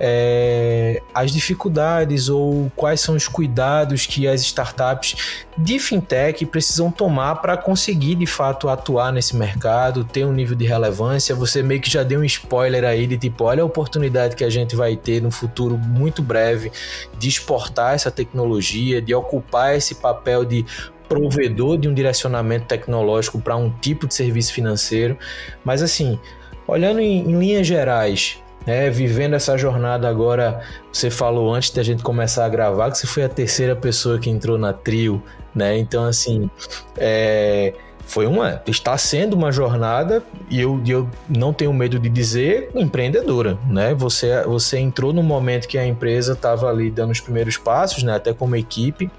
é, 0.00 1.02
as 1.12 1.32
dificuldades 1.32 2.28
ou 2.28 2.70
quais 2.76 3.00
são 3.00 3.16
os 3.16 3.26
cuidados 3.26 4.06
que 4.06 4.28
as 4.28 4.40
startups 4.42 5.16
de 5.56 5.78
fintech 5.78 6.46
precisam 6.46 6.90
tomar 6.90 7.36
para 7.36 7.56
conseguir 7.56 8.14
de 8.14 8.26
fato 8.26 8.68
atuar 8.68 9.12
nesse 9.12 9.36
mercado, 9.36 10.04
ter 10.04 10.24
um 10.24 10.32
nível 10.32 10.56
de 10.56 10.64
relevância. 10.64 11.34
Você 11.34 11.62
meio 11.62 11.80
que 11.80 11.90
já 11.90 12.02
deu 12.02 12.20
um 12.20 12.24
spoiler 12.24 12.84
aí 12.84 13.06
de 13.06 13.18
tipo, 13.18 13.44
olha 13.44 13.62
a 13.62 13.66
oportunidade 13.66 14.36
que 14.36 14.44
a 14.44 14.50
gente 14.50 14.76
vai 14.76 14.96
ter 14.96 15.20
no 15.20 15.30
futuro 15.30 15.76
muito 15.76 16.22
breve 16.22 16.70
de 17.18 17.28
exportar 17.28 17.94
essa 17.94 18.10
tecnologia, 18.10 19.02
de 19.02 19.14
ocupar 19.14 19.76
esse 19.76 19.96
papel 19.96 20.44
de 20.44 20.64
provedor 21.08 21.78
de 21.78 21.88
um 21.88 21.94
direcionamento 21.94 22.66
tecnológico 22.66 23.40
para 23.40 23.56
um 23.56 23.70
tipo 23.70 24.06
de 24.06 24.14
serviço 24.14 24.52
financeiro. 24.52 25.16
Mas 25.64 25.82
assim, 25.82 26.18
olhando 26.66 27.00
em, 27.00 27.30
em 27.30 27.38
linhas 27.38 27.66
gerais, 27.66 28.38
né, 28.68 28.90
vivendo 28.90 29.32
essa 29.32 29.56
jornada 29.56 30.06
agora, 30.06 30.60
você 30.92 31.08
falou 31.08 31.54
antes 31.54 31.70
da 31.70 31.82
gente 31.82 32.02
começar 32.02 32.44
a 32.44 32.48
gravar 32.50 32.90
que 32.90 32.98
você 32.98 33.06
foi 33.06 33.24
a 33.24 33.28
terceira 33.28 33.74
pessoa 33.74 34.18
que 34.18 34.28
entrou 34.28 34.58
na 34.58 34.74
trio, 34.74 35.22
né? 35.54 35.78
Então, 35.78 36.04
assim, 36.04 36.50
é, 36.94 37.72
foi 38.04 38.26
uma. 38.26 38.62
Está 38.66 38.98
sendo 38.98 39.32
uma 39.32 39.50
jornada, 39.50 40.22
e 40.50 40.60
eu, 40.60 40.82
eu 40.86 41.08
não 41.26 41.50
tenho 41.50 41.72
medo 41.72 41.98
de 41.98 42.10
dizer, 42.10 42.70
empreendedora, 42.74 43.56
né? 43.66 43.94
Você, 43.94 44.42
você 44.42 44.78
entrou 44.78 45.14
no 45.14 45.22
momento 45.22 45.66
que 45.66 45.78
a 45.78 45.86
empresa 45.86 46.34
estava 46.34 46.68
ali 46.68 46.90
dando 46.90 47.12
os 47.12 47.22
primeiros 47.22 47.56
passos, 47.56 48.02
né? 48.02 48.16
Até 48.16 48.34
como 48.34 48.54
equipe, 48.54 49.10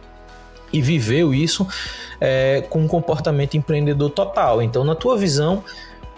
e 0.71 0.79
viveu 0.79 1.33
isso 1.33 1.67
é, 2.21 2.63
com 2.69 2.81
um 2.81 2.87
comportamento 2.87 3.57
empreendedor 3.57 4.11
total. 4.11 4.61
Então, 4.61 4.83
na 4.83 4.93
tua 4.93 5.17
visão, 5.17 5.63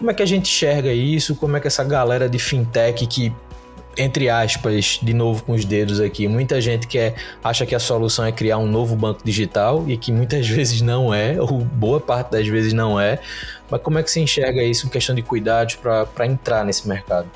como 0.02 0.10
é 0.10 0.14
que 0.14 0.22
a 0.22 0.26
gente 0.26 0.50
enxerga 0.50 0.92
isso? 0.92 1.36
Como 1.36 1.56
é 1.56 1.60
que 1.60 1.68
essa 1.68 1.84
galera 1.84 2.28
de 2.28 2.36
fintech 2.36 3.06
que 3.06 3.32
entre 3.96 4.28
aspas, 4.28 4.98
de 5.00 5.14
novo 5.14 5.44
com 5.44 5.52
os 5.52 5.64
dedos 5.64 6.00
aqui, 6.00 6.26
muita 6.26 6.60
gente 6.60 6.88
quer 6.88 7.14
acha 7.44 7.64
que 7.64 7.72
a 7.72 7.78
solução 7.78 8.24
é 8.24 8.32
criar 8.32 8.58
um 8.58 8.66
novo 8.66 8.96
banco 8.96 9.20
digital 9.22 9.84
e 9.86 9.96
que 9.96 10.10
muitas 10.10 10.48
vezes 10.50 10.80
não 10.80 11.14
é, 11.14 11.40
ou 11.40 11.58
boa 11.60 12.00
parte 12.00 12.32
das 12.32 12.48
vezes 12.48 12.72
não 12.72 12.98
é. 12.98 13.20
Mas 13.70 13.80
como 13.80 13.96
é 13.96 14.02
que 14.02 14.10
você 14.10 14.18
enxerga 14.18 14.60
isso 14.64 14.90
questão 14.90 15.14
de 15.14 15.22
cuidados 15.22 15.76
para 15.76 16.26
entrar 16.26 16.64
nesse 16.64 16.88
mercado? 16.88 17.30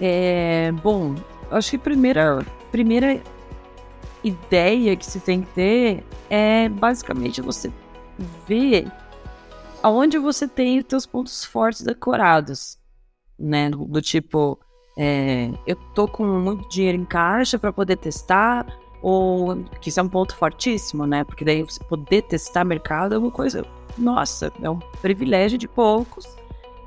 É, 0.00 0.72
bom, 0.82 1.14
acho 1.50 1.70
que 1.70 1.76
a 1.76 1.80
primeira, 1.80 2.46
primeira 2.72 3.20
ideia 4.24 4.96
que 4.96 5.04
você 5.04 5.18
tem 5.18 5.42
que 5.42 5.48
ter 5.48 6.04
é 6.30 6.70
basicamente 6.70 7.42
você 7.42 7.70
ver 8.48 8.86
aonde 9.86 10.18
você 10.18 10.48
tem 10.48 10.80
os 10.80 10.84
seus 10.88 11.06
pontos 11.06 11.44
fortes 11.44 11.82
decorados, 11.82 12.76
né? 13.38 13.70
Do 13.70 14.02
tipo, 14.02 14.58
é, 14.98 15.48
eu 15.64 15.76
tô 15.94 16.08
com 16.08 16.26
muito 16.26 16.68
dinheiro 16.68 16.98
em 16.98 17.04
caixa 17.04 17.56
para 17.56 17.72
poder 17.72 17.94
testar, 17.94 18.66
ou 19.00 19.62
que 19.80 19.88
isso 19.88 20.00
é 20.00 20.02
um 20.02 20.08
ponto 20.08 20.34
fortíssimo, 20.34 21.06
né? 21.06 21.22
Porque 21.22 21.44
daí 21.44 21.62
você 21.62 21.78
poder 21.84 22.22
testar 22.22 22.64
mercado 22.64 23.14
é 23.14 23.18
uma 23.18 23.30
coisa, 23.30 23.64
nossa, 23.96 24.52
é 24.60 24.68
um 24.68 24.80
privilégio 25.00 25.56
de 25.56 25.68
poucos 25.68 26.26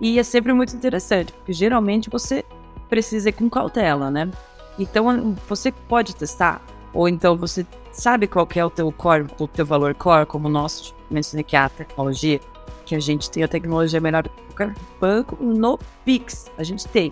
e 0.01 0.19
é 0.19 0.23
sempre 0.23 0.51
muito 0.51 0.75
interessante, 0.75 1.31
porque 1.31 1.53
geralmente 1.53 2.09
você 2.09 2.43
precisa 2.89 3.29
ir 3.29 3.33
com 3.33 3.49
cautela, 3.49 4.11
né? 4.11 4.29
Então 4.77 5.37
você 5.47 5.71
pode 5.71 6.17
testar, 6.17 6.61
ou 6.93 7.07
então 7.07 7.37
você 7.37 7.65
sabe 7.93 8.27
qual 8.27 8.45
é 8.53 8.65
o 8.65 8.69
teu 8.69 8.91
core, 8.91 9.25
o 9.39 9.47
teu 9.47 9.65
valor 9.65 9.95
core, 9.95 10.25
como 10.25 10.49
o 10.49 10.51
nosso 10.51 10.93
mencionei 11.09 11.45
que 11.45 11.55
é 11.55 11.59
a 11.59 11.69
tecnologia 11.69 12.41
que 12.86 12.95
a 12.95 12.99
gente 12.99 13.30
tem 13.30 13.43
a 13.43 13.47
tecnologia 13.47 13.99
melhor 13.99 14.24
do 14.24 14.30
que 14.30 14.41
qualquer 14.53 14.76
banco 14.99 15.38
no 15.43 15.80
Pix. 16.03 16.51
A 16.57 16.63
gente 16.63 16.88
tem. 16.88 17.11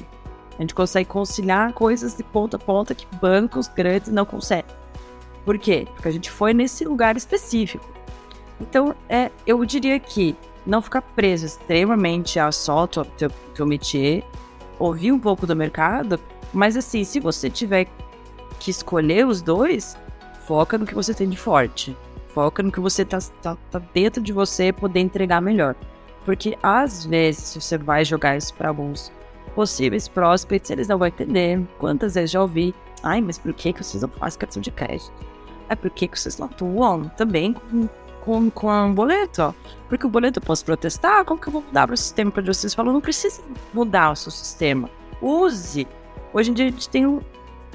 A 0.57 0.61
gente 0.61 0.73
consegue 0.73 1.07
conciliar 1.07 1.73
coisas 1.73 2.15
de 2.15 2.23
ponta 2.23 2.57
a 2.57 2.59
ponta 2.59 2.95
que 2.95 3.05
bancos 3.17 3.67
grandes 3.67 4.11
não 4.11 4.25
conseguem. 4.25 4.75
Por 5.45 5.57
quê? 5.57 5.87
Porque 5.93 6.07
a 6.07 6.11
gente 6.11 6.31
foi 6.31 6.53
nesse 6.53 6.83
lugar 6.83 7.15
específico. 7.15 7.85
Então, 8.59 8.95
é, 9.07 9.31
eu 9.45 9.63
diria 9.63 9.99
que 9.99 10.35
não 10.65 10.81
ficar 10.81 11.01
preso 11.01 11.45
extremamente 11.45 12.39
a 12.39 12.51
só 12.51 12.83
o 12.83 12.87
teu, 12.87 13.05
teu 13.53 13.65
métier, 13.65 14.23
ouvir 14.79 15.11
um 15.11 15.19
pouco 15.19 15.47
do 15.47 15.55
mercado, 15.55 16.19
mas 16.51 16.75
assim, 16.75 17.03
se 17.03 17.19
você 17.19 17.49
tiver 17.49 17.87
que 18.59 18.71
escolher 18.71 19.25
os 19.25 19.41
dois, 19.41 19.95
foca 20.45 20.77
no 20.77 20.85
que 20.85 20.95
você 20.95 21.13
tem 21.13 21.29
de 21.29 21.37
forte. 21.37 21.95
Foca 22.37 22.61
no 22.61 22.71
que 22.71 22.79
você 22.79 23.03
tá, 23.03 23.17
tá, 23.41 23.57
tá 23.71 23.79
dentro 23.95 24.21
de 24.21 24.31
você 24.31 24.71
poder 24.71 24.99
entregar 24.99 25.41
melhor. 25.41 25.75
Porque 26.23 26.55
às 26.61 27.03
vezes 27.03 27.55
você 27.55 27.79
vai 27.79 28.05
jogar 28.05 28.37
isso 28.37 28.53
para 28.53 28.69
alguns 28.69 29.11
possíveis 29.55 30.07
prospects, 30.07 30.69
eles 30.69 30.87
não 30.87 30.99
vão 30.99 31.07
entender. 31.07 31.59
Quantas 31.79 32.13
vezes 32.13 32.29
já 32.29 32.39
ouvi, 32.39 32.75
ai, 33.01 33.21
mas 33.21 33.39
por 33.39 33.51
que, 33.55 33.73
que 33.73 33.83
vocês 33.83 34.03
não 34.03 34.09
fazem 34.09 34.37
cartão 34.37 34.61
de 34.61 34.69
crédito? 34.69 35.11
É 35.67 35.75
por 35.75 35.89
que, 35.89 36.07
que 36.07 36.19
vocês 36.19 36.37
não 36.37 36.45
atuam 36.45 37.09
também 37.17 37.53
com, 37.53 37.89
com, 38.23 38.51
com 38.51 38.71
um 38.71 38.93
boleto? 38.93 39.55
Porque 39.89 40.05
o 40.05 40.09
boleto 40.09 40.37
eu 40.37 40.43
posso 40.43 40.63
protestar, 40.63 41.25
como 41.25 41.41
que 41.41 41.47
eu 41.47 41.53
vou 41.53 41.63
mudar 41.63 41.89
o 41.89 41.97
sistema 41.97 42.29
para 42.29 42.43
vocês? 42.43 42.71
Falam, 42.71 42.93
não 42.93 43.01
precisa 43.01 43.41
mudar 43.73 44.11
o 44.11 44.15
seu 44.15 44.31
sistema. 44.31 44.87
Use. 45.19 45.87
Hoje 46.31 46.51
em 46.51 46.53
dia 46.53 46.67
a 46.67 46.69
gente 46.69 46.87
tem 46.87 47.07
um, 47.07 47.19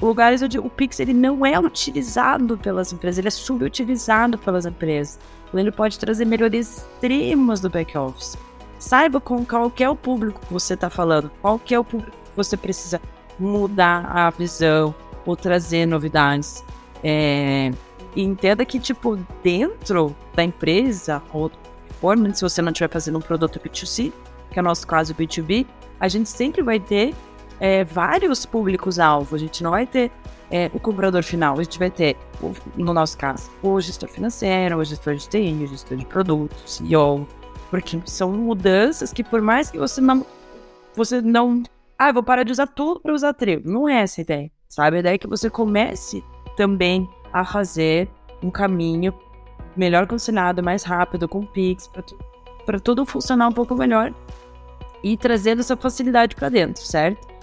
lugares 0.05 0.41
onde 0.41 0.59
o 0.59 0.69
Pix 0.69 0.99
ele 0.99 1.13
não 1.13 1.45
é 1.45 1.59
utilizado 1.59 2.57
pelas 2.57 2.91
empresas, 2.91 3.17
ele 3.17 3.27
é 3.27 3.31
subutilizado 3.31 4.37
pelas 4.37 4.65
empresas. 4.65 5.19
Então, 5.47 5.59
ele 5.59 5.71
pode 5.71 5.99
trazer 5.99 6.25
melhorias 6.25 6.77
extremas 6.77 7.59
do 7.59 7.69
back-office. 7.69 8.37
Saiba 8.79 9.21
com 9.21 9.45
qual 9.45 9.71
é 9.79 9.89
o 9.89 9.95
público 9.95 10.41
que 10.45 10.51
você 10.51 10.73
está 10.73 10.89
falando, 10.89 11.31
qual 11.41 11.59
é 11.69 11.79
o 11.79 11.83
público 11.83 12.11
que 12.11 12.35
você 12.35 12.57
precisa 12.57 12.99
mudar 13.39 14.05
a 14.05 14.29
visão 14.29 14.93
ou 15.25 15.35
trazer 15.35 15.85
novidades. 15.85 16.63
É, 17.03 17.71
e 18.15 18.21
entenda 18.21 18.65
que, 18.65 18.79
tipo, 18.79 19.17
dentro 19.41 20.15
da 20.35 20.43
empresa, 20.43 21.21
ou 21.31 21.51
forma, 21.99 22.33
se 22.33 22.41
você 22.41 22.61
não 22.61 22.71
estiver 22.71 22.89
fazendo 22.89 23.17
um 23.17 23.21
produto 23.21 23.59
B2C, 23.59 24.11
que 24.51 24.59
é 24.59 24.61
o 24.61 24.65
nosso 24.65 24.85
caso 24.85 25.15
B2B, 25.15 25.65
a 25.99 26.07
gente 26.07 26.29
sempre 26.29 26.61
vai 26.61 26.79
ter 26.79 27.15
é, 27.63 27.81
vários 27.85 28.45
públicos-alvo. 28.45 29.33
A 29.37 29.39
gente 29.39 29.63
não 29.63 29.71
vai 29.71 29.87
ter 29.87 30.11
é, 30.51 30.69
o 30.73 30.79
comprador 30.81 31.23
final, 31.23 31.57
a 31.57 31.63
gente 31.63 31.79
vai 31.79 31.89
ter, 31.89 32.17
no 32.75 32.93
nosso 32.93 33.17
caso, 33.17 33.49
o 33.63 33.79
gestor 33.79 34.09
financeiro, 34.09 34.77
o 34.77 34.83
gestor 34.83 35.15
de 35.15 35.29
TI, 35.29 35.63
o 35.63 35.67
gestor 35.67 35.97
de 35.97 36.05
produtos, 36.05 36.75
CEO, 36.75 37.25
porque 37.71 38.01
são 38.05 38.33
mudanças 38.33 39.13
que 39.13 39.23
por 39.23 39.41
mais 39.41 39.71
que 39.71 39.77
você 39.77 40.01
não, 40.01 40.25
você 40.93 41.21
não, 41.21 41.63
ah, 41.97 42.11
vou 42.11 42.21
parar 42.21 42.43
de 42.43 42.51
usar 42.51 42.67
tudo 42.67 42.99
para 42.99 43.13
usar 43.13 43.33
trio, 43.33 43.61
não 43.63 43.87
é 43.87 44.01
essa 44.01 44.19
a 44.19 44.23
ideia, 44.23 44.51
sabe? 44.67 44.97
A 44.97 44.99
ideia 44.99 45.15
é 45.15 45.17
que 45.17 45.27
você 45.27 45.49
comece 45.49 46.21
também 46.57 47.09
a 47.31 47.45
fazer 47.45 48.09
um 48.43 48.51
caminho 48.51 49.13
melhor 49.73 50.05
conciliado, 50.05 50.61
mais 50.61 50.83
rápido, 50.83 51.29
com 51.29 51.45
Pix, 51.45 51.89
para 52.65 52.79
tudo 52.81 53.05
funcionar 53.05 53.47
um 53.47 53.53
pouco 53.53 53.73
melhor 53.73 54.13
e 55.01 55.15
trazendo 55.15 55.61
essa 55.61 55.77
facilidade 55.77 56.35
para 56.35 56.49
dentro, 56.49 56.83
certo? 56.83 57.33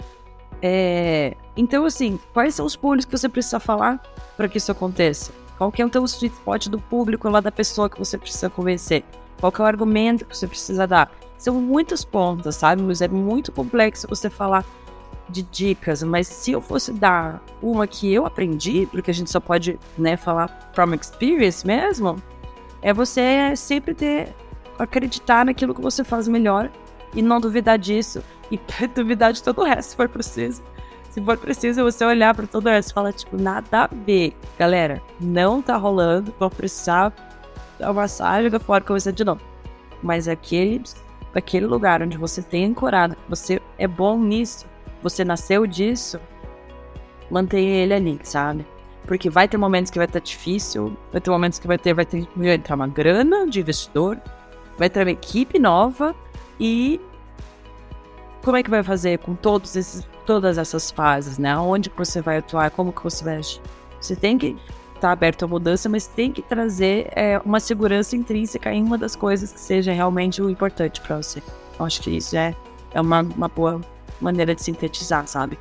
É, 0.61 1.35
então, 1.55 1.85
assim, 1.85 2.19
quais 2.33 2.55
são 2.55 2.65
os 2.65 2.75
públicos 2.75 3.05
que 3.05 3.17
você 3.17 3.29
precisa 3.29 3.59
falar 3.59 4.01
para 4.35 4.47
que 4.47 4.57
isso 4.57 4.71
aconteça? 4.71 5.31
Qual 5.57 5.71
que 5.71 5.81
é 5.81 5.85
o 5.85 5.89
teu 5.89 6.03
sweet 6.05 6.33
spot 6.35 6.67
do 6.67 6.79
público 6.79 7.29
lá 7.29 7.39
da 7.39 7.51
pessoa 7.51 7.89
que 7.89 7.99
você 7.99 8.17
precisa 8.17 8.49
convencer? 8.49 9.03
Qual 9.39 9.51
que 9.51 9.61
é 9.61 9.63
o 9.63 9.67
argumento 9.67 10.25
que 10.25 10.35
você 10.35 10.47
precisa 10.47 10.87
dar? 10.87 11.11
São 11.37 11.55
muitas 11.61 12.03
pontas, 12.03 12.55
sabe? 12.55 12.81
Mas 12.81 13.01
é 13.01 13.07
muito 13.07 13.51
complexo 13.51 14.07
você 14.07 14.29
falar 14.29 14.65
de 15.29 15.43
dicas, 15.43 16.03
mas 16.03 16.27
se 16.27 16.51
eu 16.51 16.61
fosse 16.61 16.91
dar 16.91 17.41
uma 17.61 17.87
que 17.87 18.11
eu 18.11 18.25
aprendi, 18.25 18.87
porque 18.91 19.11
a 19.11 19.13
gente 19.13 19.31
só 19.31 19.39
pode, 19.39 19.79
né, 19.97 20.17
falar 20.17 20.71
from 20.73 20.93
experience 20.93 21.65
mesmo, 21.65 22.17
é 22.81 22.93
você 22.93 23.55
sempre 23.55 23.93
ter 23.93 24.35
acreditar 24.77 25.45
naquilo 25.45 25.73
que 25.73 25.81
você 25.81 26.03
faz 26.03 26.27
melhor 26.27 26.69
e 27.13 27.21
não 27.21 27.39
duvidar 27.39 27.77
disso 27.77 28.23
e 28.51 28.59
duvidar 28.93 29.33
de 29.33 29.41
todo 29.43 29.61
o 29.61 29.63
resto 29.63 29.91
se 29.91 29.95
for 29.95 30.09
preciso. 30.09 30.61
Se 31.09 31.21
for 31.21 31.37
preciso, 31.37 31.83
você 31.83 32.05
olhar 32.05 32.33
para 32.33 32.47
todo 32.47 32.67
o 32.67 32.69
resto 32.69 32.91
e 32.91 32.93
falar, 32.93 33.11
tipo, 33.11 33.35
nada 33.35 33.83
a 33.83 33.87
ver. 33.87 34.33
Galera, 34.57 35.01
não 35.19 35.61
tá 35.61 35.75
rolando, 35.75 36.33
vou 36.39 36.49
precisar 36.49 37.13
dar 37.77 37.87
uma 37.87 38.03
massagem 38.03 38.49
fora 38.59 38.81
com 38.83 38.93
você 38.93 39.11
de 39.11 39.25
novo. 39.25 39.41
mas 40.01 40.27
aquele, 40.27 40.81
aquele 41.35 41.65
lugar 41.65 42.01
onde 42.01 42.17
você 42.17 42.41
tem 42.41 42.65
ancorado, 42.65 43.15
você 43.27 43.61
é 43.77 43.87
bom 43.87 44.17
nisso, 44.17 44.65
você 45.03 45.25
nasceu 45.25 45.67
disso, 45.67 46.17
mantenha 47.29 47.83
ele 47.83 47.93
ali, 47.93 48.19
sabe? 48.23 48.65
Porque 49.05 49.29
vai 49.29 49.47
ter 49.47 49.57
momentos 49.57 49.91
que 49.91 49.97
vai 49.97 50.07
estar 50.07 50.19
difícil, 50.19 50.95
vai 51.11 51.19
ter 51.19 51.29
momentos 51.29 51.59
que 51.59 51.67
vai 51.67 51.77
ter, 51.77 51.93
vai 51.93 52.05
ter 52.05 52.25
vai 52.35 52.53
entrar 52.53 52.75
uma 52.75 52.87
grana 52.87 53.47
de 53.47 53.59
investidor, 53.59 54.17
vai 54.77 54.89
ter 54.89 55.01
uma 55.01 55.11
equipe 55.11 55.59
nova 55.59 56.15
e 56.61 57.01
como 58.43 58.55
é 58.55 58.61
que 58.61 58.69
vai 58.69 58.83
fazer 58.83 59.17
com 59.17 59.33
todos 59.33 59.75
esses, 59.75 60.07
todas 60.27 60.59
essas 60.59 60.91
fases, 60.91 61.39
né? 61.39 61.57
Onde 61.57 61.89
que 61.89 61.97
você 61.97 62.21
vai 62.21 62.37
atuar, 62.37 62.69
como 62.69 62.93
que 62.93 63.03
você 63.03 63.23
vai 63.23 63.37
agir? 63.37 63.59
Você 63.99 64.15
tem 64.15 64.37
que 64.37 64.55
estar 64.95 65.07
tá 65.07 65.11
aberto 65.11 65.43
à 65.43 65.47
mudança, 65.47 65.89
mas 65.89 66.05
tem 66.05 66.31
que 66.31 66.43
trazer 66.43 67.11
é, 67.15 67.39
uma 67.43 67.59
segurança 67.59 68.15
intrínseca 68.15 68.71
em 68.71 68.83
uma 68.83 68.95
das 68.95 69.15
coisas 69.15 69.51
que 69.51 69.59
seja 69.59 69.91
realmente 69.91 70.39
o 70.39 70.51
importante 70.51 71.01
para 71.01 71.17
você. 71.17 71.41
Eu 71.79 71.85
acho 71.85 71.99
que 71.99 72.11
isso 72.11 72.37
é, 72.37 72.55
é 72.93 73.01
uma, 73.01 73.21
uma 73.21 73.47
boa 73.47 73.81
maneira 74.19 74.53
de 74.53 74.61
sintetizar, 74.61 75.25
sabe? 75.27 75.57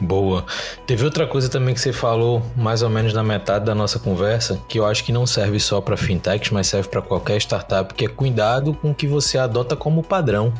Boa. 0.00 0.46
Teve 0.86 1.04
outra 1.04 1.26
coisa 1.26 1.48
também 1.48 1.74
que 1.74 1.80
você 1.80 1.92
falou, 1.92 2.42
mais 2.56 2.82
ou 2.82 2.88
menos 2.88 3.12
na 3.12 3.22
metade 3.22 3.66
da 3.66 3.74
nossa 3.74 3.98
conversa, 3.98 4.58
que 4.66 4.78
eu 4.78 4.86
acho 4.86 5.04
que 5.04 5.12
não 5.12 5.26
serve 5.26 5.60
só 5.60 5.80
para 5.80 5.96
fintechs, 5.96 6.50
mas 6.50 6.68
serve 6.68 6.88
para 6.88 7.02
qualquer 7.02 7.36
startup, 7.38 7.92
que 7.92 8.06
é 8.06 8.08
cuidado 8.08 8.72
com 8.72 8.92
o 8.92 8.94
que 8.94 9.06
você 9.06 9.36
adota 9.36 9.76
como 9.76 10.02
padrão. 10.02 10.52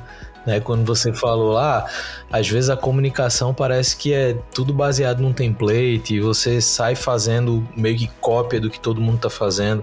Né? 0.47 0.61
Quando 0.61 0.85
você 0.85 1.13
falou 1.13 1.53
lá, 1.53 1.87
às 2.31 2.49
vezes 2.49 2.69
a 2.69 2.77
comunicação 2.77 3.55
parece 3.55 3.97
que 3.97 4.13
é 4.13 4.37
tudo 4.55 4.75
baseado 4.75 5.21
num 5.21 5.33
template 5.33 6.15
e 6.15 6.21
você 6.21 6.61
sai 6.61 6.95
fazendo 6.95 7.67
meio 7.75 7.97
que 7.97 8.11
cópia 8.21 8.61
do 8.61 8.69
que 8.69 8.79
todo 8.79 9.01
mundo 9.01 9.17
está 9.17 9.31
fazendo. 9.31 9.83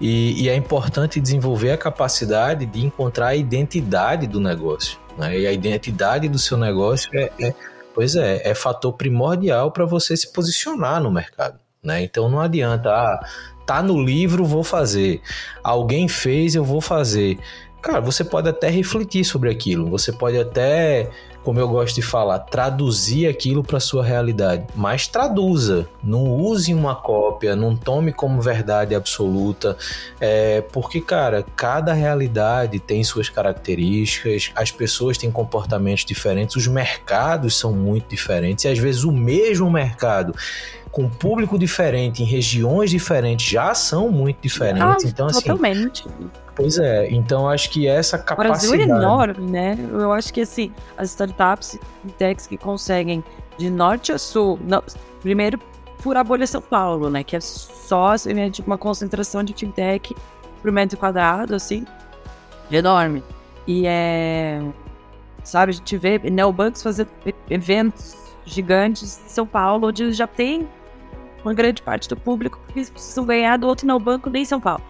E, 0.00 0.44
e, 0.44 0.48
é 0.48 0.54
importante 0.54 1.20
desenvolver 1.20 1.72
a 1.72 1.76
capacidade 1.76 2.64
de 2.64 2.86
encontrar 2.86 3.28
a 3.28 3.36
identidade 3.36 4.28
do 4.28 4.38
negócio. 4.38 4.96
Né? 5.16 5.40
E 5.40 5.46
a 5.46 5.52
identidade 5.52 6.28
do 6.28 6.38
seu 6.38 6.56
negócio 6.56 7.10
é, 7.12 7.32
é 7.40 7.54
Pois 7.98 8.14
é, 8.14 8.48
é 8.48 8.54
fator 8.54 8.92
primordial 8.92 9.72
para 9.72 9.84
você 9.84 10.16
se 10.16 10.32
posicionar 10.32 11.02
no 11.02 11.10
mercado. 11.10 11.58
Né? 11.82 12.04
Então 12.04 12.28
não 12.28 12.38
adianta, 12.40 12.90
ah, 12.90 13.28
tá 13.66 13.82
no 13.82 14.00
livro, 14.00 14.44
vou 14.44 14.62
fazer. 14.62 15.20
Alguém 15.64 16.06
fez, 16.06 16.54
eu 16.54 16.62
vou 16.62 16.80
fazer. 16.80 17.36
Cara, 17.80 18.00
você 18.00 18.24
pode 18.24 18.48
até 18.48 18.68
refletir 18.68 19.24
sobre 19.24 19.50
aquilo, 19.50 19.88
você 19.88 20.12
pode 20.12 20.38
até 20.38 21.10
como 21.48 21.58
eu 21.58 21.66
gosto 21.66 21.94
de 21.94 22.02
falar, 22.02 22.40
traduzir 22.40 23.26
aquilo 23.26 23.62
para 23.62 23.80
sua 23.80 24.04
realidade, 24.04 24.66
mas 24.74 25.06
traduza, 25.06 25.88
não 26.04 26.24
use 26.24 26.74
uma 26.74 26.94
cópia, 26.94 27.56
não 27.56 27.74
tome 27.74 28.12
como 28.12 28.38
verdade 28.42 28.94
absoluta, 28.94 29.74
é, 30.20 30.60
porque 30.60 31.00
cara, 31.00 31.42
cada 31.56 31.94
realidade 31.94 32.78
tem 32.78 33.02
suas 33.02 33.30
características, 33.30 34.50
as 34.54 34.70
pessoas 34.70 35.16
têm 35.16 35.30
comportamentos 35.30 36.04
diferentes, 36.04 36.54
os 36.54 36.66
mercados 36.66 37.58
são 37.58 37.72
muito 37.72 38.10
diferentes 38.10 38.66
e 38.66 38.68
às 38.68 38.78
vezes 38.78 39.04
o 39.04 39.10
mesmo 39.10 39.70
mercado 39.70 40.34
com 40.90 41.08
público 41.08 41.58
diferente, 41.58 42.22
em 42.22 42.26
regiões 42.26 42.90
diferentes, 42.90 43.46
já 43.46 43.72
são 43.74 44.10
muito 44.10 44.38
diferentes. 44.42 45.04
Ah, 45.04 45.08
então, 45.08 45.26
assim, 45.26 45.40
totalmente. 45.40 46.04
Pois 46.58 46.76
é, 46.76 47.08
então 47.08 47.48
acho 47.48 47.70
que 47.70 47.86
essa 47.86 48.18
capacidade... 48.18 48.66
O 48.66 48.76
Brasil 48.76 48.96
é 48.96 48.98
enorme, 48.98 49.48
né? 49.48 49.78
Eu 49.92 50.12
acho 50.12 50.34
que, 50.34 50.40
assim, 50.40 50.72
as 50.96 51.10
startups, 51.10 51.78
techs 52.18 52.48
que 52.48 52.58
conseguem 52.58 53.22
de 53.56 53.70
norte 53.70 54.10
a 54.10 54.18
sul, 54.18 54.58
não, 54.64 54.82
primeiro 55.20 55.56
furar 55.98 56.22
a 56.22 56.24
bolha 56.24 56.48
São 56.48 56.60
Paulo, 56.60 57.08
né? 57.10 57.22
Que 57.22 57.36
é 57.36 57.40
só 57.40 58.08
assim, 58.08 58.34
né, 58.34 58.50
tipo, 58.50 58.68
uma 58.68 58.76
concentração 58.76 59.44
de 59.44 59.54
fintech 59.54 60.16
por 60.60 60.72
metro 60.72 60.98
quadrado, 60.98 61.54
assim, 61.54 61.86
enorme. 62.72 63.22
E 63.64 63.84
é... 63.86 64.60
Sabe, 65.44 65.70
a 65.70 65.74
gente 65.76 65.96
vê 65.96 66.18
neobanks 66.18 66.82
fazer 66.82 67.06
eventos 67.48 68.16
gigantes 68.44 69.20
em 69.24 69.28
São 69.28 69.46
Paulo, 69.46 69.86
onde 69.86 70.12
já 70.12 70.26
tem 70.26 70.68
uma 71.44 71.54
grande 71.54 71.82
parte 71.82 72.08
do 72.08 72.16
público 72.16 72.60
que 72.66 72.84
precisam 72.90 73.24
ganhar 73.24 73.56
do 73.58 73.68
outro 73.68 73.86
neobanco 73.86 74.28
nem 74.28 74.42
em 74.42 74.44
São 74.44 74.60
Paulo. 74.60 74.82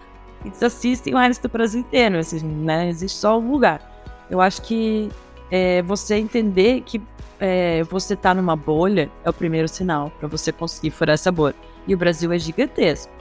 Eles 0.43 0.61
assistem 0.63 1.15
resto 1.15 1.47
do 1.47 1.51
Brasil 1.51 1.81
inteiro, 1.81 2.17
assim, 2.17 2.41
né? 2.43 2.89
Existe 2.89 3.17
só 3.17 3.37
um 3.37 3.51
lugar. 3.51 3.81
Eu 4.29 4.39
acho 4.39 4.61
que 4.61 5.09
é, 5.51 5.81
você 5.81 6.15
entender 6.15 6.81
que 6.81 7.01
é, 7.39 7.83
você 7.83 8.15
tá 8.15 8.33
numa 8.33 8.55
bolha 8.55 9.09
é 9.23 9.29
o 9.29 9.33
primeiro 9.33 9.67
sinal 9.67 10.11
para 10.19 10.27
você 10.27 10.51
conseguir 10.51 10.91
furar 10.91 11.13
essa 11.13 11.31
bolha. 11.31 11.55
E 11.87 11.93
o 11.93 11.97
Brasil 11.97 12.31
é 12.31 12.39
gigantesco. 12.39 13.11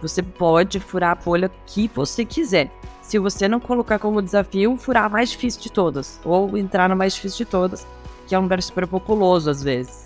Você 0.00 0.22
pode 0.22 0.80
furar 0.80 1.12
a 1.12 1.14
bolha 1.14 1.50
que 1.66 1.90
você 1.94 2.24
quiser. 2.24 2.70
Se 3.00 3.18
você 3.18 3.48
não 3.48 3.60
colocar 3.60 3.98
como 3.98 4.22
desafio 4.22 4.76
furar 4.76 5.04
a 5.04 5.08
mais 5.08 5.30
difícil 5.30 5.62
de 5.62 5.70
todas, 5.70 6.20
ou 6.24 6.56
entrar 6.56 6.88
na 6.88 6.94
mais 6.94 7.14
difícil 7.14 7.44
de 7.44 7.50
todas, 7.50 7.86
que 8.26 8.34
é 8.34 8.38
um 8.38 8.42
lugar 8.42 8.62
super 8.62 8.86
populoso 8.86 9.50
às 9.50 9.62
vezes. 9.62 10.03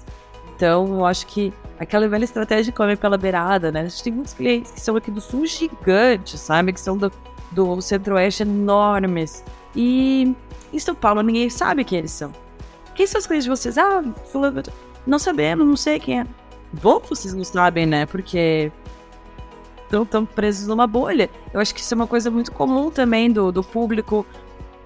Então, 0.58 0.88
eu 0.88 1.04
acho 1.04 1.24
que 1.28 1.54
aquela 1.78 2.08
velha 2.08 2.24
estratégia 2.24 2.64
de 2.64 2.72
comer 2.72 2.98
pela 2.98 3.16
beirada, 3.16 3.70
né? 3.70 3.82
A 3.82 3.84
gente 3.84 4.02
tem 4.02 4.12
muitos 4.12 4.34
clientes 4.34 4.72
que 4.72 4.80
são 4.80 4.96
aqui 4.96 5.08
do 5.08 5.20
sul 5.20 5.46
gigantes, 5.46 6.40
sabe? 6.40 6.72
Que 6.72 6.80
são 6.80 6.98
do, 6.98 7.12
do 7.52 7.80
centro-oeste 7.80 8.42
enormes. 8.42 9.44
E 9.76 10.34
em 10.72 10.78
São 10.80 10.96
Paulo 10.96 11.22
ninguém 11.22 11.48
sabe 11.48 11.84
quem 11.84 12.00
eles 12.00 12.10
são. 12.10 12.32
Quem 12.96 13.06
são 13.06 13.20
os 13.20 13.26
clientes 13.28 13.44
de 13.44 13.50
vocês? 13.50 13.78
Ah, 13.78 14.02
fulano, 14.32 14.60
não 15.06 15.20
sabemos, 15.20 15.64
não 15.64 15.76
sei 15.76 16.00
quem 16.00 16.22
é. 16.22 16.26
Bom 16.72 16.98
vocês 17.08 17.32
não 17.32 17.44
sabem, 17.44 17.86
né? 17.86 18.04
Porque 18.04 18.72
estão 19.84 20.04
tão 20.04 20.26
presos 20.26 20.66
numa 20.66 20.88
bolha. 20.88 21.30
Eu 21.54 21.60
acho 21.60 21.72
que 21.72 21.80
isso 21.80 21.94
é 21.94 21.96
uma 21.96 22.08
coisa 22.08 22.32
muito 22.32 22.50
comum 22.50 22.90
também 22.90 23.30
do, 23.30 23.52
do 23.52 23.62
público 23.62 24.26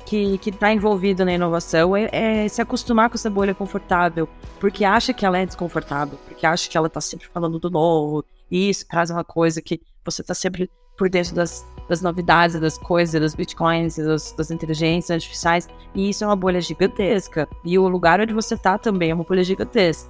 que 0.03 0.39
está 0.47 0.73
envolvido 0.73 1.25
na 1.25 1.33
inovação 1.33 1.97
é, 1.97 2.09
é, 2.13 2.49
se 2.49 2.61
acostumar 2.61 3.09
com 3.09 3.15
essa 3.15 3.31
bolha 3.31 3.55
confortável, 3.55 4.29
porque 4.61 4.85
acha 4.85 5.13
que 5.13 5.25
ela 5.25 5.39
é 5.39 5.47
desconfortável, 5.47 6.19
porque 6.27 6.47
acha 6.47 6.69
que 6.69 6.77
ela 6.77 6.87
está 6.87 7.01
sempre 7.01 7.27
falando 7.29 7.59
do 7.59 7.71
novo, 7.71 8.25
e 8.51 8.69
isso 8.69 8.87
traz 8.87 9.11
uma 9.11 9.25
coisa 9.25 9.63
que 9.63 9.81
você 10.05 10.23
está 10.23 10.35
sempre 10.35 10.71
por 10.97 11.09
dentro 11.09 11.35
das, 11.35 11.67
das 11.89 12.03
novidades, 12.03 12.61
das 12.61 12.77
coisas, 12.77 13.21
das 13.21 13.35
bitcoins, 13.35 13.97
das, 13.97 14.33
das, 14.33 14.51
inteligências 14.51 15.11
artificiais, 15.11 15.69
e 15.95 16.11
isso 16.11 16.23
é 16.23 16.27
uma 16.27 16.37
bolha 16.37 16.61
gigantesca. 16.61 17.49
E 17.65 17.79
o 17.79 17.89
lugar 17.89 18.21
onde 18.21 18.35
você 18.35 18.55
está 18.55 18.77
também 18.77 19.11
é 19.11 19.15
uma 19.15 19.25
bolha 19.25 19.43
gigantesca. 19.43 20.09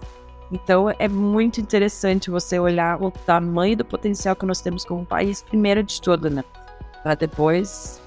Então 0.50 0.90
é 0.98 1.08
muito 1.08 1.60
interessante 1.60 2.30
você 2.30 2.58
olhar 2.58 3.02
o 3.02 3.10
tamanho 3.10 3.76
do 3.76 3.84
potencial 3.84 4.36
que 4.36 4.44
nós 4.44 4.60
temos 4.60 4.84
como 4.84 5.06
país, 5.06 5.42
primeiro 5.42 5.82
de 5.82 6.00
tudo, 6.00 6.28
né? 6.28 6.44
Para 7.02 7.14
depois 7.14 8.01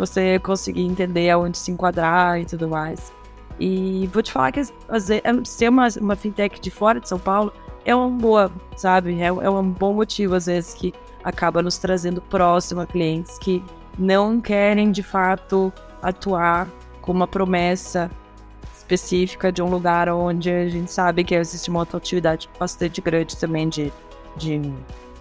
você 0.00 0.38
conseguir 0.38 0.82
entender 0.82 1.28
aonde 1.30 1.58
se 1.58 1.70
enquadrar 1.70 2.40
e 2.40 2.46
tudo 2.46 2.66
mais. 2.68 3.12
E 3.58 4.08
vou 4.12 4.22
te 4.22 4.32
falar 4.32 4.50
que 4.50 4.62
ser 5.44 5.68
uma, 5.68 5.86
uma 6.00 6.16
fintech 6.16 6.58
de 6.58 6.70
fora 6.70 6.98
de 6.98 7.06
São 7.06 7.18
Paulo 7.18 7.52
é 7.84 7.94
uma 7.94 8.08
boa, 8.08 8.50
sabe? 8.76 9.20
É, 9.20 9.26
é 9.26 9.50
um 9.50 9.70
bom 9.70 9.92
motivo, 9.92 10.34
às 10.34 10.46
vezes, 10.46 10.72
que 10.72 10.94
acaba 11.22 11.62
nos 11.62 11.76
trazendo 11.76 12.22
próximo 12.22 12.80
a 12.80 12.86
clientes 12.86 13.38
que 13.38 13.62
não 13.98 14.40
querem, 14.40 14.90
de 14.90 15.02
fato, 15.02 15.70
atuar 16.00 16.66
com 17.02 17.12
uma 17.12 17.26
promessa 17.26 18.10
específica 18.74 19.52
de 19.52 19.62
um 19.62 19.68
lugar 19.68 20.08
onde 20.08 20.50
a 20.50 20.68
gente 20.68 20.90
sabe 20.90 21.22
que 21.22 21.34
existe 21.34 21.68
uma 21.68 21.82
atividade 21.82 22.48
bastante 22.58 23.00
grande 23.02 23.36
também 23.36 23.68
de, 23.68 23.92
de, 24.36 24.58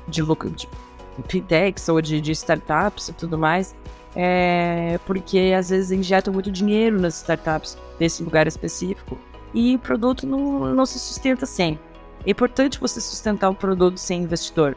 de, 0.08 0.22
de, 0.22 0.22
de 0.56 0.70
fintechs 1.28 1.90
ou 1.90 2.02
de, 2.02 2.22
de 2.22 2.32
startups 2.32 3.10
e 3.10 3.14
tudo 3.14 3.38
mais 3.38 3.76
é, 4.16 5.00
porque 5.06 5.54
às 5.58 5.70
vezes 5.70 5.92
injetam 5.92 6.34
muito 6.34 6.52
dinheiro 6.52 7.00
nas 7.00 7.18
startups 7.18 7.78
nesse 8.00 8.24
lugar 8.24 8.48
específico 8.48 9.18
e 9.54 9.76
o 9.76 9.80
produto 9.80 10.26
não, 10.26 10.74
não 10.74 10.86
se 10.86 11.00
sustenta 11.00 11.46
sem. 11.46 11.80
É 12.26 12.32
importante 12.32 12.80
você 12.80 13.00
sustentar 13.00 13.50
um 13.50 13.56
produto 13.56 13.98
sem 13.98 14.24
investidor. 14.24 14.76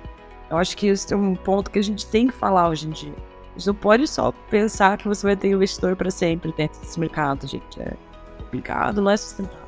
Eu 0.51 0.59
acho 0.59 0.77
que 0.77 0.87
isso 0.87 1.13
é 1.13 1.17
um 1.17 1.35
ponto 1.35 1.71
que 1.71 1.79
a 1.79 1.83
gente 1.83 2.07
tem 2.07 2.29
que 2.29 2.35
falar 2.35 2.69
hoje 2.69 2.87
em 2.87 2.91
dia. 2.91 3.15
A 3.55 3.59
gente 3.59 3.67
não 3.67 3.75
pode 3.75 4.07
só 4.07 4.33
pensar 4.51 4.97
que 4.97 5.09
você 5.09 5.27
vai 5.27 5.37
ter 5.37 5.49
investidor 5.49 5.97
para 5.97 6.11
sempre 6.11 6.53
dentro 6.57 6.81
desse 6.81 6.99
mercado, 7.01 7.47
gente. 7.47 7.81
É 7.81 7.95
complicado, 8.39 9.01
não 9.01 9.11
é 9.11 9.17
sustentável. 9.17 9.63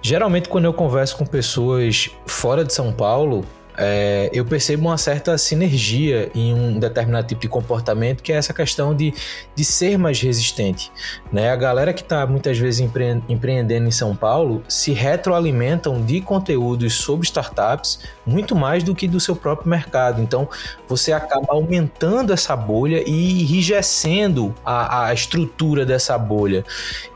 Geralmente, 0.00 0.48
quando 0.48 0.64
eu 0.64 0.72
converso 0.72 1.16
com 1.16 1.24
pessoas 1.24 2.10
fora 2.26 2.64
de 2.64 2.72
São 2.72 2.92
Paulo, 2.92 3.44
é, 3.76 4.30
eu 4.32 4.44
percebo 4.44 4.88
uma 4.88 4.98
certa 4.98 5.36
sinergia 5.38 6.30
em 6.34 6.54
um 6.54 6.78
determinado 6.78 7.26
tipo 7.26 7.40
de 7.40 7.48
comportamento, 7.48 8.22
que 8.22 8.32
é 8.32 8.36
essa 8.36 8.52
questão 8.52 8.94
de, 8.94 9.14
de 9.54 9.64
ser 9.64 9.98
mais 9.98 10.20
resistente. 10.20 10.90
Né? 11.32 11.50
A 11.50 11.56
galera 11.56 11.92
que 11.92 12.02
está 12.02 12.26
muitas 12.26 12.58
vezes 12.58 12.80
empre 12.80 13.22
empreendendo 13.28 13.86
em 13.86 13.90
São 13.90 14.14
Paulo 14.14 14.62
se 14.68 14.92
retroalimentam 14.92 16.02
de 16.04 16.20
conteúdos 16.20 16.94
sobre 16.94 17.26
startups 17.26 18.00
muito 18.26 18.54
mais 18.54 18.82
do 18.82 18.94
que 18.94 19.08
do 19.08 19.18
seu 19.18 19.34
próprio 19.34 19.68
mercado. 19.68 20.20
Então, 20.20 20.48
você 20.86 21.12
acaba 21.12 21.52
aumentando 21.52 22.32
essa 22.32 22.54
bolha 22.54 23.02
e 23.06 23.42
enrijecendo 23.42 24.54
a, 24.64 25.06
a 25.06 25.14
estrutura 25.14 25.84
dessa 25.84 26.16
bolha. 26.16 26.64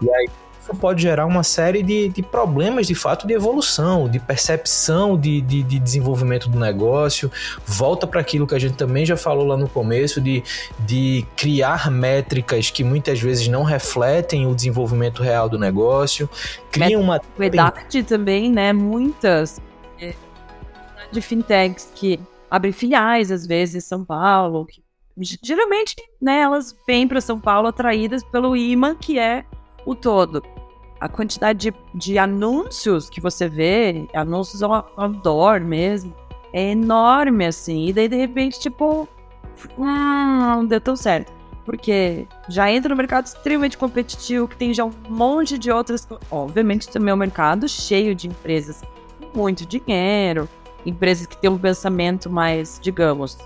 E 0.00 0.10
aí 0.10 0.28
isso 0.66 0.74
pode 0.74 1.02
gerar 1.02 1.26
uma 1.26 1.44
série 1.44 1.82
de, 1.82 2.08
de 2.08 2.22
problemas 2.22 2.86
de 2.88 2.94
fato 2.94 3.26
de 3.26 3.32
evolução, 3.32 4.08
de 4.08 4.18
percepção 4.18 5.16
de, 5.16 5.40
de, 5.40 5.62
de 5.62 5.78
desenvolvimento 5.78 6.48
do 6.48 6.58
negócio. 6.58 7.30
Volta 7.64 8.06
para 8.06 8.20
aquilo 8.20 8.46
que 8.46 8.54
a 8.54 8.58
gente 8.58 8.74
também 8.74 9.06
já 9.06 9.16
falou 9.16 9.46
lá 9.46 9.56
no 9.56 9.68
começo, 9.68 10.20
de, 10.20 10.42
de 10.80 11.24
criar 11.36 11.90
métricas 11.90 12.70
que 12.70 12.82
muitas 12.82 13.20
vezes 13.20 13.46
não 13.46 13.62
refletem 13.62 14.46
o 14.46 14.54
desenvolvimento 14.54 15.22
real 15.22 15.48
do 15.48 15.58
negócio. 15.58 16.28
Cria 16.72 16.98
uma. 16.98 17.20
O 17.38 17.42
EDACT 17.42 18.02
também, 18.02 18.50
né? 18.50 18.72
Muitas 18.72 19.60
é, 20.00 20.14
de 21.12 21.20
fintechs 21.20 21.92
que 21.94 22.18
abrem 22.50 22.72
filiais, 22.72 23.30
às 23.30 23.46
vezes, 23.46 23.76
em 23.76 23.80
São 23.80 24.04
Paulo, 24.04 24.66
que 24.66 24.82
geralmente, 25.42 25.94
né, 26.20 26.40
elas 26.40 26.76
vêm 26.86 27.06
para 27.06 27.20
São 27.20 27.40
Paulo 27.40 27.68
atraídas 27.68 28.22
pelo 28.24 28.56
imã 28.56 28.94
que 28.94 29.18
é 29.18 29.44
o 29.86 29.94
todo. 29.94 30.42
A 31.00 31.08
quantidade 31.08 31.70
de, 31.70 31.74
de 31.94 32.18
anúncios 32.18 33.10
que 33.10 33.20
você 33.20 33.48
vê, 33.48 34.08
anúncios 34.14 34.62
ao 34.62 34.90
outdoor 34.96 35.60
mesmo, 35.60 36.14
é 36.52 36.70
enorme, 36.70 37.46
assim. 37.46 37.86
E 37.86 37.92
daí, 37.92 38.08
de 38.08 38.16
repente, 38.16 38.58
tipo, 38.58 39.08
hum, 39.78 39.84
não 39.84 40.66
deu 40.66 40.80
tão 40.80 40.96
certo. 40.96 41.32
Porque 41.64 42.26
já 42.48 42.70
entra 42.70 42.88
no 42.88 42.96
mercado 42.96 43.26
extremamente 43.26 43.76
competitivo, 43.76 44.46
que 44.46 44.56
tem 44.56 44.72
já 44.72 44.84
um 44.84 44.92
monte 45.08 45.58
de 45.58 45.70
outras. 45.70 46.08
Obviamente, 46.30 46.88
também 46.88 47.10
é 47.10 47.14
um 47.14 47.18
mercado 47.18 47.68
cheio 47.68 48.14
de 48.14 48.28
empresas 48.28 48.82
com 49.32 49.40
muito 49.40 49.66
dinheiro, 49.66 50.48
empresas 50.86 51.26
que 51.26 51.36
têm 51.36 51.50
um 51.50 51.58
pensamento 51.58 52.30
mais, 52.30 52.78
digamos, 52.80 53.36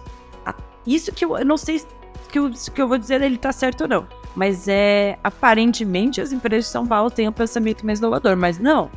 isso 0.87 1.13
que 1.13 1.25
eu, 1.25 1.37
eu 1.39 1.45
não 1.45 1.57
sei 1.57 1.83
que 2.29 2.39
o 2.39 2.51
que 2.51 2.81
eu 2.81 2.89
vou 2.89 2.99
dizer 2.99 3.21
ele 3.23 3.39
tá 3.39 3.53
certo 3.53 3.83
ou 3.83 3.89
não. 3.89 4.07
Mas 4.35 4.69
é 4.69 5.19
aparentemente 5.25 6.21
as 6.21 6.33
empresas 6.33 6.67
de 6.67 6.71
São 6.71 6.87
Paulo 6.87 7.11
têm 7.11 7.29
um 7.29 7.33
pensamento 7.33 7.85
mais 7.85 7.99
inovador, 7.99 8.37
mas 8.37 8.59
não. 8.59 8.91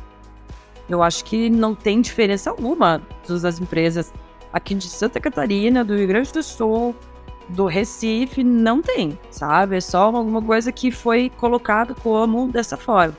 Eu 0.88 1.02
acho 1.02 1.24
que 1.24 1.50
não 1.50 1.74
tem 1.74 2.00
diferença 2.00 2.50
alguma 2.50 3.02
das 3.28 3.58
empresas 3.58 4.12
aqui 4.52 4.74
de 4.74 4.88
Santa 4.88 5.18
Catarina, 5.18 5.84
do 5.84 5.96
Rio 5.96 6.06
Grande 6.06 6.32
do 6.32 6.42
Sul, 6.42 6.94
do 7.48 7.66
Recife, 7.66 8.44
não 8.44 8.80
tem, 8.80 9.18
sabe? 9.30 9.76
É 9.76 9.80
só 9.80 10.04
alguma 10.04 10.40
coisa 10.40 10.70
que 10.70 10.90
foi 10.90 11.30
colocado 11.38 11.94
como 11.96 12.48
dessa 12.48 12.76
forma. 12.76 13.16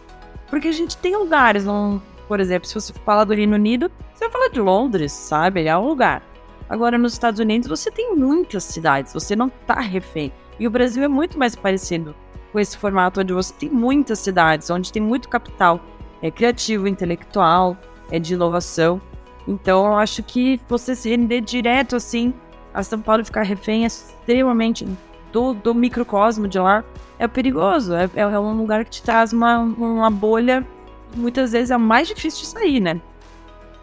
Porque 0.50 0.68
a 0.68 0.72
gente 0.72 0.98
tem 0.98 1.16
lugares, 1.18 1.66
não, 1.66 2.02
por 2.28 2.40
exemplo, 2.40 2.68
se 2.68 2.76
você 2.76 2.94
falar 3.06 3.24
do 3.24 3.34
Reino 3.34 3.56
Unido, 3.56 3.92
você 4.14 4.26
vai 4.26 4.32
falar 4.32 4.50
de 4.50 4.60
Londres, 4.60 5.12
sabe? 5.12 5.66
É 5.66 5.78
um 5.78 5.88
lugar. 5.88 6.24
Agora, 6.70 6.98
nos 6.98 7.14
Estados 7.14 7.40
Unidos, 7.40 7.68
você 7.68 7.92
tem 7.92 8.16
muitas 8.16 8.64
cidades, 8.64 9.14
você 9.14 9.36
não 9.36 9.50
tá 9.50 9.80
refém. 9.80 10.32
E 10.60 10.68
o 10.68 10.72
Brasil 10.72 11.04
é 11.04 11.08
muito 11.08 11.38
mais 11.38 11.56
parecido 11.56 12.16
com 12.52 12.60
esse 12.60 12.78
formato, 12.78 13.20
onde 13.20 13.34
você 13.34 13.54
tem 13.54 13.70
muitas 13.70 14.20
cidades, 14.20 14.70
onde 14.70 14.92
tem 14.92 15.02
muito 15.02 15.28
capital 15.28 15.80
é, 16.22 16.32
criativo, 16.32 16.88
intelectual, 16.88 17.78
é 18.10 18.18
de 18.20 18.34
inovação. 18.34 19.02
Então, 19.48 19.86
eu 19.86 19.96
acho 19.98 20.24
que 20.24 20.60
você 20.68 20.96
se 20.96 21.10
render 21.10 21.42
direto 21.42 21.96
assim 21.96 22.34
a 22.76 22.84
São 22.84 23.00
Paulo 23.00 23.24
ficar 23.24 23.44
refém 23.44 23.84
é 23.84 23.88
extremamente 23.88 24.86
do, 25.32 25.54
do 25.54 25.74
microcosmo 25.74 26.46
de 26.46 26.60
lá 26.60 26.84
é 27.18 27.26
perigoso. 27.26 27.94
É, 27.94 28.10
é 28.16 28.40
um 28.40 28.58
lugar 28.58 28.84
que 28.84 28.92
te 28.92 29.04
traz 29.04 29.32
uma, 29.32 29.60
uma 29.60 30.10
bolha, 30.10 30.68
muitas 31.16 31.54
vezes 31.54 31.72
é 31.72 31.78
mais 31.78 32.08
difícil 32.08 32.42
de 32.42 32.48
sair, 32.48 32.80
né? 32.82 33.00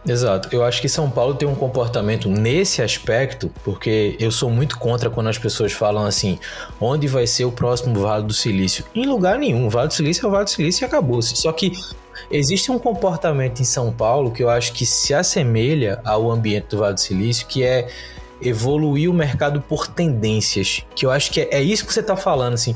Exato. 0.07 0.48
Eu 0.50 0.64
acho 0.64 0.80
que 0.80 0.88
São 0.88 1.09
Paulo 1.09 1.34
tem 1.34 1.46
um 1.46 1.55
comportamento 1.55 2.28
nesse 2.28 2.82
aspecto, 2.82 3.53
porque 3.62 4.16
eu 4.18 4.32
sou 4.32 4.50
muito 4.50 4.76
contra 4.78 5.09
quando 5.09 5.28
as 5.28 5.38
pessoas 5.38 5.72
falam 5.72 6.05
assim: 6.05 6.38
onde 6.80 7.07
vai 7.07 7.26
ser 7.26 7.44
o 7.44 7.53
próximo 7.53 8.00
Vale 8.00 8.24
do 8.24 8.32
Silício? 8.32 8.84
Em 8.94 9.07
lugar 9.07 9.38
nenhum. 9.38 9.66
O 9.66 9.70
Vale 9.70 9.88
do 9.88 9.94
Silício 9.94 10.26
é 10.26 10.28
o 10.28 10.32
Vale 10.32 10.44
do 10.44 10.50
Silício 10.50 10.84
e 10.84 10.86
acabou-se. 10.86 11.36
Só 11.36 11.53
que 11.53 11.72
existe 12.30 12.72
um 12.72 12.78
comportamento 12.78 13.61
em 13.61 13.64
São 13.64 13.92
Paulo 13.92 14.32
que 14.32 14.42
eu 14.42 14.50
acho 14.50 14.72
que 14.72 14.84
se 14.84 15.14
assemelha 15.14 16.00
ao 16.05 16.30
ambiente 16.30 16.66
do 16.70 16.78
Vale 16.78 16.94
do 16.94 17.00
Silício, 17.00 17.46
que 17.46 17.62
é 17.62 17.88
evoluir 18.40 19.09
o 19.09 19.14
mercado 19.14 19.61
por 19.61 19.86
tendências. 19.86 20.84
Que 20.96 21.07
eu 21.07 21.12
acho 21.12 21.30
que 21.30 21.42
é, 21.42 21.48
é 21.53 21.62
isso 21.62 21.86
que 21.86 21.92
você 21.92 22.00
está 22.00 22.16
falando, 22.16 22.55
assim. 22.55 22.74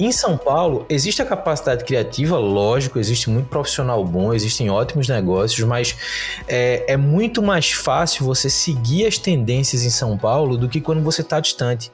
Em 0.00 0.12
São 0.12 0.36
Paulo, 0.36 0.86
existe 0.88 1.20
a 1.20 1.24
capacidade 1.24 1.84
criativa, 1.84 2.38
lógico, 2.38 3.00
existe 3.00 3.28
muito 3.28 3.48
profissional 3.48 4.04
bom, 4.04 4.32
existem 4.32 4.70
ótimos 4.70 5.08
negócios, 5.08 5.66
mas 5.66 5.96
é, 6.46 6.84
é 6.86 6.96
muito 6.96 7.42
mais 7.42 7.72
fácil 7.72 8.24
você 8.24 8.48
seguir 8.48 9.06
as 9.06 9.18
tendências 9.18 9.82
em 9.84 9.90
São 9.90 10.16
Paulo 10.16 10.56
do 10.56 10.68
que 10.68 10.80
quando 10.80 11.02
você 11.02 11.22
está 11.22 11.40
distante. 11.40 11.90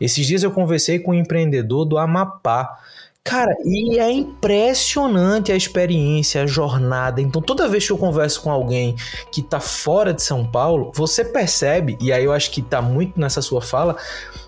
Esses 0.00 0.26
dias 0.26 0.42
eu 0.42 0.50
conversei 0.50 0.98
com 0.98 1.12
um 1.12 1.14
empreendedor 1.14 1.84
do 1.84 1.96
Amapá. 1.96 2.78
Cara, 3.22 3.56
e 3.64 3.98
é 3.98 4.10
impressionante 4.10 5.50
a 5.50 5.56
experiência, 5.56 6.42
a 6.42 6.46
jornada. 6.46 7.22
Então, 7.22 7.40
toda 7.40 7.66
vez 7.66 7.86
que 7.86 7.92
eu 7.92 7.96
converso 7.96 8.42
com 8.42 8.50
alguém 8.50 8.96
que 9.32 9.40
está 9.40 9.58
fora 9.60 10.12
de 10.12 10.22
São 10.22 10.46
Paulo, 10.46 10.92
você 10.94 11.24
percebe, 11.24 11.96
e 12.00 12.12
aí 12.12 12.24
eu 12.24 12.32
acho 12.32 12.50
que 12.50 12.60
está 12.60 12.82
muito 12.82 13.18
nessa 13.18 13.40
sua 13.40 13.62
fala, 13.62 13.96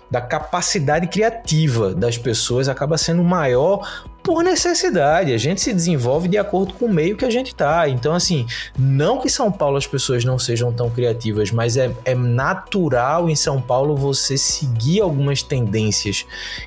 da 0.09 0.21
capacidade 0.21 1.07
criativa 1.07 1.93
das 1.93 2.17
pessoas 2.17 2.69
acaba 2.69 2.97
sendo 2.97 3.23
maior 3.23 4.07
por 4.27 4.43
necessidade. 4.43 5.33
A 5.33 5.37
gente 5.37 5.61
se 5.61 5.73
desenvolve 5.73 6.27
de 6.27 6.37
acordo 6.37 6.73
com 6.73 6.85
o 6.85 6.93
meio 6.93 7.15
que 7.15 7.23
a 7.23 7.29
gente 7.29 7.55
tá. 7.55 7.87
Então, 7.87 8.13
assim, 8.13 8.45
não 8.77 9.19
que 9.19 9.29
São 9.29 9.49
Paulo 9.49 9.77
as 9.77 9.87
pessoas 9.87 10.25
não 10.25 10.37
sejam 10.37 10.71
tão 10.71 10.89
criativas, 10.89 11.49
mas 11.49 11.77
é, 11.77 11.89
é 12.03 12.13
natural 12.13 13.29
em 13.29 13.35
São 13.35 13.61
Paulo 13.61 13.95
você 13.95 14.37
seguir 14.37 14.99
algumas 14.99 15.41
tendências. 15.41 16.25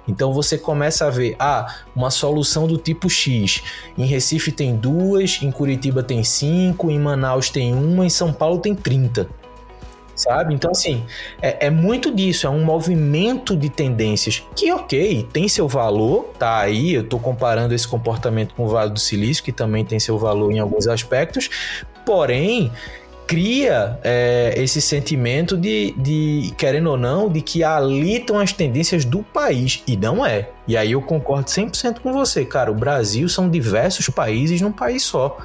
Então 0.09 0.32
você 0.32 0.57
começa 0.57 1.07
a 1.07 1.11
ver, 1.11 1.36
ah, 1.38 1.76
uma 1.95 2.11
solução 2.11 2.66
do 2.66 2.78
tipo 2.78 3.11
X. 3.11 3.62
Em 3.99 4.07
Recife 4.07 4.51
tem 4.51 4.74
duas, 4.74 5.41
em 5.43 5.51
Curitiba 5.51 6.03
tem 6.03 6.24
cinco, 6.24 6.91
em 6.91 6.99
Manaus 6.99 7.51
tem 7.51 7.74
uma, 7.74 8.07
em 8.07 8.11
São 8.11 8.32
Paulo 8.32 8.59
tem 8.59 8.74
30 8.74 9.39
sabe? 10.21 10.55
Então, 10.55 10.71
assim, 10.71 11.05
é, 11.41 11.66
é, 11.66 11.71
muito 11.71 12.14
disso, 12.14 12.47
é 12.47 12.51
um 12.51 12.64
movimento 12.64 13.57
de 13.57 13.71
tendências 13.71 14.43
que, 14.55 14.71
ok, 14.71 15.27
tem 15.33 15.49
seu 15.49 15.66
valor, 15.66 16.31
tá 16.39 16.59
aí, 16.59 16.95
eu 16.95 17.05
tô 17.05 17.18
comparando 17.18 17.75
esse 17.75 17.89
comportamento 17.89 18.55
com 18.55 18.64
o 18.64 18.68
Vale 18.68 18.91
do 18.91 19.01
Silício, 19.01 19.43
que 19.43 19.53
também 19.53 19.85
tem 19.85 19.99
seu 19.99 20.18
valor 20.18 20.53
em 20.53 20.59
alguns 20.59 20.87
aspectos, 20.87 21.49
porém, 22.05 22.71
cria 23.31 23.97
é, 24.03 24.55
esse 24.57 24.83
sentimento 24.83 25.57
de, 25.57 25.93
de, 25.93 26.53
querendo 26.59 26.91
ou 26.91 26.97
não, 26.97 27.28
de 27.28 27.41
que 27.41 27.62
ali 27.62 28.16
estão 28.16 28.41
as 28.41 28.53
tendências 28.53 29.05
do 29.05 29.22
país. 29.22 29.85
E 29.87 29.97
não 29.97 30.26
é. 30.26 30.49
E 30.66 30.76
aí 30.76 30.93
eu 30.93 31.01
concordo 31.01 31.49
100% 31.49 32.01
com 32.01 32.12
você, 32.12 32.45
cara. 32.45 32.72
O 32.72 32.74
Brasil 32.74 33.28
são 33.28 33.49
diversos 33.49 34.09
países 34.09 34.61
num 34.61 34.72
país 34.72 35.05
só. 35.05 35.39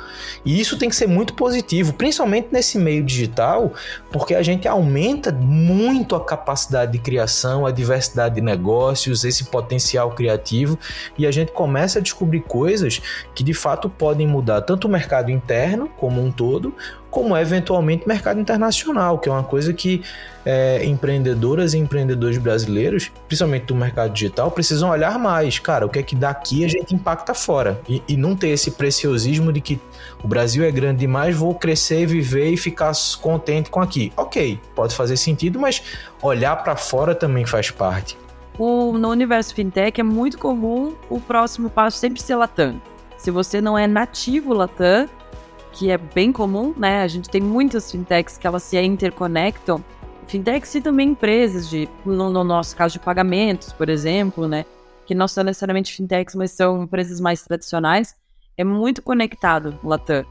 E 0.43 0.59
isso 0.59 0.79
tem 0.79 0.89
que 0.89 0.95
ser 0.95 1.07
muito 1.07 1.35
positivo, 1.35 1.93
principalmente 1.93 2.47
nesse 2.51 2.79
meio 2.79 3.03
digital, 3.03 3.73
porque 4.11 4.33
a 4.33 4.41
gente 4.41 4.67
aumenta 4.67 5.31
muito 5.31 6.15
a 6.15 6.25
capacidade 6.25 6.91
de 6.91 6.97
criação, 6.97 7.67
a 7.67 7.71
diversidade 7.71 8.35
de 8.35 8.41
negócios, 8.41 9.23
esse 9.23 9.45
potencial 9.45 10.09
criativo. 10.11 10.77
E 11.17 11.27
a 11.27 11.31
gente 11.31 11.51
começa 11.51 11.99
a 11.99 12.01
descobrir 12.01 12.41
coisas 12.41 12.99
que 13.35 13.43
de 13.43 13.53
fato 13.53 13.89
podem 13.89 14.27
mudar 14.27 14.61
tanto 14.61 14.87
o 14.87 14.91
mercado 14.91 15.29
interno 15.29 15.87
como 15.97 16.23
um 16.23 16.31
todo, 16.31 16.73
como 17.15 17.37
eventualmente 17.37 18.05
mercado 18.05 18.41
internacional, 18.41 19.17
que 19.17 19.29
é 19.29 19.31
uma 19.31 19.41
coisa 19.41 19.71
que 19.71 20.03
é, 20.45 20.83
empreendedoras 20.83 21.73
e 21.73 21.77
empreendedores 21.77 22.37
brasileiros, 22.37 23.09
principalmente 23.25 23.67
do 23.67 23.73
mercado 23.73 24.11
digital, 24.11 24.51
precisam 24.51 24.89
olhar 24.89 25.17
mais. 25.17 25.57
Cara, 25.57 25.85
o 25.85 25.89
que 25.89 25.97
é 25.97 26.03
que 26.03 26.13
daqui 26.13 26.65
a 26.65 26.67
gente 26.67 26.93
impacta 26.93 27.33
fora? 27.33 27.79
E, 27.87 28.03
e 28.05 28.17
não 28.17 28.35
ter 28.35 28.49
esse 28.49 28.71
preciosismo 28.71 29.53
de 29.53 29.61
que 29.61 29.79
o 30.21 30.27
Brasil 30.27 30.65
é 30.65 30.69
grande 30.69 30.99
demais, 30.99 31.33
vou 31.33 31.55
crescer, 31.55 32.05
viver 32.05 32.49
e 32.49 32.57
ficar 32.57 32.91
contente 33.21 33.69
com 33.69 33.79
aqui. 33.79 34.11
Ok, 34.17 34.59
pode 34.75 34.93
fazer 34.93 35.15
sentido, 35.15 35.57
mas 35.57 35.81
olhar 36.21 36.57
para 36.65 36.75
fora 36.75 37.15
também 37.15 37.45
faz 37.45 37.71
parte. 37.71 38.17
O, 38.59 38.97
no 38.97 39.09
universo 39.09 39.55
fintech 39.55 40.01
é 40.01 40.03
muito 40.03 40.37
comum 40.37 40.93
o 41.09 41.21
próximo 41.21 41.69
passo 41.69 41.97
sempre 41.97 42.21
ser 42.21 42.35
Latam. 42.35 42.81
Se 43.15 43.31
você 43.31 43.61
não 43.61 43.77
é 43.77 43.87
nativo 43.87 44.53
Latam, 44.53 45.07
que 45.75 45.91
é 45.91 45.97
bem 45.97 46.31
comum, 46.31 46.73
né? 46.77 47.01
A 47.01 47.07
gente 47.07 47.29
tem 47.29 47.41
muitas 47.41 47.91
fintechs 47.91 48.37
que 48.37 48.47
elas 48.47 48.63
se 48.63 48.81
interconectam. 48.81 49.83
Fintechs 50.25 50.73
e 50.73 50.81
também 50.81 51.09
empresas 51.09 51.69
de, 51.69 51.87
no, 52.05 52.29
no 52.29 52.43
nosso 52.43 52.75
caso, 52.75 52.93
de 52.93 52.99
pagamentos, 52.99 53.73
por 53.73 53.89
exemplo, 53.89 54.47
né? 54.47 54.65
Que 55.05 55.13
não 55.13 55.27
são 55.27 55.43
necessariamente 55.43 55.93
fintechs, 55.93 56.33
mas 56.33 56.51
são 56.51 56.83
empresas 56.83 57.19
mais 57.19 57.43
tradicionais. 57.43 58.15
É 58.57 58.63
muito 58.63 59.01
conectado 59.01 59.77
Latam. 59.83 60.25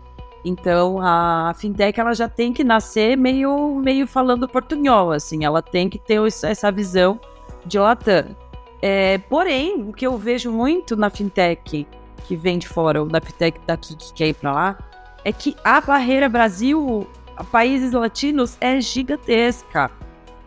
Então 0.45 0.99
a 1.01 1.55
fintech 1.57 1.99
ela 2.01 2.15
já 2.15 2.29
tem 2.29 2.53
que 2.53 2.65
nascer 2.65 3.17
meio, 3.17 3.77
meio 3.77 4.07
falando 4.07 4.49
portunhol, 4.49 5.13
assim. 5.13 5.45
Ela 5.45 5.61
tem 5.61 5.91
que 5.91 5.99
ter 5.99 6.21
essa 6.43 6.73
visão 6.73 7.21
de 7.67 7.79
Latam. 7.79 8.35
É, 8.81 9.19
porém, 9.19 9.83
o 9.83 9.93
que 9.93 10.07
eu 10.07 10.17
vejo 10.17 10.51
muito 10.51 10.97
na 10.97 11.11
fintech 11.11 11.87
que 12.27 12.37
vem 12.37 12.59
de 12.59 12.67
fora, 12.67 13.03
ou 13.03 13.09
na 13.09 13.21
fintech 13.21 13.61
daqui 13.67 13.95
que 13.95 14.13
quer 14.15 14.35
para 14.35 14.53
lá, 14.53 14.79
é 15.25 15.33
que 15.33 15.57
a 15.65 15.81
barreira 15.81 16.29
Brasil 16.29 17.09
a 17.37 17.43
países 17.43 17.93
latinos 17.93 18.57
é 18.61 18.81
gigantesca. 18.81 19.91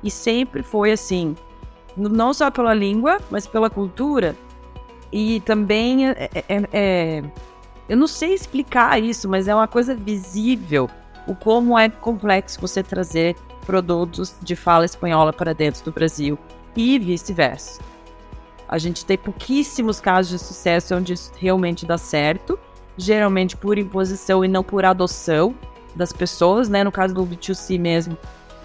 E 0.03 0.09
sempre 0.09 0.63
foi 0.63 0.91
assim. 0.91 1.35
Não 1.95 2.33
só 2.33 2.51
pela 2.51 2.73
língua, 2.73 3.19
mas 3.29 3.47
pela 3.47 3.69
cultura. 3.69 4.35
E 5.11 5.41
também 5.41 6.07
é, 6.07 6.29
é, 6.33 6.43
é, 6.47 6.63
é 6.71 7.23
Eu 7.89 7.97
não 7.97 8.07
sei 8.07 8.33
explicar 8.33 9.01
isso, 9.01 9.27
mas 9.27 9.47
é 9.47 9.55
uma 9.55 9.67
coisa 9.67 9.95
visível 9.95 10.89
o 11.27 11.35
como 11.35 11.77
é 11.77 11.89
complexo 11.89 12.59
você 12.61 12.81
trazer 12.81 13.35
produtos 13.65 14.35
de 14.41 14.55
fala 14.55 14.85
espanhola 14.85 15.33
para 15.33 15.53
dentro 15.53 15.83
do 15.83 15.91
Brasil 15.91 16.39
e 16.75 16.97
vice-versa. 16.97 17.81
A 18.67 18.77
gente 18.77 19.05
tem 19.05 19.17
pouquíssimos 19.17 19.99
casos 19.99 20.31
de 20.31 20.39
sucesso 20.39 20.95
onde 20.95 21.13
isso 21.13 21.31
realmente 21.37 21.85
dá 21.85 21.97
certo, 21.97 22.57
geralmente 22.97 23.55
por 23.55 23.77
imposição 23.77 24.43
e 24.43 24.47
não 24.47 24.63
por 24.63 24.83
adoção 24.83 25.55
das 25.95 26.11
pessoas, 26.11 26.67
né? 26.69 26.83
No 26.83 26.91
caso 26.91 27.13
do 27.13 27.25
B2C 27.25 27.79
mesmo, 27.79 28.17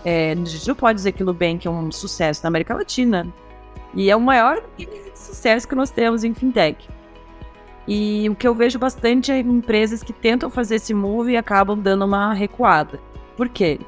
é, 0.04 0.32
a 0.32 0.34
gente 0.34 0.66
não 0.66 0.74
pode 0.74 0.96
dizer 0.96 1.12
que 1.12 1.22
o 1.22 1.26
Nubank 1.26 1.66
é 1.66 1.70
um 1.70 1.92
sucesso 1.92 2.42
na 2.42 2.48
América 2.48 2.74
Latina. 2.74 3.26
E 3.94 4.10
é 4.10 4.16
o 4.16 4.20
maior 4.20 4.62
sucesso 5.14 5.68
que 5.68 5.74
nós 5.74 5.90
temos 5.90 6.24
em 6.24 6.34
fintech. 6.34 6.88
E 7.86 8.28
o 8.30 8.34
que 8.34 8.46
eu 8.46 8.54
vejo 8.54 8.78
bastante 8.78 9.32
é 9.32 9.38
empresas 9.40 10.02
que 10.02 10.12
tentam 10.12 10.48
fazer 10.48 10.76
esse 10.76 10.94
move 10.94 11.32
e 11.32 11.36
acabam 11.36 11.78
dando 11.78 12.04
uma 12.04 12.32
recuada. 12.32 13.00
Por 13.36 13.48
quê? 13.48 13.80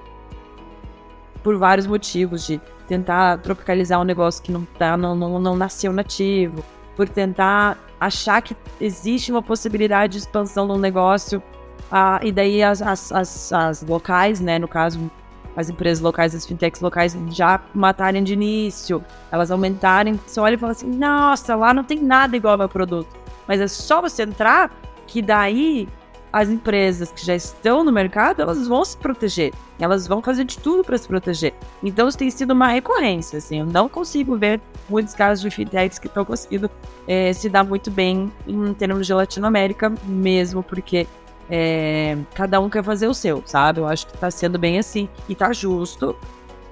Por 1.42 1.57
vários 1.57 1.86
motivos, 1.86 2.47
de 2.47 2.61
tentar 2.88 3.38
tropicalizar 3.38 4.01
um 4.01 4.05
negócio 4.05 4.42
que 4.42 4.51
não, 4.51 4.64
tá, 4.78 4.97
não, 4.97 5.14
não, 5.14 5.38
não 5.38 5.57
nasceu 5.57 5.92
nativo, 5.92 6.64
por 6.97 7.09
tentar 7.09 7.78
achar 8.01 8.42
que 8.42 8.57
existe 8.80 9.30
uma 9.30 9.42
possibilidade 9.42 10.12
de 10.12 10.18
expansão 10.18 10.68
um 10.70 10.78
negócio, 10.78 11.42
ah, 11.90 12.20
e 12.22 12.32
daí 12.32 12.62
as, 12.62 12.82
as, 12.82 13.12
as, 13.12 13.53
as 13.53 13.82
locais, 13.82 14.40
né, 14.40 14.59
no 14.59 14.68
caso 14.68 15.11
as 15.57 15.68
empresas 15.68 16.03
locais, 16.03 16.34
as 16.34 16.45
fintechs 16.45 16.80
locais 16.80 17.16
já 17.30 17.61
matarem 17.72 18.24
de 18.24 18.32
início, 18.32 19.05
elas 19.30 19.51
aumentarem, 19.51 20.18
você 20.26 20.40
olha 20.40 20.55
e 20.55 20.59
fala 20.59 20.72
assim, 20.72 20.88
nossa, 20.88 21.55
lá 21.55 21.72
não 21.72 21.84
tem 21.84 22.03
nada 22.03 22.36
igual 22.36 22.53
ao 22.53 22.59
meu 22.59 22.68
produto. 22.68 23.09
Mas 23.47 23.61
é 23.61 23.68
só 23.68 24.01
você 24.01 24.24
entrar 24.24 24.72
que 25.07 25.22
daí 25.22 25.88
as 26.35 26.49
empresas 26.49 27.12
que 27.12 27.24
já 27.24 27.37
estão 27.37 27.85
no 27.85 27.93
mercado, 27.93 28.43
elas 28.43 28.66
vão 28.66 28.85
se 28.85 28.97
proteger. 28.97 29.55
Elas 29.78 30.09
vão 30.09 30.20
fazer 30.20 30.43
de 30.43 30.59
tudo 30.59 30.82
para 30.82 30.99
se 30.99 31.07
proteger. 31.07 31.55
Então 31.80 32.09
isso 32.09 32.18
tem 32.18 32.28
sido 32.28 32.51
uma 32.51 32.66
recorrência, 32.66 33.39
assim. 33.39 33.61
Eu 33.61 33.66
não 33.66 33.89
consigo 33.89 34.37
ver 34.37 34.61
muitos 34.89 35.14
casos 35.14 35.41
de 35.41 35.49
fintechs 35.49 35.97
que 35.97 36.09
estão 36.09 36.24
conseguindo 36.24 36.68
é, 37.07 37.32
se 37.32 37.49
dar 37.49 37.62
muito 37.62 37.89
bem 37.89 38.32
em 38.49 38.74
termos 38.74 39.07
de 39.07 39.14
Latinoamérica, 39.14 39.93
mesmo 40.07 40.61
porque 40.61 41.07
é, 41.49 42.18
cada 42.35 42.59
um 42.59 42.68
quer 42.68 42.82
fazer 42.82 43.07
o 43.07 43.14
seu, 43.14 43.41
sabe? 43.47 43.78
Eu 43.78 43.87
acho 43.87 44.09
que 44.09 44.18
tá 44.18 44.28
sendo 44.28 44.59
bem 44.59 44.76
assim 44.76 45.09
e 45.28 45.37
tá 45.37 45.53
justo. 45.53 46.16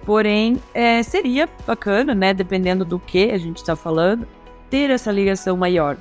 Porém, 0.05 0.61
é, 0.75 1.05
seria 1.05 1.49
bacana, 1.65 2.17
né? 2.17 2.35
Dependendo 2.35 2.85
do 2.85 2.99
que 2.99 3.31
a 3.31 3.39
gente 3.39 3.63
tá 3.63 3.77
falando, 3.77 4.27
ter 4.69 4.91
essa 4.91 5.13
ligação 5.13 5.57
maior. 5.57 5.97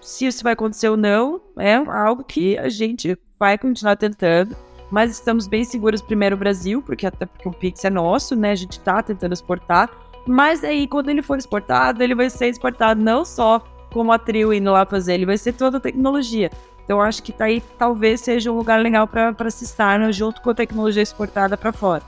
Se 0.00 0.26
isso 0.26 0.42
vai 0.42 0.54
acontecer 0.54 0.88
ou 0.88 0.96
não, 0.96 1.40
é 1.58 1.74
algo 1.74 2.24
que 2.24 2.56
a 2.58 2.68
gente 2.68 3.18
vai 3.38 3.58
continuar 3.58 3.96
tentando. 3.96 4.56
Mas 4.90 5.12
estamos 5.12 5.46
bem 5.46 5.62
seguros 5.62 6.02
primeiro 6.02 6.36
Brasil, 6.36 6.82
porque 6.82 7.06
até 7.06 7.24
porque 7.24 7.48
o 7.48 7.52
Pix 7.52 7.84
é 7.84 7.90
nosso, 7.90 8.34
né? 8.34 8.50
A 8.50 8.56
gente 8.56 8.80
tá 8.80 9.02
tentando 9.02 9.32
exportar. 9.32 9.90
Mas 10.26 10.64
aí, 10.64 10.86
quando 10.86 11.08
ele 11.08 11.22
for 11.22 11.38
exportado, 11.38 12.02
ele 12.02 12.14
vai 12.14 12.28
ser 12.28 12.48
exportado 12.48 13.00
não 13.00 13.24
só 13.24 13.62
como 13.92 14.12
a 14.12 14.18
Trio 14.18 14.52
indo 14.52 14.70
lá 14.70 14.84
fazer, 14.84 15.14
ele 15.14 15.26
vai 15.26 15.38
ser 15.38 15.52
toda 15.52 15.76
a 15.76 15.80
tecnologia. 15.80 16.50
Então, 16.84 17.00
acho 17.00 17.22
que 17.22 17.32
tá 17.32 17.44
aí 17.44 17.62
talvez 17.78 18.20
seja 18.20 18.50
um 18.50 18.56
lugar 18.56 18.80
legal 18.80 19.06
para 19.06 19.50
se 19.50 19.64
estar 19.64 19.98
né, 19.98 20.10
junto 20.10 20.40
com 20.42 20.50
a 20.50 20.54
tecnologia 20.54 21.02
exportada 21.02 21.56
para 21.56 21.72
fora. 21.72 22.02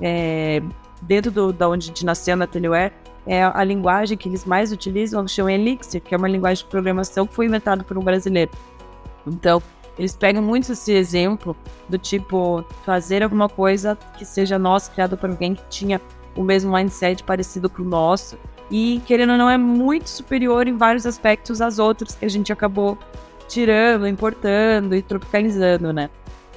É, 0.00 0.62
dentro 1.02 1.30
do, 1.30 1.52
da 1.52 1.68
onde 1.68 1.86
a 1.86 1.88
gente 1.88 2.04
nasceu 2.04 2.36
na 2.36 2.46
é 3.26 3.42
a 3.42 3.62
linguagem 3.62 4.16
que 4.16 4.28
eles 4.28 4.44
mais 4.44 4.72
utilizam, 4.72 5.26
chamam 5.28 5.50
Elixir, 5.50 6.00
que 6.00 6.14
é 6.14 6.18
uma 6.18 6.28
linguagem 6.28 6.64
de 6.64 6.70
programação 6.70 7.26
que 7.26 7.34
foi 7.34 7.46
inventada 7.46 7.84
por 7.84 7.96
um 7.98 8.02
brasileiro. 8.02 8.50
Então, 9.26 9.62
eles 9.98 10.16
pegam 10.16 10.42
muito 10.42 10.72
esse 10.72 10.92
exemplo 10.92 11.56
do 11.88 11.98
tipo 11.98 12.64
fazer 12.84 13.22
alguma 13.22 13.48
coisa 13.48 13.98
que 14.16 14.24
seja 14.24 14.58
nossa, 14.58 14.90
criada 14.90 15.16
por 15.16 15.30
alguém 15.30 15.54
que 15.54 15.62
tinha 15.68 16.00
o 16.34 16.42
mesmo 16.42 16.72
mindset 16.72 17.22
parecido 17.22 17.68
com 17.68 17.82
o 17.82 17.84
nosso 17.84 18.38
e 18.70 19.02
querendo 19.04 19.32
ou 19.32 19.38
não 19.38 19.50
é 19.50 19.58
muito 19.58 20.08
superior 20.08 20.66
em 20.68 20.76
vários 20.76 21.04
aspectos 21.04 21.60
às 21.60 21.78
outras 21.78 22.14
que 22.14 22.24
a 22.24 22.28
gente 22.28 22.52
acabou 22.52 22.96
tirando, 23.48 24.06
importando 24.06 24.94
e 24.94 25.02
tropicalizando, 25.02 25.92
né? 25.92 26.08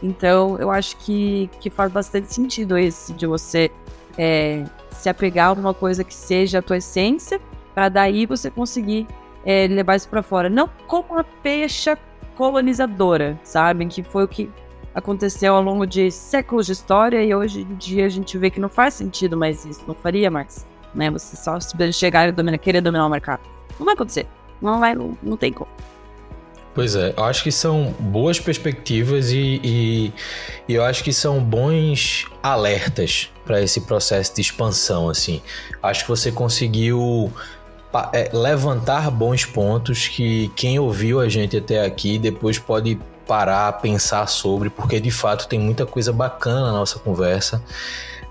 Então, 0.01 0.57
eu 0.59 0.69
acho 0.69 0.95
que, 0.97 1.49
que 1.59 1.69
faz 1.69 1.91
bastante 1.91 2.31
sentido 2.33 2.77
esse 2.77 3.13
de 3.13 3.25
você 3.25 3.71
é, 4.17 4.63
se 5.03 5.09
apegar 5.09 5.47
a 5.47 5.49
alguma 5.49 5.73
coisa 5.73 6.01
que 6.01 6.15
seja 6.15 6.59
a 6.59 6.61
tua 6.61 6.77
essência, 6.77 7.39
para 7.75 7.89
daí 7.89 8.25
você 8.25 8.49
conseguir 8.49 9.05
é, 9.45 9.67
levar 9.67 9.97
isso 9.97 10.07
para 10.07 10.23
fora. 10.23 10.49
Não 10.49 10.69
como 10.87 11.09
uma 11.11 11.25
peixa 11.25 11.97
colonizadora, 12.35 13.37
sabe? 13.43 13.85
Que 13.87 14.01
foi 14.01 14.23
o 14.23 14.27
que 14.29 14.49
aconteceu 14.95 15.55
ao 15.55 15.61
longo 15.61 15.85
de 15.85 16.09
séculos 16.09 16.67
de 16.67 16.71
história 16.71 17.21
e 17.21 17.35
hoje 17.35 17.61
em 17.69 17.75
dia 17.75 18.05
a 18.05 18.09
gente 18.09 18.37
vê 18.37 18.49
que 18.49 18.61
não 18.61 18.69
faz 18.69 18.93
sentido 18.93 19.35
mais 19.35 19.65
isso, 19.65 19.81
não 19.85 19.93
faria 19.93 20.31
mais, 20.31 20.65
né? 20.95 21.11
Você 21.11 21.35
só 21.35 21.57
chegar 21.91 22.29
e 22.29 22.31
dominar, 22.31 22.57
querer 22.57 22.79
dominar 22.79 23.05
o 23.05 23.09
mercado. 23.09 23.41
Não 23.77 23.85
vai 23.85 23.95
acontecer. 23.95 24.25
Não 24.61 24.79
vai, 24.79 24.95
não, 24.95 25.17
não 25.21 25.35
tem 25.35 25.51
como. 25.51 25.69
Pois 26.73 26.95
é, 26.95 27.13
eu 27.17 27.25
acho 27.25 27.43
que 27.43 27.51
são 27.51 27.93
boas 27.99 28.39
perspectivas 28.39 29.31
e, 29.31 29.59
e, 29.61 30.13
e 30.67 30.73
eu 30.73 30.83
acho 30.83 31.03
que 31.03 31.11
são 31.11 31.43
bons 31.43 32.25
alertas 32.41 33.32
para 33.45 33.61
esse 33.61 33.81
processo 33.81 34.35
de 34.35 34.41
expansão, 34.41 35.09
assim. 35.09 35.41
Acho 35.81 36.03
que 36.03 36.09
você 36.09 36.31
conseguiu 36.31 37.31
é, 38.11 38.29
levantar 38.33 39.11
bons 39.11 39.45
pontos 39.45 40.07
que 40.07 40.49
quem 40.55 40.79
ouviu 40.79 41.19
a 41.19 41.29
gente 41.29 41.57
até 41.57 41.85
aqui 41.85 42.17
depois 42.17 42.57
pode 42.57 42.99
parar, 43.27 43.71
pensar 43.73 44.27
sobre, 44.27 44.69
porque 44.69 44.99
de 44.99 45.11
fato 45.11 45.47
tem 45.47 45.59
muita 45.59 45.85
coisa 45.85 46.11
bacana 46.11 46.61
na 46.61 46.71
nossa 46.71 46.99
conversa. 46.99 47.63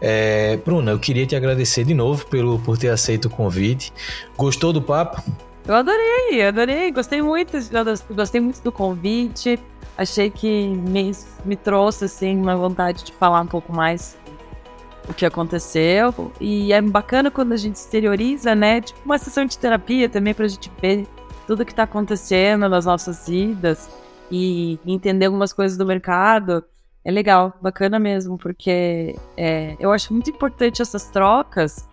É, 0.00 0.56
Bruna, 0.56 0.90
eu 0.90 0.98
queria 0.98 1.24
te 1.24 1.36
agradecer 1.36 1.84
de 1.84 1.94
novo 1.94 2.26
pelo, 2.26 2.58
por 2.58 2.76
ter 2.76 2.88
aceito 2.88 3.26
o 3.26 3.30
convite. 3.30 3.92
Gostou 4.36 4.72
do 4.72 4.82
papo? 4.82 5.22
Eu 5.64 5.76
adorei, 5.76 6.44
adorei, 6.44 6.90
gostei 6.90 7.22
muito, 7.22 7.52
gostei 8.10 8.40
muito 8.40 8.60
do 8.62 8.72
convite. 8.72 9.60
Achei 9.96 10.28
que 10.28 10.66
me, 10.66 11.12
me 11.44 11.54
trouxe 11.54 12.06
assim 12.06 12.36
uma 12.36 12.56
vontade 12.56 13.04
de 13.04 13.12
falar 13.12 13.42
um 13.42 13.46
pouco 13.46 13.72
mais 13.72 14.16
o 15.08 15.14
que 15.14 15.26
aconteceu. 15.26 16.32
E 16.40 16.72
é 16.72 16.80
bacana 16.80 17.30
quando 17.30 17.52
a 17.52 17.56
gente 17.56 17.76
exterioriza, 17.76 18.54
né? 18.54 18.80
Tipo 18.80 19.00
uma 19.04 19.18
sessão 19.18 19.44
de 19.44 19.58
terapia 19.58 20.08
também 20.08 20.34
pra 20.34 20.46
gente 20.48 20.70
ver 20.80 21.06
tudo 21.46 21.64
que 21.64 21.74
tá 21.74 21.82
acontecendo 21.82 22.68
nas 22.68 22.86
nossas 22.86 23.28
vidas 23.28 23.90
e 24.30 24.78
entender 24.86 25.26
algumas 25.26 25.52
coisas 25.52 25.76
do 25.76 25.84
mercado. 25.84 26.64
É 27.04 27.10
legal, 27.10 27.52
bacana 27.60 27.98
mesmo, 27.98 28.38
porque 28.38 29.16
é, 29.36 29.76
eu 29.80 29.90
acho 29.92 30.12
muito 30.12 30.30
importante 30.30 30.80
essas 30.80 31.04
trocas 31.10 31.88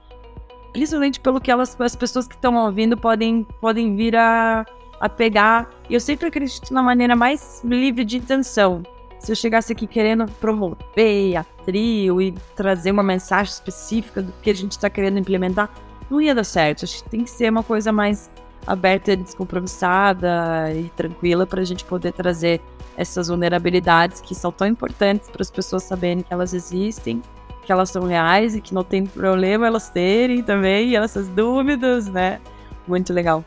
principalmente 0.72 1.20
pelo 1.20 1.42
que 1.42 1.52
elas, 1.52 1.80
as 1.80 1.96
pessoas 1.96 2.28
que 2.28 2.36
estão 2.36 2.56
ouvindo 2.56 2.98
podem, 2.98 3.44
podem 3.60 3.96
vir 3.96 4.16
a, 4.16 4.66
a 5.00 5.10
pegar. 5.10 5.70
E 5.90 5.94
eu 5.94 6.00
sempre 6.00 6.28
acredito 6.28 6.74
na 6.74 6.82
maneira 6.82 7.16
mais 7.16 7.62
livre 7.64 8.06
de 8.06 8.18
intenção. 8.18 8.84
Se 9.20 9.32
eu 9.32 9.36
chegasse 9.36 9.74
aqui 9.74 9.86
querendo 9.86 10.26
promover 10.40 11.36
a 11.36 11.44
trio 11.66 12.22
e 12.22 12.32
trazer 12.56 12.92
uma 12.92 13.04
mensagem 13.04 13.52
específica 13.52 14.22
do 14.22 14.32
que 14.42 14.50
a 14.50 14.56
gente 14.56 14.72
está 14.72 14.90
querendo 14.90 15.20
implementar, 15.20 15.70
não 16.10 16.22
ia 16.22 16.34
dar 16.34 16.44
certo. 16.44 16.86
Acho 16.86 17.04
que 17.04 17.10
tem 17.10 17.24
que 17.24 17.30
ser 17.30 17.52
uma 17.52 17.62
coisa 17.62 17.92
mais 17.92 18.30
aberta, 18.66 19.16
descompromissada 19.16 20.74
e 20.74 20.90
tranquila 20.96 21.46
para 21.46 21.62
a 21.62 21.66
gente 21.66 21.84
poder 21.86 22.14
trazer 22.14 22.62
essas 22.98 23.28
vulnerabilidades 23.28 24.22
que 24.22 24.34
são 24.34 24.52
tão 24.52 24.68
importantes 24.68 25.30
para 25.30 25.42
as 25.42 25.52
pessoas 25.52 25.84
saberem 25.84 26.22
que 26.22 26.34
elas 26.34 26.54
existem 26.54 27.22
que 27.70 27.72
elas 27.72 27.92
são 27.92 28.02
reais 28.02 28.56
e 28.56 28.62
que 28.62 28.74
não 28.74 28.84
tem 28.84 29.06
problema 29.06 29.68
elas 29.68 29.92
terem 29.92 30.42
também 30.42 30.96
essas 30.96 31.28
dúvidas, 31.28 32.08
né? 32.08 32.42
Muito 32.88 33.14
legal. 33.14 33.46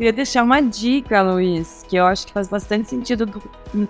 Queria 0.00 0.14
deixar 0.14 0.44
uma 0.44 0.62
dica, 0.62 1.20
Luiz, 1.20 1.84
que 1.86 1.94
eu 1.94 2.06
acho 2.06 2.26
que 2.26 2.32
faz 2.32 2.48
bastante 2.48 2.88
sentido 2.88 3.26
do, 3.26 3.38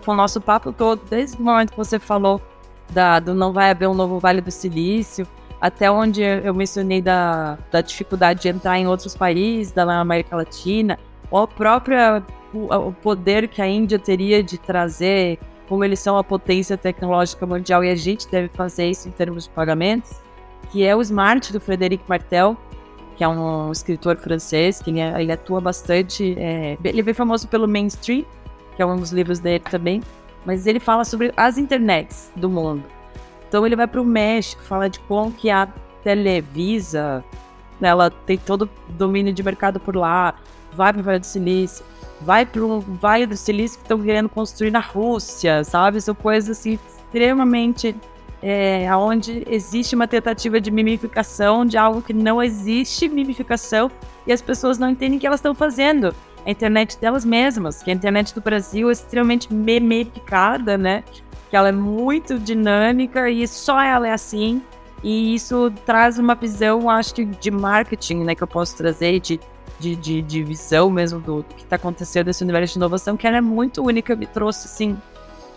com 0.04 0.10
o 0.10 0.16
nosso 0.16 0.40
papo 0.40 0.72
todo, 0.72 1.00
desde 1.08 1.40
o 1.40 1.40
momento 1.40 1.70
que 1.70 1.76
você 1.76 2.00
falou 2.00 2.42
da, 2.88 3.20
do 3.20 3.32
não 3.32 3.52
vai 3.52 3.70
haver 3.70 3.88
um 3.88 3.94
novo 3.94 4.18
Vale 4.18 4.40
do 4.40 4.50
Silício, 4.50 5.24
até 5.60 5.88
onde 5.88 6.20
eu 6.20 6.52
mencionei 6.52 7.00
da, 7.00 7.56
da 7.70 7.80
dificuldade 7.80 8.42
de 8.42 8.48
entrar 8.48 8.76
em 8.76 8.88
outros 8.88 9.14
países 9.14 9.72
da 9.72 9.84
América 10.00 10.34
Latina, 10.34 10.98
ou 11.30 11.42
a 11.42 11.46
própria 11.46 12.24
o, 12.52 12.74
o 12.88 12.92
poder 12.92 13.46
que 13.46 13.62
a 13.62 13.68
Índia 13.68 13.96
teria 13.96 14.42
de 14.42 14.58
trazer 14.58 15.38
como 15.68 15.84
eles 15.84 16.00
são 16.00 16.18
a 16.18 16.24
potência 16.24 16.76
tecnológica 16.76 17.46
mundial 17.46 17.84
e 17.84 17.88
a 17.88 17.94
gente 17.94 18.28
deve 18.28 18.48
fazer 18.48 18.90
isso 18.90 19.06
em 19.06 19.12
termos 19.12 19.44
de 19.44 19.50
pagamentos, 19.50 20.20
que 20.72 20.84
é 20.84 20.96
o 20.96 21.00
Smart 21.00 21.52
do 21.52 21.60
Frederic 21.60 22.02
Martel, 22.08 22.56
que 23.20 23.24
é 23.24 23.28
um 23.28 23.70
escritor 23.70 24.16
francês, 24.16 24.80
que 24.80 24.88
ele, 24.88 24.98
é, 24.98 25.20
ele 25.20 25.30
atua 25.30 25.60
bastante. 25.60 26.34
É, 26.38 26.78
ele 26.82 27.00
é 27.00 27.02
bem 27.02 27.12
famoso 27.12 27.46
pelo 27.48 27.68
Mainstream, 27.68 28.24
que 28.74 28.80
é 28.80 28.86
um 28.86 28.96
dos 28.96 29.12
livros 29.12 29.38
dele 29.38 29.62
também, 29.70 30.02
mas 30.46 30.66
ele 30.66 30.80
fala 30.80 31.04
sobre 31.04 31.30
as 31.36 31.58
internets 31.58 32.32
do 32.34 32.48
mundo. 32.48 32.82
Então 33.46 33.66
ele 33.66 33.76
vai 33.76 33.86
para 33.86 34.00
o 34.00 34.06
México, 34.06 34.62
fala 34.62 34.88
de 34.88 34.98
como 35.00 35.30
que 35.30 35.50
a 35.50 35.68
Televisa, 36.02 37.22
ela 37.78 38.10
tem 38.10 38.38
todo 38.38 38.62
o 38.88 38.92
domínio 38.92 39.34
de 39.34 39.42
mercado 39.42 39.78
por 39.78 39.94
lá, 39.94 40.34
vai 40.72 40.90
para 40.90 41.00
o 41.00 41.04
Vale 41.04 41.18
do 41.18 41.26
Silício. 41.26 41.84
vai 42.22 42.46
para 42.46 42.64
o 42.64 42.80
Vale 42.80 43.26
do 43.26 43.36
Silício 43.36 43.76
que 43.76 43.84
estão 43.84 44.00
querendo 44.00 44.30
construir 44.30 44.70
na 44.70 44.80
Rússia, 44.80 45.62
sabe? 45.62 46.00
São 46.00 46.14
coisas 46.14 46.58
assim 46.58 46.78
extremamente 46.88 47.94
é, 48.42 48.88
onde 48.96 49.44
existe 49.48 49.94
uma 49.94 50.08
tentativa 50.08 50.60
de 50.60 50.70
mimificação 50.70 51.64
de 51.64 51.76
algo 51.76 52.00
que 52.00 52.12
não 52.12 52.42
existe 52.42 53.08
mimificação 53.08 53.90
e 54.26 54.32
as 54.32 54.40
pessoas 54.40 54.78
não 54.78 54.90
entendem 54.90 55.18
o 55.18 55.20
que 55.20 55.26
elas 55.26 55.40
estão 55.40 55.54
fazendo. 55.54 56.14
A 56.44 56.50
internet 56.50 56.98
delas 56.98 57.24
mesmas, 57.24 57.82
que 57.82 57.90
a 57.90 57.94
internet 57.94 58.34
do 58.34 58.40
Brasil 58.40 58.88
é 58.88 58.92
extremamente 58.92 59.52
memificada, 59.52 60.78
né? 60.78 61.04
Que 61.50 61.56
ela 61.56 61.68
é 61.68 61.72
muito 61.72 62.38
dinâmica 62.38 63.28
e 63.28 63.46
só 63.46 63.80
ela 63.80 64.08
é 64.08 64.12
assim. 64.12 64.62
E 65.02 65.34
isso 65.34 65.70
traz 65.84 66.18
uma 66.18 66.34
visão, 66.34 66.88
acho 66.88 67.14
que, 67.14 67.24
de 67.24 67.50
marketing, 67.50 68.24
né? 68.24 68.34
Que 68.34 68.42
eu 68.42 68.46
posso 68.46 68.74
trazer, 68.74 69.20
de, 69.20 69.38
de, 69.78 69.96
de, 69.96 70.22
de 70.22 70.42
visão 70.42 70.90
mesmo 70.90 71.20
do, 71.20 71.36
do 71.42 71.54
que 71.54 71.62
está 71.62 71.76
acontecendo 71.76 72.28
nesse 72.28 72.42
universo 72.42 72.74
de 72.74 72.78
inovação, 72.78 73.16
que 73.18 73.26
ela 73.26 73.36
é 73.36 73.42
muito 73.42 73.82
única, 73.82 74.16
me 74.16 74.26
trouxe, 74.26 74.66
assim, 74.66 74.96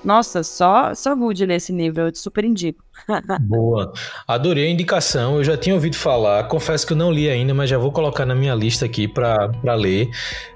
nossa, 0.03 0.43
só, 0.43 0.93
só 0.93 1.15
good 1.15 1.45
ler 1.45 1.55
esse 1.55 1.71
livro, 1.71 2.01
eu 2.03 2.11
te 2.11 2.19
super 2.19 2.43
indico. 2.43 2.83
Boa. 3.41 3.91
Adorei 4.27 4.67
a 4.67 4.69
indicação, 4.69 5.37
eu 5.37 5.43
já 5.43 5.57
tinha 5.57 5.75
ouvido 5.75 5.95
falar, 5.95 6.43
confesso 6.45 6.85
que 6.87 6.93
eu 6.93 6.97
não 6.97 7.11
li 7.11 7.29
ainda, 7.29 7.53
mas 7.53 7.69
já 7.69 7.77
vou 7.77 7.91
colocar 7.91 8.25
na 8.25 8.35
minha 8.35 8.55
lista 8.55 8.85
aqui 8.85 9.07
para 9.07 9.75
ler. 9.75 10.09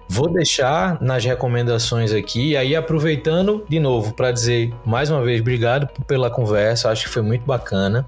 Vou 0.10 0.32
deixar 0.32 1.02
nas 1.02 1.26
recomendações 1.26 2.14
aqui, 2.14 2.52
e 2.52 2.58
aí 2.58 2.76
aproveitando 2.76 3.66
de 3.68 3.78
novo 3.78 4.14
para 4.14 4.32
dizer 4.32 4.74
mais 4.86 5.12
uma 5.12 5.22
vez 5.22 5.42
obrigado 5.42 5.90
pela 6.08 6.30
conversa, 6.30 6.90
acho 6.90 7.04
que 7.04 7.10
foi 7.10 7.22
muito 7.22 7.46
bacana. 7.46 8.08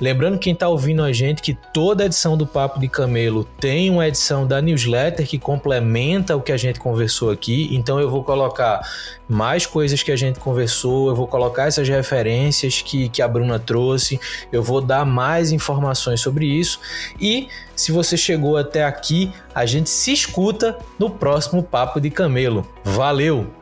Lembrando 0.00 0.38
quem 0.38 0.52
está 0.52 0.68
ouvindo 0.68 1.00
a 1.00 1.12
gente 1.12 1.40
que 1.40 1.56
toda 1.72 2.04
edição 2.04 2.36
do 2.36 2.44
Papo 2.44 2.80
de 2.80 2.88
Camelo 2.88 3.44
tem 3.60 3.88
uma 3.88 4.08
edição 4.08 4.48
da 4.48 4.60
newsletter 4.60 5.24
que 5.28 5.38
complementa 5.38 6.34
o 6.34 6.42
que 6.42 6.50
a 6.50 6.56
gente 6.56 6.80
conversou 6.80 7.30
aqui, 7.30 7.68
então 7.70 8.00
eu 8.00 8.10
vou 8.10 8.24
colocar 8.24 8.80
mais 9.28 9.64
coisas 9.64 10.02
que 10.02 10.10
a 10.10 10.16
gente 10.16 10.40
conversou, 10.40 11.08
eu 11.08 11.14
vou 11.14 11.28
colocar 11.28 11.66
essas 11.66 11.88
referências 11.88 12.82
que, 12.82 13.08
que 13.10 13.22
a 13.22 13.28
Bruna 13.28 13.57
trouxe, 13.58 14.20
eu 14.52 14.62
vou 14.62 14.80
dar 14.80 15.04
mais 15.04 15.52
informações 15.52 16.20
sobre 16.20 16.46
isso 16.46 16.80
e 17.20 17.48
se 17.74 17.92
você 17.92 18.16
chegou 18.16 18.56
até 18.56 18.84
aqui, 18.84 19.32
a 19.54 19.64
gente 19.64 19.88
se 19.88 20.12
escuta 20.12 20.76
no 20.98 21.08
próximo 21.08 21.62
Papo 21.62 22.00
de 22.00 22.10
Camelo. 22.10 22.66
Valeu! 22.82 23.57